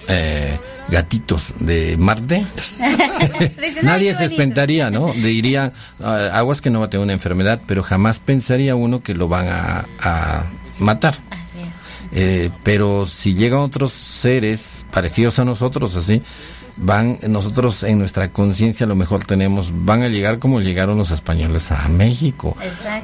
eh, 0.08 0.58
gatitos 0.88 1.54
de 1.60 1.96
Marte, 1.96 2.44
nadie 3.82 4.14
se 4.14 4.24
espantaría, 4.24 4.90
¿no? 4.90 5.12
Diría, 5.12 5.72
ah, 6.02 6.30
aguas 6.32 6.60
que 6.60 6.70
no 6.70 6.80
va 6.80 6.86
a 6.86 6.90
tener 6.90 7.04
una 7.04 7.12
enfermedad, 7.12 7.60
pero 7.66 7.82
jamás 7.82 8.18
pensaría 8.18 8.74
uno 8.74 9.02
que 9.02 9.14
lo 9.14 9.28
van 9.28 9.48
a, 9.48 10.46
matar. 10.78 11.14
Así 11.30 11.58
Eh, 12.12 12.50
pero 12.64 13.06
si 13.06 13.34
llegan 13.34 13.60
otros 13.60 13.92
seres 13.92 14.84
parecidos 14.90 15.38
a 15.38 15.44
nosotros, 15.44 15.94
así, 15.96 16.22
van, 16.80 17.18
nosotros 17.28 17.82
en 17.82 17.98
nuestra 17.98 18.32
conciencia 18.32 18.84
a 18.84 18.88
lo 18.88 18.96
mejor 18.96 19.24
tenemos, 19.24 19.72
van 19.84 20.02
a 20.02 20.08
llegar 20.08 20.38
como 20.38 20.60
llegaron 20.60 20.96
los 20.96 21.10
españoles 21.10 21.70
a 21.70 21.88
México. 21.88 22.56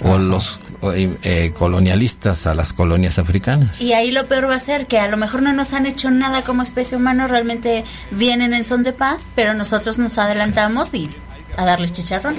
O 0.03 0.19
los 0.19 0.59
eh, 0.83 1.53
colonialistas 1.55 2.47
a 2.47 2.55
las 2.55 2.73
colonias 2.73 3.19
africanas. 3.19 3.81
Y 3.81 3.93
ahí 3.93 4.11
lo 4.11 4.27
peor 4.27 4.49
va 4.49 4.55
a 4.55 4.61
ser 4.61 4.87
que 4.87 4.99
a 4.99 5.09
lo 5.09 5.17
mejor 5.17 5.43
no 5.43 5.53
nos 5.53 5.73
han 5.73 5.87
hecho 5.87 6.11
nada 6.11 6.43
como 6.43 6.63
especie 6.63 6.97
humana, 6.97 7.29
realmente 7.29 7.85
vienen 8.11 8.55
en 8.55 8.65
son 8.65 8.83
de 8.83 8.93
paz, 8.93 9.29
pero 9.35 9.55
nosotros 9.55 9.99
nos 9.99 10.17
adelantamos 10.19 10.95
y 10.95 11.09
a 11.57 11.65
darles 11.65 11.93
chicharrón. 11.93 12.37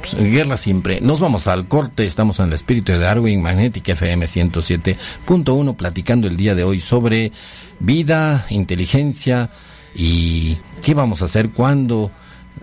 Pues, 0.00 0.14
guerra 0.14 0.56
siempre. 0.56 1.00
Nos 1.02 1.20
vamos 1.20 1.46
al 1.46 1.68
corte, 1.68 2.06
estamos 2.06 2.40
en 2.40 2.46
el 2.46 2.54
espíritu 2.54 2.92
de 2.92 2.98
Darwin, 2.98 3.42
Magnética 3.42 3.92
FM 3.92 4.26
107.1, 4.26 5.76
platicando 5.76 6.26
el 6.26 6.38
día 6.38 6.54
de 6.54 6.64
hoy 6.64 6.80
sobre 6.80 7.32
vida, 7.80 8.46
inteligencia 8.48 9.50
y 9.94 10.58
qué 10.82 10.94
vamos 10.94 11.22
a 11.22 11.26
hacer 11.26 11.50
cuando 11.50 12.10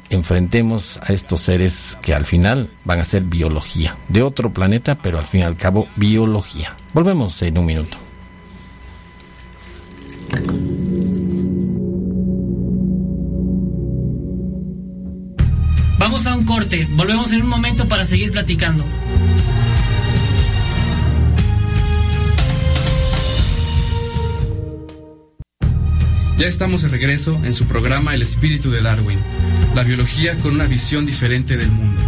enfrentemos 0.10 1.00
a 1.04 1.14
estos 1.14 1.42
seres 1.42 1.98
que 2.02 2.14
al 2.14 2.26
final 2.26 2.70
van 2.86 3.00
a 3.00 3.06
ser 3.06 3.24
biología, 3.24 3.98
de 4.08 4.22
otro 4.22 4.54
planeta, 4.54 4.96
pero 4.96 5.20
al 5.20 5.26
fin 5.26 5.42
y 5.42 5.44
al 5.44 5.58
cabo 5.58 5.88
biología. 5.96 6.76
Volvemos 6.94 7.42
en 7.42 7.58
un 7.58 7.66
minuto. 7.66 7.98
Vamos 16.00 16.26
a 16.26 16.36
un 16.36 16.46
corte, 16.46 16.88
volvemos 16.92 17.32
en 17.32 17.42
un 17.42 17.50
momento 17.50 17.88
para 17.88 18.06
seguir 18.06 18.32
platicando. 18.32 18.84
Ya 26.38 26.46
estamos 26.46 26.84
de 26.84 26.90
regreso 26.90 27.40
en 27.44 27.52
su 27.52 27.66
programa 27.66 28.14
El 28.14 28.22
espíritu 28.22 28.70
de 28.70 28.82
Darwin, 28.84 29.18
la 29.74 29.82
biología 29.82 30.36
con 30.36 30.54
una 30.54 30.66
visión 30.66 31.04
diferente 31.04 31.58
del 31.58 31.72
mundo. 31.72 32.00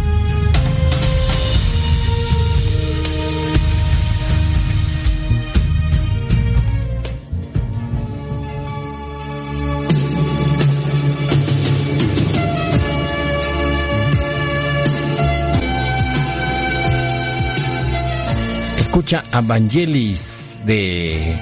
Escucha 18.78 19.24
Evangelis 19.32 20.62
de 20.64 21.36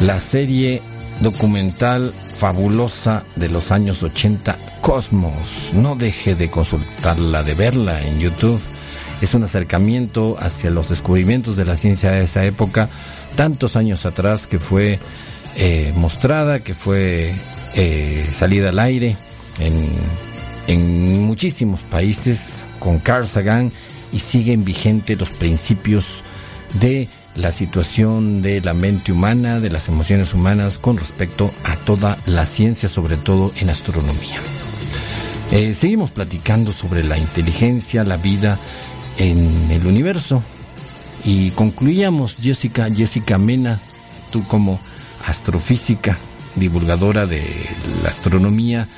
la 0.00 0.18
serie 0.18 0.82
documental 1.22 2.12
fabulosa 2.12 3.24
de 3.36 3.48
los 3.48 3.70
años 3.70 4.02
80, 4.02 4.56
Cosmos. 4.80 5.72
No 5.74 5.94
deje 5.94 6.34
de 6.34 6.50
consultarla, 6.50 7.42
de 7.42 7.54
verla 7.54 8.02
en 8.02 8.18
YouTube. 8.18 8.60
Es 9.20 9.34
un 9.34 9.44
acercamiento 9.44 10.36
hacia 10.40 10.70
los 10.70 10.88
descubrimientos 10.88 11.56
de 11.56 11.64
la 11.64 11.76
ciencia 11.76 12.10
de 12.10 12.24
esa 12.24 12.44
época, 12.44 12.88
tantos 13.36 13.76
años 13.76 14.04
atrás 14.04 14.46
que 14.46 14.58
fue 14.58 14.98
eh, 15.56 15.92
mostrada, 15.96 16.60
que 16.60 16.74
fue 16.74 17.32
eh, 17.74 18.26
salida 18.30 18.70
al 18.70 18.80
aire 18.80 19.16
en, 19.60 19.90
en 20.66 21.24
muchísimos 21.24 21.82
países 21.82 22.64
con 22.80 22.98
Carl 22.98 23.26
Sagan 23.26 23.70
y 24.12 24.18
siguen 24.18 24.64
vigentes 24.64 25.18
los 25.18 25.30
principios 25.30 26.24
de 26.80 27.08
la 27.34 27.52
situación 27.52 28.42
de 28.42 28.60
la 28.60 28.74
mente 28.74 29.12
humana, 29.12 29.60
de 29.60 29.70
las 29.70 29.88
emociones 29.88 30.34
humanas 30.34 30.78
con 30.78 30.96
respecto 30.96 31.52
a 31.64 31.76
toda 31.76 32.18
la 32.26 32.46
ciencia, 32.46 32.88
sobre 32.88 33.16
todo 33.16 33.52
en 33.56 33.70
astronomía. 33.70 34.40
Eh, 35.50 35.74
seguimos 35.74 36.10
platicando 36.10 36.72
sobre 36.72 37.04
la 37.04 37.18
inteligencia, 37.18 38.04
la 38.04 38.16
vida 38.16 38.58
en 39.18 39.70
el 39.70 39.86
universo 39.86 40.42
y 41.24 41.50
concluíamos, 41.50 42.36
Jessica, 42.40 42.88
Jessica 42.90 43.38
Mena, 43.38 43.80
tú 44.30 44.44
como 44.46 44.80
astrofísica, 45.26 46.18
divulgadora 46.56 47.26
de 47.26 47.42
la 48.02 48.08
astronomía, 48.08 48.88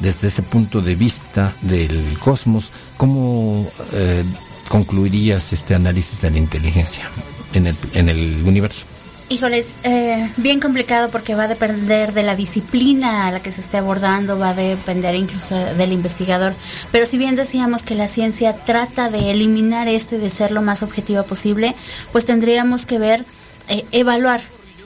desde 0.00 0.28
ese 0.28 0.42
punto 0.42 0.80
de 0.80 0.94
vista 0.94 1.54
del 1.62 2.18
cosmos, 2.18 2.70
¿cómo 2.96 3.68
eh, 3.92 4.24
concluirías 4.68 5.52
este 5.52 5.74
análisis 5.74 6.20
de 6.20 6.30
la 6.30 6.38
inteligencia? 6.38 7.08
En 7.54 7.66
el, 7.66 7.76
en 7.94 8.08
el 8.08 8.42
universo? 8.44 8.84
Híjoles, 9.30 9.68
eh, 9.82 10.30
bien 10.38 10.58
complicado 10.58 11.10
porque 11.10 11.34
va 11.34 11.44
a 11.44 11.48
depender 11.48 12.14
de 12.14 12.22
la 12.22 12.34
disciplina 12.34 13.26
a 13.26 13.30
la 13.30 13.42
que 13.42 13.50
se 13.50 13.60
esté 13.60 13.76
abordando, 13.76 14.38
va 14.38 14.50
a 14.50 14.54
depender 14.54 15.14
incluso 15.14 15.54
del 15.54 15.92
investigador. 15.92 16.54
Pero 16.92 17.04
si 17.04 17.18
bien 17.18 17.36
decíamos 17.36 17.82
que 17.82 17.94
la 17.94 18.08
ciencia 18.08 18.54
trata 18.54 19.10
de 19.10 19.30
eliminar 19.30 19.86
esto 19.86 20.14
y 20.14 20.18
de 20.18 20.30
ser 20.30 20.50
lo 20.50 20.62
más 20.62 20.82
objetiva 20.82 21.24
posible, 21.24 21.74
pues 22.10 22.24
tendríamos 22.24 22.86
que 22.86 22.98
ver, 22.98 23.26
eh, 23.68 23.84
evaluar 23.92 24.40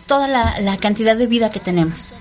toda 0.07 0.27
la, 0.27 0.59
la 0.61 0.77
cantidad 0.77 1.17
de 1.17 1.29
vida 1.29 1.53
que 1.53 1.61
tenemos 1.61 2.13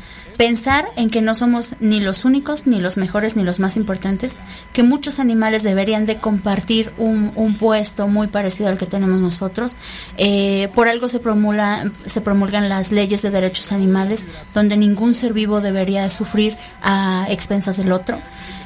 pensar 0.42 0.88
en 0.96 1.12
que 1.12 1.22
no 1.22 1.36
somos 1.36 1.76
ni 1.80 2.00
los 2.00 2.26
únicos, 2.26 2.66
ni 2.66 2.80
los 2.80 2.98
mejores, 2.98 3.36
ni 3.36 3.44
los 3.44 3.60
más 3.60 3.78
importantes, 3.78 4.40
que 4.74 4.82
muchos 4.82 5.20
animales 5.20 5.62
deberían 5.62 6.08
de 6.08 6.16
compartir 6.16 6.92
un, 6.98 7.56
puesto 7.60 8.08
muy 8.08 8.26
parecido 8.26 8.68
al 8.68 8.80
que 8.80 8.88
tenemos 8.88 9.22
nosotros. 9.22 9.78
Eh, 10.18 10.70
por 10.74 10.88
algo 10.88 11.08
se 11.10 11.20
promulgan 11.20 12.70
las 12.70 12.92
leyes 12.92 13.22
de 13.22 13.30
derechos 13.30 13.72
animales, 13.72 14.26
donde 14.52 14.78
ningún 14.78 15.14
ser 15.14 15.32
vivo 15.34 15.62
debería 15.62 16.10
sufrir 16.10 16.58
a 16.82 17.28
expensas 17.30 17.78
del 17.78 17.92
otro. 17.92 18.20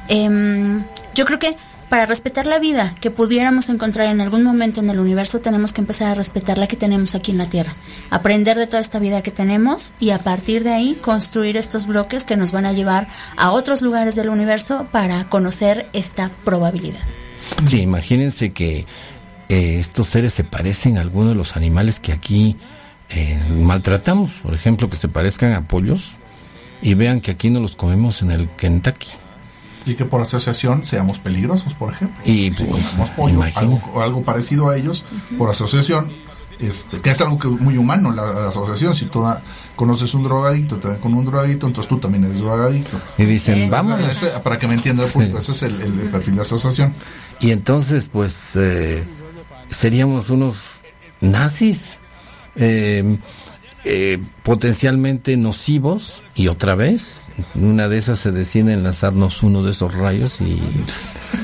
Em, 0.08 0.82
yo 1.14 1.26
creo 1.26 1.38
que 1.38 1.58
para 1.88 2.06
respetar 2.06 2.46
la 2.46 2.58
vida 2.58 2.94
que 3.00 3.10
pudiéramos 3.10 3.68
encontrar 3.68 4.08
en 4.08 4.20
algún 4.20 4.42
momento 4.42 4.80
en 4.80 4.90
el 4.90 4.98
universo, 4.98 5.40
tenemos 5.40 5.72
que 5.72 5.80
empezar 5.80 6.08
a 6.08 6.14
respetar 6.14 6.58
la 6.58 6.66
que 6.66 6.76
tenemos 6.76 7.14
aquí 7.14 7.30
en 7.30 7.38
la 7.38 7.46
Tierra. 7.46 7.72
Aprender 8.10 8.56
de 8.56 8.66
toda 8.66 8.80
esta 8.80 8.98
vida 8.98 9.22
que 9.22 9.30
tenemos 9.30 9.92
y 10.00 10.10
a 10.10 10.18
partir 10.18 10.64
de 10.64 10.72
ahí 10.72 10.98
construir 11.00 11.56
estos 11.56 11.86
bloques 11.86 12.24
que 12.24 12.36
nos 12.36 12.52
van 12.52 12.66
a 12.66 12.72
llevar 12.72 13.08
a 13.36 13.52
otros 13.52 13.82
lugares 13.82 14.16
del 14.16 14.28
universo 14.28 14.86
para 14.90 15.28
conocer 15.28 15.88
esta 15.92 16.30
probabilidad. 16.44 17.00
Sí, 17.68 17.80
imagínense 17.80 18.52
que 18.52 18.86
eh, 19.48 19.78
estos 19.78 20.08
seres 20.08 20.34
se 20.34 20.44
parecen 20.44 20.98
a 20.98 21.02
algunos 21.02 21.30
de 21.30 21.36
los 21.36 21.56
animales 21.56 22.00
que 22.00 22.12
aquí 22.12 22.56
eh, 23.10 23.38
maltratamos. 23.50 24.32
Por 24.42 24.54
ejemplo, 24.54 24.90
que 24.90 24.96
se 24.96 25.08
parezcan 25.08 25.52
a 25.52 25.68
pollos 25.68 26.12
y 26.82 26.94
vean 26.94 27.20
que 27.20 27.30
aquí 27.30 27.50
no 27.50 27.60
los 27.60 27.76
comemos 27.76 28.22
en 28.22 28.32
el 28.32 28.48
Kentucky 28.50 29.08
y 29.86 29.94
que 29.94 30.04
por 30.04 30.20
asociación 30.20 30.84
seamos 30.84 31.18
peligrosos, 31.18 31.72
por 31.74 31.92
ejemplo. 31.92 32.18
Y 32.24 32.52
si 32.54 32.66
comemos 32.66 33.10
pollo, 33.16 33.40
algo, 33.54 34.02
algo, 34.02 34.22
parecido 34.22 34.68
a 34.68 34.76
ellos, 34.76 35.04
por 35.38 35.48
asociación, 35.48 36.10
este, 36.58 37.00
que 37.00 37.10
es 37.10 37.20
algo 37.20 37.38
que 37.38 37.48
muy 37.48 37.76
humano 37.76 38.10
la, 38.10 38.48
asociación. 38.48 38.96
Si 38.96 39.06
tú 39.06 39.24
conoces 39.76 40.12
un 40.14 40.24
drogadicto, 40.24 40.76
te 40.76 40.88
ven 40.88 40.98
con 40.98 41.14
un 41.14 41.24
drogadicto, 41.24 41.66
entonces 41.66 41.88
tú 41.88 41.98
también 41.98 42.24
eres 42.24 42.40
drogadicto. 42.40 43.00
Y 43.16 43.24
dicen, 43.24 43.70
vamos. 43.70 44.00
para 44.42 44.58
que 44.58 44.66
me 44.66 44.74
entienda 44.74 45.04
el 45.04 45.10
punto, 45.10 45.38
ese 45.38 45.52
es 45.52 45.62
el, 45.62 45.74
perfil 46.10 46.36
de 46.36 46.42
asociación. 46.42 46.92
Y 47.40 47.52
entonces, 47.52 48.08
pues, 48.10 48.56
eh, 48.56 49.04
seríamos 49.70 50.30
unos 50.30 50.62
nazis. 51.20 51.98
Eh, 52.58 53.18
eh, 53.88 54.18
potencialmente 54.42 55.36
nocivos 55.36 56.20
y 56.34 56.48
otra 56.48 56.74
vez 56.74 57.20
una 57.54 57.88
de 57.88 57.98
esas 57.98 58.18
se 58.18 58.32
decide 58.32 58.72
enlazarnos 58.72 59.42
uno 59.42 59.62
de 59.62 59.72
esos 59.72 59.94
rayos 59.94 60.40
y 60.40 60.60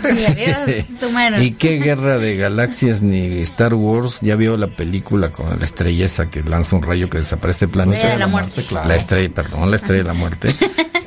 y, 1.40 1.52
qué 1.52 1.78
guerra 1.78 2.18
de 2.18 2.36
galaxias 2.36 3.02
ni 3.02 3.38
Star 3.40 3.74
Wars 3.74 4.18
ya 4.20 4.36
vio 4.36 4.56
la 4.56 4.68
película 4.68 5.30
con 5.30 5.58
la 5.58 5.64
estrella 5.64 6.06
esa 6.06 6.30
que 6.30 6.42
lanza 6.42 6.76
un 6.76 6.82
rayo 6.82 7.08
que 7.08 7.18
desaparece 7.18 7.66
el 7.66 7.70
planeta 7.70 8.16
la, 8.16 8.26
muerte, 8.26 8.64
la 8.70 8.96
estrella 8.96 9.34
perdón 9.34 9.70
la 9.70 9.76
estrella 9.76 10.02
de 10.02 10.08
la 10.08 10.14
muerte. 10.14 10.54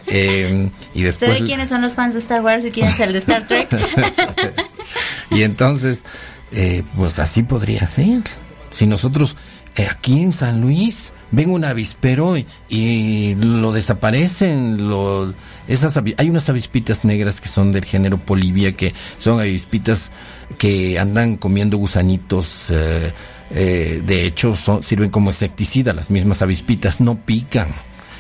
Eh, 0.07 0.69
y 0.93 1.01
después 1.01 1.41
quiénes 1.43 1.67
son 1.67 1.81
los 1.81 1.95
fans 1.95 2.13
de 2.13 2.19
Star 2.21 2.41
Wars 2.41 2.63
y 2.63 2.71
quién 2.71 2.87
es 2.87 2.99
el 2.99 3.11
de 3.11 3.17
Star 3.17 3.45
Trek 3.47 3.67
y 5.31 5.41
entonces 5.41 6.05
eh, 6.51 6.83
pues 6.95 7.17
así 7.17 7.41
podría 7.41 7.87
ser. 7.87 8.21
Si 8.69 8.85
nosotros 8.85 9.35
eh, 9.75 9.87
aquí 9.89 10.21
en 10.21 10.31
San 10.31 10.61
Luis 10.61 11.11
ven 11.31 11.51
un 11.51 11.65
avispero 11.65 12.35
y, 12.69 13.35
lo 13.35 13.71
desaparecen. 13.71 14.87
Lo, 14.87 15.33
esas, 15.67 15.97
hay 15.97 16.29
unas 16.29 16.49
avispitas 16.49 17.05
negras 17.05 17.41
que 17.41 17.49
son 17.49 17.71
del 17.71 17.85
género 17.85 18.17
Polivia, 18.17 18.73
que 18.73 18.93
son 19.19 19.39
avispitas 19.39 20.11
que 20.57 20.99
andan 20.99 21.37
comiendo 21.37 21.77
gusanitos. 21.77 22.67
Eh, 22.69 23.11
eh, 23.51 24.01
de 24.05 24.25
hecho, 24.25 24.55
son, 24.55 24.83
sirven 24.83 25.09
como 25.09 25.29
insecticida. 25.29 25.93
Las 25.93 26.09
mismas 26.09 26.41
avispitas 26.41 26.99
no 27.01 27.15
pican. 27.15 27.69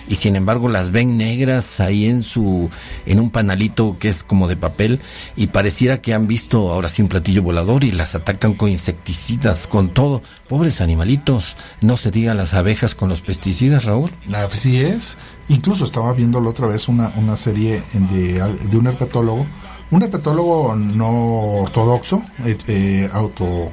Y 0.07 0.15
sin 0.15 0.35
embargo 0.35 0.69
las 0.69 0.91
ven 0.91 1.17
negras 1.17 1.79
ahí 1.79 2.05
en 2.05 2.23
su 2.23 2.69
en 3.05 3.19
un 3.19 3.29
panalito 3.29 3.97
que 3.99 4.09
es 4.09 4.23
como 4.23 4.47
de 4.47 4.55
papel 4.55 4.99
y 5.35 5.47
pareciera 5.47 6.01
que 6.01 6.13
han 6.13 6.27
visto 6.27 6.71
ahora 6.71 6.87
sí 6.87 7.01
un 7.01 7.07
platillo 7.07 7.43
volador 7.43 7.83
y 7.83 7.91
las 7.91 8.15
atacan 8.15 8.53
con 8.53 8.69
insecticidas, 8.69 9.67
con 9.67 9.89
todo. 9.89 10.21
Pobres 10.47 10.81
animalitos, 10.81 11.57
no 11.81 11.97
se 11.97 12.11
digan 12.11 12.37
las 12.37 12.53
abejas 12.53 12.93
con 12.95 13.09
los 13.09 13.21
pesticidas, 13.21 13.85
Raúl. 13.85 14.11
Así 14.33 14.81
es. 14.81 15.17
Incluso 15.47 15.85
estaba 15.85 16.13
viendo 16.13 16.39
la 16.41 16.49
otra 16.49 16.67
vez 16.67 16.87
una, 16.87 17.11
una 17.15 17.37
serie 17.37 17.81
de, 17.93 18.33
de 18.69 18.77
un 18.77 18.87
herpetólogo, 18.87 19.45
un 19.91 20.01
herpetólogo 20.01 20.75
no 20.75 21.61
ortodoxo, 21.61 22.23
eh, 22.45 22.57
eh, 22.67 23.09
auto 23.13 23.71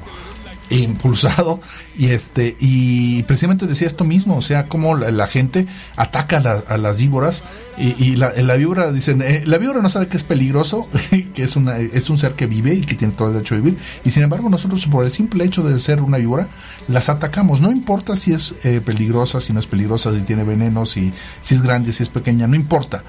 impulsado 0.69 1.59
y 1.97 2.07
este 2.07 2.55
y 2.59 3.23
precisamente 3.23 3.67
decía 3.67 3.87
esto 3.87 4.03
mismo 4.03 4.37
o 4.37 4.41
sea 4.41 4.67
como 4.67 4.95
la, 4.95 5.27
gente 5.27 5.67
ataca 5.95 6.37
a, 6.67 6.77
las 6.77 6.97
víboras 6.97 7.43
y, 7.77 8.15
la, 8.15 8.55
víbora 8.55 8.91
dicen 8.91 9.21
eh, 9.21 9.43
la 9.45 9.57
víbora 9.57 9.81
no 9.81 9.89
sabe 9.89 10.07
que 10.07 10.17
es 10.17 10.23
peligroso 10.23 10.87
que 11.33 11.43
es 11.43 11.55
una 11.55 11.77
es 11.77 12.09
un 12.09 12.17
ser 12.17 12.33
que 12.33 12.47
vive 12.47 12.73
y 12.73 12.81
que 12.81 12.95
tiene 12.95 13.13
todo 13.13 13.27
el 13.27 13.33
derecho 13.35 13.55
a 13.55 13.57
vivir 13.57 13.77
y 14.03 14.11
sin 14.11 14.23
embargo 14.23 14.49
nosotros 14.49 14.85
por 14.87 15.05
el 15.05 15.11
simple 15.11 15.43
hecho 15.43 15.63
de 15.63 15.79
ser 15.79 16.01
una 16.01 16.17
víbora 16.17 16.47
las 16.87 17.09
atacamos 17.09 17.61
no 17.61 17.71
importa 17.71 18.15
si 18.15 18.33
es 18.33 18.55
eh, 18.63 18.81
peligrosa 18.83 19.41
si 19.41 19.53
no 19.53 19.59
es 19.59 19.67
peligrosa 19.67 20.13
si 20.13 20.21
tiene 20.21 20.43
veneno 20.43 20.85
si 20.85 21.13
si 21.41 21.55
es 21.55 21.61
grande 21.61 21.93
si 21.93 22.03
es 22.03 22.09
pequeña 22.09 22.47
no 22.47 22.55
importa 22.55 23.03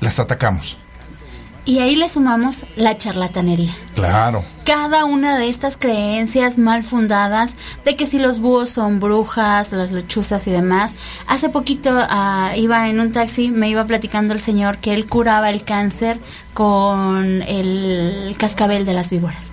las 0.00 0.18
atacamos 0.18 0.76
y 1.64 1.78
ahí 1.78 1.94
le 1.94 2.08
sumamos 2.08 2.64
la 2.76 2.98
charlatanería. 2.98 3.72
Claro. 3.94 4.44
Cada 4.64 5.04
una 5.04 5.38
de 5.38 5.48
estas 5.48 5.76
creencias 5.76 6.56
mal 6.58 6.84
fundadas 6.84 7.54
de 7.84 7.96
que 7.96 8.06
si 8.06 8.18
los 8.18 8.38
búhos 8.38 8.68
son 8.68 9.00
brujas, 9.00 9.72
las 9.72 9.90
lechuzas 9.90 10.46
y 10.46 10.50
demás. 10.50 10.94
Hace 11.26 11.48
poquito 11.48 11.90
ah, 11.92 12.52
iba 12.56 12.88
en 12.88 13.00
un 13.00 13.12
taxi, 13.12 13.50
me 13.50 13.68
iba 13.68 13.84
platicando 13.84 14.32
el 14.32 14.40
señor 14.40 14.78
que 14.78 14.94
él 14.94 15.06
curaba 15.06 15.50
el 15.50 15.64
cáncer 15.64 16.20
con 16.54 17.42
el 17.42 18.36
cascabel 18.38 18.84
de 18.84 18.92
las 18.92 19.10
víboras. 19.10 19.50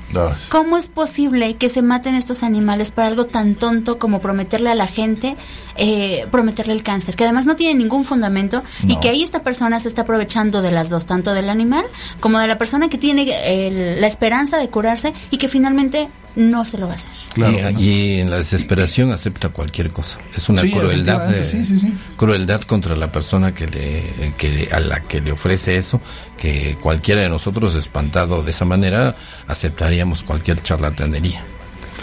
¿Cómo 0.50 0.76
es 0.78 0.90
posible 0.90 1.56
que 1.56 1.70
se 1.70 1.82
maten 1.82 2.16
estos 2.16 2.44
animales 2.44 2.92
para 2.92 3.08
algo 3.08 3.26
tan 3.26 3.56
tonto 3.56 4.00
como 4.00 4.20
prometerle 4.20 4.70
a 4.70 4.76
la 4.76 4.88
gente, 4.88 5.38
eh, 5.78 6.28
prometerle 6.30 6.74
el 6.74 6.84
cáncer? 6.84 7.16
Que 7.16 7.24
además 7.24 7.46
no 7.46 7.56
tiene 7.56 7.76
ningún 7.76 8.04
fundamento 8.04 8.64
y 8.84 8.98
que 8.98 9.10
ahí 9.10 9.24
esta 9.24 9.44
persona 9.44 9.80
se 9.80 9.88
está 9.88 10.02
aprovechando 10.02 10.62
de 10.62 10.72
las 10.72 10.90
dos, 10.90 11.06
tanto 11.06 11.34
del 11.34 11.50
animal 11.50 11.86
como 12.20 12.40
de 12.40 12.48
la 12.48 12.58
persona 12.58 12.90
que 12.90 12.98
tiene 12.98 13.26
la 13.98 14.08
esperanza 14.08 14.58
de 14.58 14.68
curarse 14.68 14.99
y 15.32 15.38
que 15.38 15.48
finalmente 15.48 16.10
no 16.36 16.64
se 16.66 16.78
lo 16.78 16.88
va 16.88 16.94
a 16.94 16.96
hacer. 16.96 17.12
y, 17.78 18.20
en 18.20 18.30
la 18.30 18.38
desesperación 18.38 19.12
acepta 19.12 19.50
cualquier 19.50 19.92
cosa. 19.92 20.18
Es 20.36 20.50
una 20.50 20.62
crueldad, 20.62 21.34
crueldad 22.16 22.62
contra 22.62 22.96
la 22.96 23.12
persona 23.12 23.54
que 23.54 23.68
le, 23.68 24.34
que, 24.38 24.70
a 24.72 24.80
la 24.80 25.02
que 25.02 25.22
le 25.22 25.32
ofrece 25.32 25.78
eso, 25.78 26.02
que 26.38 26.78
cualquiera 26.82 27.22
de 27.22 27.30
nosotros 27.30 27.76
espantado 27.76 28.44
de 28.44 28.52
esa 28.52 28.66
manera 28.66 29.16
aceptaríamos 29.48 30.24
cualquier 30.24 30.62
charlatanería. 30.62 31.44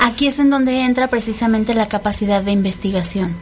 Aquí 0.00 0.26
es 0.26 0.38
en 0.38 0.50
donde 0.50 0.82
entra 0.82 1.08
precisamente 1.08 1.74
la 1.74 1.86
capacidad 1.86 2.42
de 2.42 2.52
investigación 2.52 3.34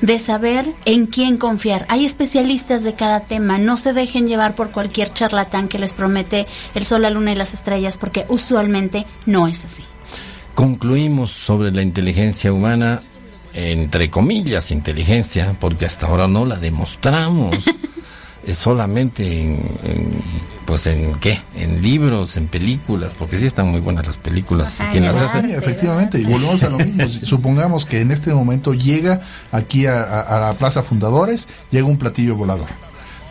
de 0.00 0.18
saber 0.18 0.72
en 0.84 1.06
quién 1.06 1.36
confiar. 1.36 1.86
Hay 1.88 2.04
especialistas 2.04 2.82
de 2.82 2.94
cada 2.94 3.20
tema, 3.20 3.58
no 3.58 3.76
se 3.76 3.92
dejen 3.92 4.26
llevar 4.26 4.54
por 4.54 4.70
cualquier 4.70 5.12
charlatán 5.12 5.68
que 5.68 5.78
les 5.78 5.94
promete 5.94 6.46
el 6.74 6.84
sol, 6.84 7.02
la 7.02 7.10
luna 7.10 7.32
y 7.32 7.36
las 7.36 7.54
estrellas, 7.54 7.98
porque 7.98 8.24
usualmente 8.28 9.06
no 9.26 9.48
es 9.48 9.64
así. 9.64 9.84
Concluimos 10.54 11.30
sobre 11.32 11.70
la 11.70 11.82
inteligencia 11.82 12.52
humana, 12.52 13.02
entre 13.54 14.10
comillas, 14.10 14.70
inteligencia, 14.70 15.56
porque 15.60 15.86
hasta 15.86 16.06
ahora 16.06 16.28
no 16.28 16.44
la 16.44 16.56
demostramos. 16.56 17.56
es 18.44 18.56
solamente 18.56 19.42
en, 19.42 19.58
pues 20.68 20.86
en 20.86 21.14
qué, 21.14 21.40
en 21.56 21.80
libros, 21.80 22.36
en 22.36 22.46
películas, 22.46 23.12
porque 23.18 23.38
sí 23.38 23.46
están 23.46 23.68
muy 23.68 23.80
buenas 23.80 24.06
las 24.06 24.18
películas. 24.18 24.78
efectivamente, 25.56 26.20
y 26.20 26.24
volvemos 26.24 26.62
a 26.62 26.68
lo 26.68 26.76
mismo. 26.76 27.08
Supongamos 27.22 27.86
que 27.86 28.02
en 28.02 28.10
este 28.10 28.34
momento 28.34 28.74
llega 28.74 29.22
aquí 29.50 29.86
a, 29.86 30.02
a 30.02 30.38
la 30.38 30.52
Plaza 30.52 30.82
Fundadores, 30.82 31.48
llega 31.70 31.86
un 31.86 31.96
platillo 31.96 32.36
volador 32.36 32.68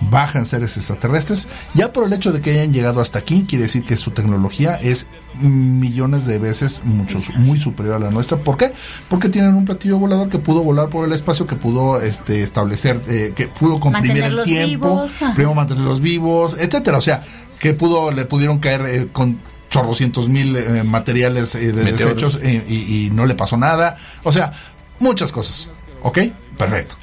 bajan 0.02 0.46
seres 0.46 0.78
extraterrestres. 0.78 1.48
Ya 1.74 1.92
por 1.92 2.06
el 2.06 2.14
hecho 2.14 2.32
de 2.32 2.42
que 2.42 2.52
hayan 2.52 2.74
llegado 2.74 3.02
hasta 3.02 3.20
aquí, 3.20 3.46
quiere 3.48 3.64
decir 3.64 3.84
que 3.84 3.98
su 3.98 4.12
tecnología 4.12 4.76
es 4.76 5.08
millones 5.40 6.26
de 6.26 6.40
veces 6.40 6.82
muchos, 6.84 7.30
muy 7.36 7.60
superior 7.60 7.96
a 7.96 8.00
la 8.00 8.12
nuestra. 8.12 8.38
¿Por 8.38 8.58
qué? 8.58 8.72
Porque 9.10 9.30
tienen 9.30 9.56
un 9.56 9.66
platillo 9.66 9.98
volador 10.00 10.30
que 10.30 10.40
pudo 10.40 10.64
volar 10.64 10.90
por 10.90 11.06
el 11.06 11.14
espacio, 11.14 11.46
que 11.46 11.56
pudo 11.56 12.02
este, 12.02 12.42
establecer, 12.42 13.02
eh, 13.08 13.34
que 13.36 13.48
pudo 13.48 13.80
comprimir 13.80 14.24
el 14.24 14.44
tiempo, 14.44 15.06
primero 15.34 15.54
mantenerlos 15.54 16.02
vivos, 16.02 16.56
etcétera. 16.60 16.98
O 16.98 17.02
sea, 17.02 17.24
que 17.60 17.74
pudo, 17.74 18.12
le 18.12 18.26
pudieron 18.26 18.60
caer 18.60 18.82
eh, 18.86 19.08
con 19.12 19.40
chorrocientos 19.70 20.30
mil 20.30 20.56
eh, 20.56 20.84
materiales 20.84 21.54
de 21.54 21.72
desechos 21.74 22.40
y, 22.44 23.06
y 23.06 23.10
no 23.12 23.26
le 23.26 23.36
pasó 23.36 23.58
nada. 23.58 23.98
O 24.24 24.32
sea, 24.32 24.52
muchas 25.00 25.32
cosas. 25.32 25.70
¿Ok? 26.04 26.20
Perfecto. 26.58 26.96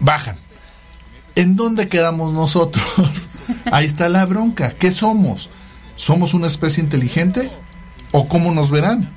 Bajan 0.00 0.36
¿En 1.34 1.56
dónde 1.56 1.88
quedamos 1.88 2.32
nosotros? 2.32 2.84
Ahí 3.72 3.86
está 3.86 4.08
la 4.08 4.26
bronca. 4.26 4.74
¿Qué 4.78 4.90
somos? 4.90 5.50
¿Somos 5.96 6.34
una 6.34 6.46
especie 6.46 6.82
inteligente 6.82 7.50
o 8.12 8.28
cómo 8.28 8.52
nos 8.52 8.70
verán? 8.70 9.08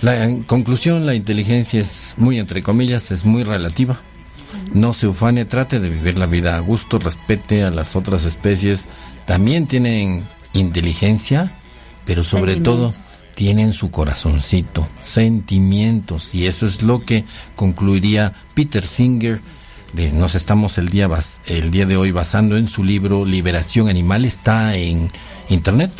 La 0.00 0.24
en 0.24 0.42
conclusión, 0.42 1.06
la 1.06 1.14
inteligencia 1.14 1.80
es 1.80 2.14
muy, 2.16 2.38
entre 2.38 2.62
comillas, 2.62 3.10
es 3.10 3.24
muy 3.24 3.42
relativa. 3.42 4.00
No 4.72 4.92
se 4.92 5.06
ufane, 5.06 5.44
trate 5.44 5.80
de 5.80 5.88
vivir 5.88 6.18
la 6.18 6.26
vida 6.26 6.56
a 6.56 6.60
gusto, 6.60 6.98
respete 6.98 7.64
a 7.64 7.70
las 7.70 7.96
otras 7.96 8.24
especies. 8.24 8.86
También 9.26 9.66
tienen 9.66 10.24
inteligencia, 10.52 11.52
pero 12.04 12.24
sobre 12.24 12.56
todo 12.56 12.92
tienen 13.34 13.72
su 13.72 13.90
corazoncito, 13.90 14.86
sentimientos. 15.02 16.34
Y 16.34 16.46
eso 16.46 16.66
es 16.66 16.82
lo 16.82 17.04
que 17.04 17.24
concluiría 17.56 18.32
Peter 18.54 18.84
Singer 18.84 19.40
nos 20.12 20.34
estamos 20.34 20.78
el 20.78 20.88
día, 20.88 21.08
el 21.46 21.70
día 21.70 21.86
de 21.86 21.96
hoy 21.96 22.10
basando 22.10 22.56
en 22.56 22.66
su 22.66 22.82
libro 22.82 23.24
Liberación 23.24 23.88
Animal. 23.88 24.24
Está 24.24 24.76
en 24.76 25.10
internet 25.48 25.92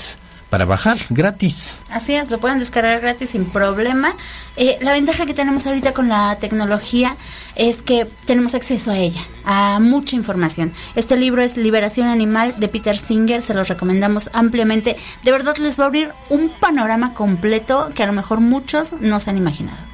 para 0.51 0.65
bajar 0.65 0.97
gratis. 1.11 1.73
Así 1.91 2.15
es, 2.15 2.31
lo 2.31 2.39
pueden 2.39 2.59
descargar 2.59 3.01
gratis 3.01 3.31
sin 3.31 3.45
problema. 3.45 4.15
Eh, 4.57 4.79
la 4.81 4.93
ventaja 4.93 5.27
que 5.27 5.35
tenemos 5.35 5.67
ahorita 5.67 5.93
con 5.93 6.09
la 6.09 6.37
tecnología 6.39 7.17
es 7.57 7.83
que 7.83 8.07
tenemos 8.25 8.55
acceso 8.55 8.91
a 8.91 8.99
ella, 8.99 9.23
a 9.45 9.79
mucha 9.81 10.17
información. 10.17 10.73
Este 10.95 11.17
libro 11.17 11.43
es 11.43 11.57
Liberación 11.57 12.09
Animal 12.09 12.55
de 12.59 12.69
Peter 12.69 12.99
Singer, 12.99 13.43
se 13.43 13.55
los 13.55 13.69
recomendamos 13.69 14.31
ampliamente. 14.33 14.97
De 15.23 15.33
verdad 15.33 15.57
les 15.57 15.79
va 15.79 15.85
a 15.85 15.87
abrir 15.87 16.11
un 16.31 16.49
panorama 16.49 17.15
completo 17.15 17.91
que 17.95 18.03
a 18.03 18.07
lo 18.07 18.13
mejor 18.13 18.41
muchos 18.41 18.95
no 19.01 19.21
se 19.21 19.31
han 19.31 19.37
imaginado 19.37 19.94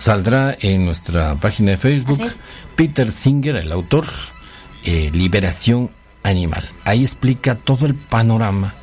saldrá 0.00 0.56
en 0.60 0.86
nuestra 0.86 1.34
página 1.36 1.72
de 1.72 1.76
Facebook 1.76 2.20
Peter 2.74 3.12
Singer, 3.12 3.56
el 3.56 3.70
autor, 3.70 4.06
eh, 4.84 5.10
Liberación 5.12 5.90
Animal. 6.22 6.68
Ahí 6.84 7.02
explica 7.02 7.54
todo 7.54 7.86
el 7.86 7.94
panorama 7.94 8.74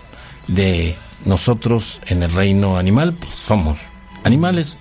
de 0.48 0.96
nosotros 1.26 2.00
en 2.06 2.24
el 2.24 2.32
reino 2.32 2.78
animal, 2.78 3.14
pues 3.14 3.34
somos 3.34 3.80
animales, 4.24 4.78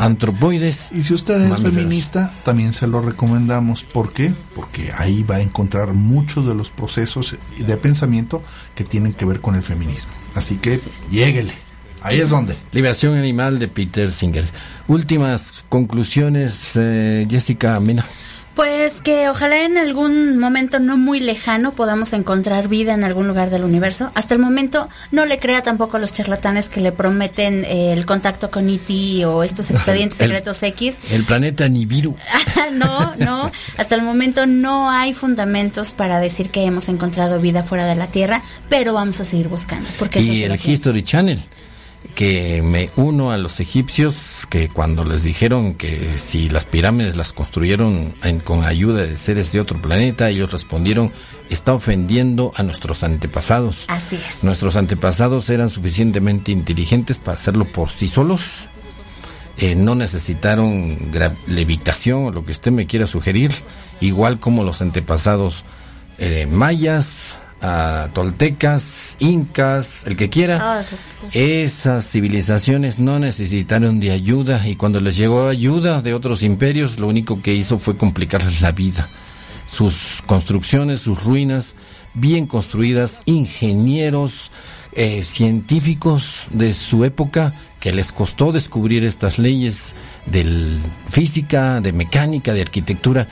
antropoides. 0.00 0.88
Y 0.92 1.02
si 1.02 1.12
usted 1.12 1.40
es 1.40 1.60
feminista, 1.60 2.32
también 2.44 2.72
se 2.72 2.86
lo 2.86 3.02
recomendamos. 3.02 3.84
¿Por 3.84 4.12
qué? 4.12 4.32
Porque 4.54 4.92
ahí 4.96 5.22
va 5.22 5.36
a 5.36 5.40
encontrar 5.40 5.92
muchos 5.92 6.46
de 6.46 6.54
los 6.54 6.70
procesos 6.70 7.36
de 7.58 7.76
pensamiento 7.76 8.42
que 8.74 8.84
tienen 8.84 9.12
que 9.12 9.24
ver 9.26 9.40
con 9.40 9.54
el 9.54 9.62
feminismo. 9.62 10.12
Así 10.34 10.56
que 10.56 10.80
lléguele. 11.10 11.52
Ahí 12.02 12.20
es 12.20 12.30
donde. 12.30 12.56
Liberación 12.72 13.16
Animal 13.16 13.58
de 13.58 13.68
Peter 13.68 14.12
Singer. 14.12 14.46
Últimas 14.88 15.64
conclusiones, 15.68 16.72
eh, 16.76 17.26
Jessica 17.28 17.78
Mena. 17.80 18.04
Pues 18.56 19.02
que 19.02 19.28
ojalá 19.28 19.64
en 19.64 19.76
algún 19.76 20.38
momento 20.38 20.80
no 20.80 20.96
muy 20.96 21.20
lejano 21.20 21.72
podamos 21.72 22.14
encontrar 22.14 22.68
vida 22.68 22.94
en 22.94 23.04
algún 23.04 23.28
lugar 23.28 23.50
del 23.50 23.64
universo. 23.64 24.10
Hasta 24.14 24.32
el 24.32 24.40
momento 24.40 24.88
no 25.12 25.26
le 25.26 25.38
crea 25.38 25.62
tampoco 25.62 25.98
a 25.98 26.00
los 26.00 26.14
charlatanes 26.14 26.70
que 26.70 26.80
le 26.80 26.90
prometen 26.90 27.66
eh, 27.66 27.92
el 27.92 28.06
contacto 28.06 28.50
con 28.50 28.70
E.T. 28.70 29.26
o 29.26 29.42
estos 29.42 29.70
expedientes 29.72 30.16
secretos 30.16 30.62
X. 30.62 30.96
El 31.10 31.24
planeta 31.24 31.68
Nibiru. 31.68 32.16
no, 32.78 33.14
no. 33.16 33.50
Hasta 33.76 33.94
el 33.94 34.00
momento 34.00 34.46
no 34.46 34.88
hay 34.88 35.12
fundamentos 35.12 35.92
para 35.92 36.18
decir 36.18 36.48
que 36.48 36.64
hemos 36.64 36.88
encontrado 36.88 37.38
vida 37.38 37.62
fuera 37.62 37.86
de 37.86 37.96
la 37.96 38.06
Tierra, 38.06 38.42
pero 38.70 38.94
vamos 38.94 39.20
a 39.20 39.26
seguir 39.26 39.48
buscando. 39.48 39.86
Porque 39.98 40.22
y 40.22 40.44
el 40.44 40.54
History 40.54 41.02
Channel 41.02 41.38
que 42.14 42.62
me 42.62 42.90
uno 42.96 43.30
a 43.30 43.36
los 43.36 43.60
egipcios 43.60 44.46
que 44.48 44.68
cuando 44.68 45.04
les 45.04 45.22
dijeron 45.24 45.74
que 45.74 46.16
si 46.16 46.48
las 46.48 46.64
pirámides 46.64 47.16
las 47.16 47.32
construyeron 47.32 48.14
con 48.44 48.64
ayuda 48.64 49.02
de 49.02 49.18
seres 49.18 49.52
de 49.52 49.60
otro 49.60 49.80
planeta, 49.82 50.28
ellos 50.28 50.52
respondieron, 50.52 51.12
está 51.50 51.74
ofendiendo 51.74 52.52
a 52.56 52.62
nuestros 52.62 53.02
antepasados. 53.02 53.84
Así 53.88 54.16
es. 54.16 54.44
Nuestros 54.44 54.76
antepasados 54.76 55.50
eran 55.50 55.70
suficientemente 55.70 56.52
inteligentes 56.52 57.18
para 57.18 57.36
hacerlo 57.36 57.64
por 57.64 57.90
sí 57.90 58.08
solos 58.08 58.68
eh, 59.58 59.74
no 59.74 59.94
necesitaron 59.94 60.98
levitación 61.46 62.26
o 62.26 62.30
lo 62.30 62.44
que 62.44 62.52
usted 62.52 62.72
me 62.72 62.86
quiera 62.86 63.06
sugerir, 63.06 63.52
igual 64.00 64.38
como 64.38 64.64
los 64.64 64.82
antepasados 64.82 65.64
eh, 66.18 66.46
mayas, 66.46 67.36
toltecas, 68.12 69.16
incas, 69.18 70.04
el 70.06 70.16
que 70.16 70.28
quiera. 70.28 70.78
Ah, 70.78 70.82
esas 71.32 72.10
civilizaciones 72.10 72.98
no 72.98 73.18
necesitaron 73.18 74.00
de 74.00 74.12
ayuda 74.12 74.66
y 74.68 74.76
cuando 74.76 75.00
les 75.00 75.16
llegó 75.16 75.48
ayuda 75.48 76.02
de 76.02 76.14
otros 76.14 76.42
imperios, 76.42 76.98
lo 76.98 77.08
único 77.08 77.40
que 77.40 77.54
hizo 77.54 77.78
fue 77.78 77.96
complicarles 77.96 78.60
la 78.60 78.72
vida. 78.72 79.08
Sus 79.68 80.22
construcciones, 80.26 81.00
sus 81.00 81.24
ruinas, 81.24 81.74
bien 82.14 82.46
construidas, 82.46 83.20
ingenieros, 83.24 84.50
eh, 84.92 85.24
científicos 85.24 86.44
de 86.50 86.72
su 86.72 87.04
época 87.04 87.52
que 87.80 87.92
les 87.92 88.12
costó 88.12 88.52
descubrir 88.52 89.04
estas 89.04 89.38
leyes 89.38 89.94
de 90.24 90.78
física, 91.10 91.80
de 91.82 91.92
mecánica, 91.92 92.54
de 92.54 92.62
arquitectura 92.62 93.28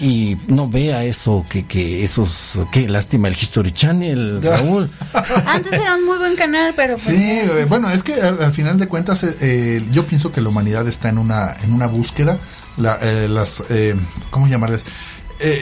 y 0.00 0.38
no 0.48 0.66
vea 0.66 1.04
eso, 1.04 1.44
que, 1.48 1.66
que 1.66 2.02
esos, 2.02 2.58
qué 2.72 2.88
lástima 2.88 3.28
el 3.28 3.34
History 3.34 3.70
Channel, 3.70 4.42
Raúl. 4.42 4.88
Antes 5.46 5.74
era 5.74 5.96
un 5.96 6.06
muy 6.06 6.16
buen 6.16 6.36
canal, 6.36 6.72
pero 6.74 6.94
pues 6.94 7.14
Sí, 7.14 7.22
eh, 7.22 7.66
bueno, 7.68 7.90
es 7.90 8.02
que 8.02 8.14
al, 8.14 8.50
final 8.50 8.78
de 8.78 8.88
cuentas 8.88 9.24
eh, 9.24 9.86
yo 9.92 10.06
pienso 10.06 10.32
que 10.32 10.40
la 10.40 10.48
humanidad 10.48 10.88
está 10.88 11.10
en 11.10 11.18
una, 11.18 11.54
en 11.62 11.74
una 11.74 11.86
búsqueda, 11.86 12.38
la, 12.78 12.98
eh, 13.02 13.28
las, 13.28 13.62
¿cómo 14.30 14.48
llamarles? 14.48 14.84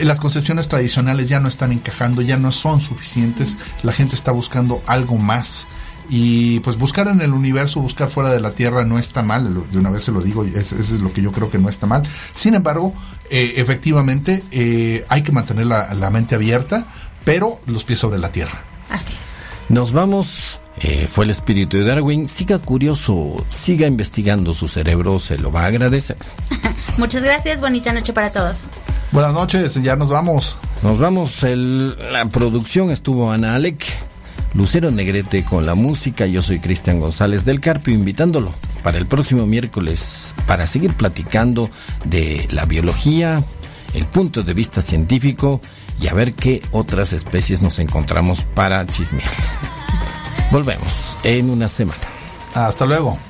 las 0.01 0.19
concepciones 0.19 0.67
tradicionales 0.67 1.29
ya 1.29 1.39
no 1.39 1.47
están 1.47 1.71
encajando, 1.71 2.21
ya 2.21 2.35
no 2.35 2.51
son 2.51 2.81
suficientes, 2.81 3.57
la 3.81 3.93
gente 3.93 4.13
está 4.13 4.31
buscando 4.31 4.81
algo 4.87 5.17
más 5.17 5.67
y 6.09 6.59
pues 6.61 6.77
buscar 6.77 7.07
en 7.07 7.21
el 7.21 7.33
universo, 7.33 7.79
buscar 7.81 8.09
fuera 8.09 8.31
de 8.31 8.41
la 8.41 8.51
Tierra 8.51 8.83
no 8.83 8.97
está 8.97 9.21
mal, 9.21 9.63
de 9.71 9.77
una 9.77 9.91
vez 9.91 10.03
se 10.03 10.11
lo 10.11 10.21
digo, 10.21 10.43
eso 10.43 10.75
es 10.75 10.91
lo 10.91 11.13
que 11.13 11.21
yo 11.21 11.31
creo 11.31 11.51
que 11.51 11.59
no 11.59 11.69
está 11.69 11.85
mal. 11.85 12.03
Sin 12.33 12.55
embargo, 12.55 12.93
eh, 13.29 13.53
efectivamente 13.57 14.43
eh, 14.51 15.05
hay 15.07 15.21
que 15.21 15.31
mantener 15.31 15.67
la, 15.67 16.09
mente 16.09 16.33
abierta, 16.33 16.87
pero 17.23 17.61
los 17.67 17.83
pies 17.83 17.99
sobre 17.99 18.17
la 18.17 18.31
Tierra. 18.31 18.59
Así 18.89 19.11
es. 19.11 19.69
Nos 19.69 19.91
vamos. 19.91 20.59
Eh, 20.81 21.07
fue 21.09 21.25
el 21.25 21.31
espíritu 21.31 21.77
de 21.77 21.83
Darwin. 21.83 22.29
Siga 22.29 22.57
curioso, 22.57 23.45
siga 23.49 23.85
investigando 23.85 24.53
su 24.53 24.69
cerebro, 24.69 25.19
se 25.19 25.37
lo 25.37 25.51
va 25.51 25.63
a 25.63 25.65
agradecer. 25.65 26.17
Muchas 26.97 27.21
gracias, 27.21 27.59
bonita 27.59 27.91
noche 27.91 28.13
para 28.13 28.31
todos. 28.31 28.63
Buenas 29.11 29.33
noches, 29.33 29.75
ya 29.75 29.95
nos 29.95 30.09
vamos. 30.09 30.55
Nos 30.81 30.97
vamos, 30.97 31.43
el, 31.43 31.97
la 32.13 32.25
producción 32.25 32.91
estuvo 32.91 33.31
Ana 33.31 33.55
Alec. 33.55 34.08
Lucero 34.53 34.91
Negrete 34.91 35.43
con 35.43 35.65
la 35.65 35.75
música. 35.75 36.25
Yo 36.25 36.41
soy 36.41 36.59
Cristian 36.59 36.99
González 36.99 37.45
del 37.45 37.59
Carpio, 37.59 37.93
invitándolo 37.93 38.53
para 38.83 38.97
el 38.97 39.05
próximo 39.05 39.45
miércoles 39.45 40.33
para 40.47 40.65
seguir 40.67 40.93
platicando 40.93 41.69
de 42.05 42.47
la 42.51 42.65
biología, 42.65 43.43
el 43.93 44.05
punto 44.05 44.43
de 44.43 44.53
vista 44.53 44.81
científico 44.81 45.61
y 46.01 46.07
a 46.07 46.13
ver 46.13 46.33
qué 46.33 46.61
otras 46.71 47.13
especies 47.13 47.61
nos 47.61 47.79
encontramos 47.79 48.43
para 48.43 48.85
chismear. 48.85 49.31
Volvemos 50.51 51.17
en 51.23 51.49
una 51.49 51.67
semana. 51.67 52.01
Hasta 52.55 52.85
luego. 52.85 53.28